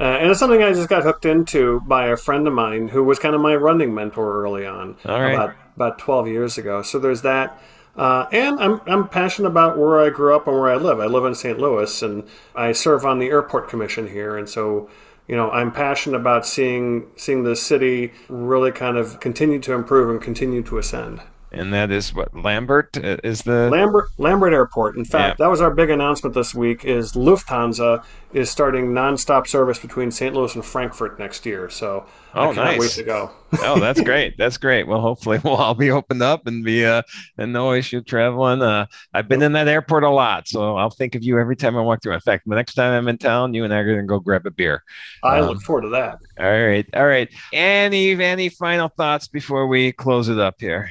Uh, 0.00 0.18
and 0.20 0.30
it's 0.30 0.38
something 0.38 0.62
I 0.62 0.72
just 0.72 0.88
got 0.88 1.02
hooked 1.02 1.24
into 1.24 1.80
by 1.80 2.08
a 2.08 2.16
friend 2.16 2.46
of 2.46 2.52
mine 2.52 2.88
who 2.88 3.02
was 3.02 3.18
kind 3.18 3.34
of 3.34 3.40
my 3.40 3.56
running 3.56 3.94
mentor 3.94 4.42
early 4.42 4.64
on, 4.64 4.96
right. 5.04 5.32
about 5.32 5.54
about 5.76 5.98
12 5.98 6.28
years 6.28 6.58
ago. 6.58 6.82
So 6.82 6.98
there's 6.98 7.22
that. 7.22 7.60
Uh, 7.96 8.26
and 8.30 8.60
I'm, 8.60 8.80
I'm 8.86 9.08
passionate 9.08 9.48
about 9.48 9.76
where 9.76 10.00
I 10.00 10.10
grew 10.10 10.34
up 10.34 10.46
and 10.46 10.56
where 10.56 10.70
I 10.70 10.76
live. 10.76 11.00
I 11.00 11.06
live 11.06 11.24
in 11.24 11.34
St. 11.34 11.58
Louis 11.58 12.00
and 12.00 12.22
I 12.54 12.70
serve 12.70 13.04
on 13.04 13.18
the 13.18 13.26
airport 13.26 13.68
commission 13.68 14.06
here. 14.06 14.36
And 14.36 14.48
so, 14.48 14.88
you 15.26 15.34
know, 15.34 15.50
I'm 15.50 15.72
passionate 15.72 16.16
about 16.16 16.46
seeing 16.46 17.08
seeing 17.16 17.42
the 17.42 17.56
city 17.56 18.12
really 18.28 18.70
kind 18.70 18.96
of 18.96 19.18
continue 19.18 19.58
to 19.60 19.72
improve 19.72 20.10
and 20.10 20.22
continue 20.22 20.62
to 20.62 20.78
ascend 20.78 21.22
and 21.50 21.72
that 21.72 21.90
is 21.90 22.14
what 22.14 22.34
Lambert 22.34 22.96
uh, 22.96 23.16
is 23.24 23.42
the 23.42 23.70
Lambert 23.70 24.08
Lambert 24.18 24.52
Airport. 24.52 24.96
In 24.96 25.04
fact, 25.04 25.38
yeah. 25.38 25.44
that 25.44 25.50
was 25.50 25.60
our 25.60 25.70
big 25.70 25.90
announcement 25.90 26.34
this 26.34 26.54
week. 26.54 26.84
Is 26.84 27.12
Lufthansa 27.12 28.04
is 28.32 28.50
starting 28.50 28.88
nonstop 28.88 29.46
service 29.46 29.78
between 29.78 30.10
St. 30.10 30.34
Louis 30.34 30.54
and 30.54 30.64
Frankfurt 30.64 31.18
next 31.18 31.46
year. 31.46 31.70
So 31.70 32.04
oh, 32.34 32.42
I 32.42 32.44
can't 32.46 32.56
nice. 32.56 32.78
wait 32.78 32.90
to 32.90 33.02
go. 33.02 33.30
oh, 33.62 33.80
that's 33.80 34.00
great. 34.02 34.36
That's 34.36 34.58
great. 34.58 34.86
Well, 34.86 35.00
hopefully 35.00 35.40
we'll 35.44 35.54
all 35.54 35.74
be 35.74 35.90
opened 35.90 36.22
up 36.22 36.46
and 36.46 36.64
be 36.64 36.84
uh 36.84 37.02
and 37.38 37.52
no 37.52 37.72
issue 37.72 38.02
traveling. 38.02 38.60
Uh, 38.60 38.86
I've 39.14 39.28
been 39.28 39.42
in 39.42 39.52
that 39.52 39.68
airport 39.68 40.04
a 40.04 40.10
lot, 40.10 40.48
so 40.48 40.76
I'll 40.76 40.90
think 40.90 41.14
of 41.14 41.22
you 41.22 41.38
every 41.38 41.56
time 41.56 41.76
I 41.76 41.80
walk 41.80 42.02
through. 42.02 42.14
In 42.14 42.20
fact, 42.20 42.46
the 42.46 42.54
next 42.54 42.74
time 42.74 42.92
I'm 42.92 43.08
in 43.08 43.18
town, 43.18 43.54
you 43.54 43.64
and 43.64 43.72
I 43.72 43.78
are 43.78 43.84
going 43.84 43.98
to 43.98 44.06
go 44.06 44.20
grab 44.20 44.46
a 44.46 44.50
beer. 44.50 44.82
I 45.22 45.38
um, 45.38 45.46
look 45.46 45.62
forward 45.62 45.82
to 45.82 45.88
that. 45.90 46.18
All 46.38 46.66
right, 46.66 46.86
all 46.94 47.06
right. 47.06 47.28
Any 47.52 48.22
any 48.22 48.50
final 48.50 48.88
thoughts 48.88 49.28
before 49.28 49.66
we 49.66 49.92
close 49.92 50.28
it 50.28 50.38
up 50.38 50.56
here? 50.60 50.90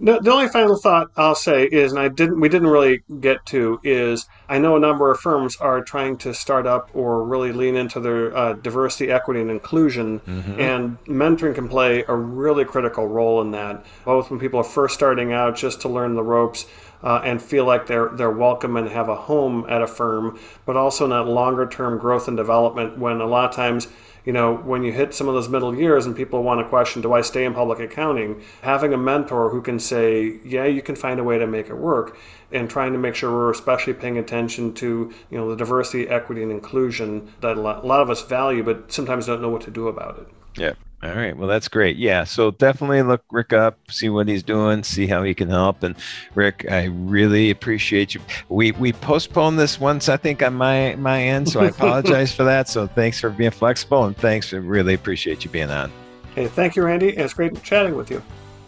The, 0.00 0.18
the 0.18 0.32
only 0.32 0.48
final 0.48 0.76
thought 0.76 1.10
I'll 1.14 1.34
say 1.34 1.64
is, 1.66 1.92
and 1.92 2.00
I 2.00 2.08
didn't, 2.08 2.40
we 2.40 2.48
didn't 2.48 2.68
really 2.68 3.02
get 3.20 3.44
to, 3.46 3.78
is 3.84 4.26
I 4.48 4.58
know 4.58 4.74
a 4.74 4.80
number 4.80 5.10
of 5.10 5.20
firms 5.20 5.56
are 5.56 5.82
trying 5.82 6.16
to 6.18 6.32
start 6.32 6.66
up 6.66 6.88
or 6.94 7.22
really 7.22 7.52
lean 7.52 7.76
into 7.76 8.00
their 8.00 8.34
uh, 8.34 8.54
diversity, 8.54 9.10
equity, 9.10 9.42
and 9.42 9.50
inclusion, 9.50 10.20
mm-hmm. 10.20 10.58
and 10.58 11.04
mentoring 11.04 11.54
can 11.54 11.68
play 11.68 12.02
a 12.08 12.14
really 12.14 12.64
critical 12.64 13.06
role 13.06 13.42
in 13.42 13.50
that. 13.50 13.84
Both 14.06 14.30
when 14.30 14.40
people 14.40 14.60
are 14.60 14.64
first 14.64 14.94
starting 14.94 15.34
out, 15.34 15.56
just 15.56 15.82
to 15.82 15.88
learn 15.88 16.14
the 16.14 16.24
ropes. 16.24 16.66
Uh, 17.02 17.18
and 17.24 17.40
feel 17.40 17.64
like 17.64 17.86
they're 17.86 18.10
they're 18.10 18.30
welcome 18.30 18.76
and 18.76 18.86
have 18.90 19.08
a 19.08 19.16
home 19.16 19.64
at 19.70 19.80
a 19.80 19.86
firm, 19.86 20.38
but 20.66 20.76
also 20.76 21.04
in 21.04 21.10
that 21.10 21.22
longer 21.22 21.66
term 21.66 21.96
growth 21.96 22.28
and 22.28 22.36
development 22.36 22.98
when 22.98 23.22
a 23.22 23.26
lot 23.26 23.48
of 23.48 23.56
times 23.56 23.88
you 24.24 24.32
know, 24.32 24.56
when 24.56 24.82
you 24.82 24.92
hit 24.92 25.14
some 25.14 25.28
of 25.28 25.34
those 25.34 25.48
middle 25.48 25.74
years 25.74 26.06
and 26.06 26.14
people 26.14 26.42
want 26.42 26.60
to 26.60 26.68
question, 26.68 27.02
do 27.02 27.12
I 27.12 27.20
stay 27.20 27.44
in 27.44 27.54
public 27.54 27.80
accounting? 27.80 28.42
Having 28.62 28.92
a 28.92 28.98
mentor 28.98 29.50
who 29.50 29.62
can 29.62 29.78
say, 29.78 30.40
yeah, 30.44 30.64
you 30.64 30.82
can 30.82 30.96
find 30.96 31.18
a 31.18 31.24
way 31.24 31.38
to 31.38 31.46
make 31.46 31.68
it 31.68 31.76
work, 31.76 32.16
and 32.52 32.68
trying 32.68 32.92
to 32.92 32.98
make 32.98 33.14
sure 33.14 33.30
we're 33.30 33.50
especially 33.50 33.92
paying 33.92 34.18
attention 34.18 34.74
to, 34.74 35.12
you 35.30 35.38
know, 35.38 35.48
the 35.50 35.56
diversity, 35.56 36.08
equity, 36.08 36.42
and 36.42 36.50
inclusion 36.50 37.32
that 37.40 37.56
a 37.56 37.60
lot 37.60 38.00
of 38.00 38.10
us 38.10 38.22
value, 38.22 38.62
but 38.62 38.92
sometimes 38.92 39.26
don't 39.26 39.40
know 39.40 39.48
what 39.48 39.62
to 39.62 39.70
do 39.70 39.88
about 39.88 40.18
it. 40.18 40.28
Yeah. 40.60 40.72
All 41.02 41.14
right. 41.14 41.34
Well, 41.34 41.48
that's 41.48 41.68
great. 41.68 41.96
Yeah. 41.96 42.24
So 42.24 42.50
definitely 42.50 43.02
look 43.02 43.24
Rik 43.30 43.54
up, 43.54 43.78
see 43.90 44.10
what 44.10 44.28
he's 44.28 44.42
doing, 44.42 44.82
see 44.82 45.06
how 45.06 45.22
he 45.22 45.34
can 45.34 45.48
help. 45.48 45.82
And 45.82 45.96
Rik, 46.34 46.66
I 46.70 46.84
really 46.84 47.50
appreciate 47.50 48.14
you. 48.14 48.20
We 48.50 48.72
we 48.72 48.92
postponed 48.92 49.58
this 49.58 49.80
once, 49.80 50.10
I 50.10 50.18
think, 50.18 50.42
on 50.42 50.54
my 50.54 50.94
my 50.96 51.22
end, 51.22 51.48
so 51.48 51.60
I 51.60 51.66
apologize 51.68 52.34
for 52.34 52.44
that. 52.44 52.68
So 52.68 52.86
thanks 52.86 53.18
for 53.18 53.30
being 53.30 53.50
flexible, 53.50 54.04
and 54.04 54.16
thanks. 54.16 54.52
I 54.52 54.58
really 54.58 54.92
appreciate 54.92 55.42
you 55.42 55.50
being 55.50 55.70
on. 55.70 55.90
Hey, 56.34 56.48
thank 56.48 56.76
you, 56.76 56.82
Randy. 56.82 57.08
It's 57.08 57.32
great 57.32 57.62
chatting 57.62 57.96
with 57.96 58.10
you. 58.10 58.22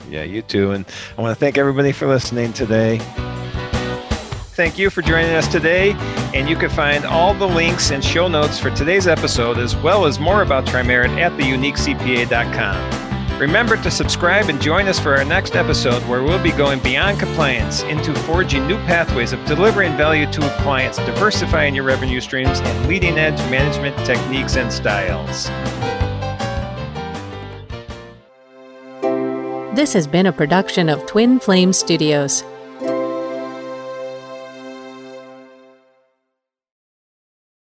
Yeah, 0.09 0.25
you 0.25 0.43
too. 0.43 0.73
And 0.73 0.87
I 1.17 1.21
want 1.21 1.37
to 1.37 1.39
thank 1.39 1.59
everybody 1.59 1.93
for 1.93 2.09
listening 2.09 2.53
today. 2.53 2.99
Thank 4.55 4.79
you 4.79 4.91
for 4.91 5.01
joining 5.01 5.31
us 5.31 5.49
today. 5.49 5.93
And 6.35 6.47
you 6.47 6.57
can 6.57 6.69
find 6.69 7.07
all 7.07 7.33
the 7.33 7.49
links 7.49 7.91
and 7.91 8.05
show 8.05 8.29
notes 8.29 8.59
for 8.59 8.71
today's 8.71 9.07
episode, 9.07 9.57
as 9.59 9.75
well 9.75 10.05
as 10.05 10.21
more 10.21 10.43
about 10.43 10.67
Trimerit 10.67 11.19
at 11.19 11.33
theuniquecpa.com. 11.41 13.39
Remember 13.41 13.79
to 13.79 13.91
subscribe 13.91 14.51
and 14.51 14.61
join 14.61 14.89
us 14.89 15.01
for 15.01 15.17
our 15.17 15.25
next 15.25 15.57
episode, 15.57 16.03
where 16.03 16.23
we'll 16.23 16.43
be 16.43 16.53
going 16.53 16.81
beyond 16.81 17.19
compliance 17.19 17.83
into 17.85 18.15
forging 18.15 18.67
new 18.67 18.77
pathways 18.81 19.33
of 19.33 19.43
delivering 19.47 19.97
value 19.97 20.31
to 20.31 20.41
clients, 20.61 20.99
diversifying 20.99 21.75
your 21.75 21.85
revenue 21.85 22.21
streams, 22.21 22.61
and 22.61 22.89
leading 22.89 23.17
edge 23.19 23.39
management 23.51 23.97
techniques 24.07 24.57
and 24.57 24.71
styles. 24.71 25.47
This 29.75 29.95
has 29.95 30.07
been 30.07 30.27
a 30.27 30.33
production 30.33 30.91
of 30.91 31.07
Twin 31.07 31.41
Flame 31.41 31.73
Studios. 31.73 32.45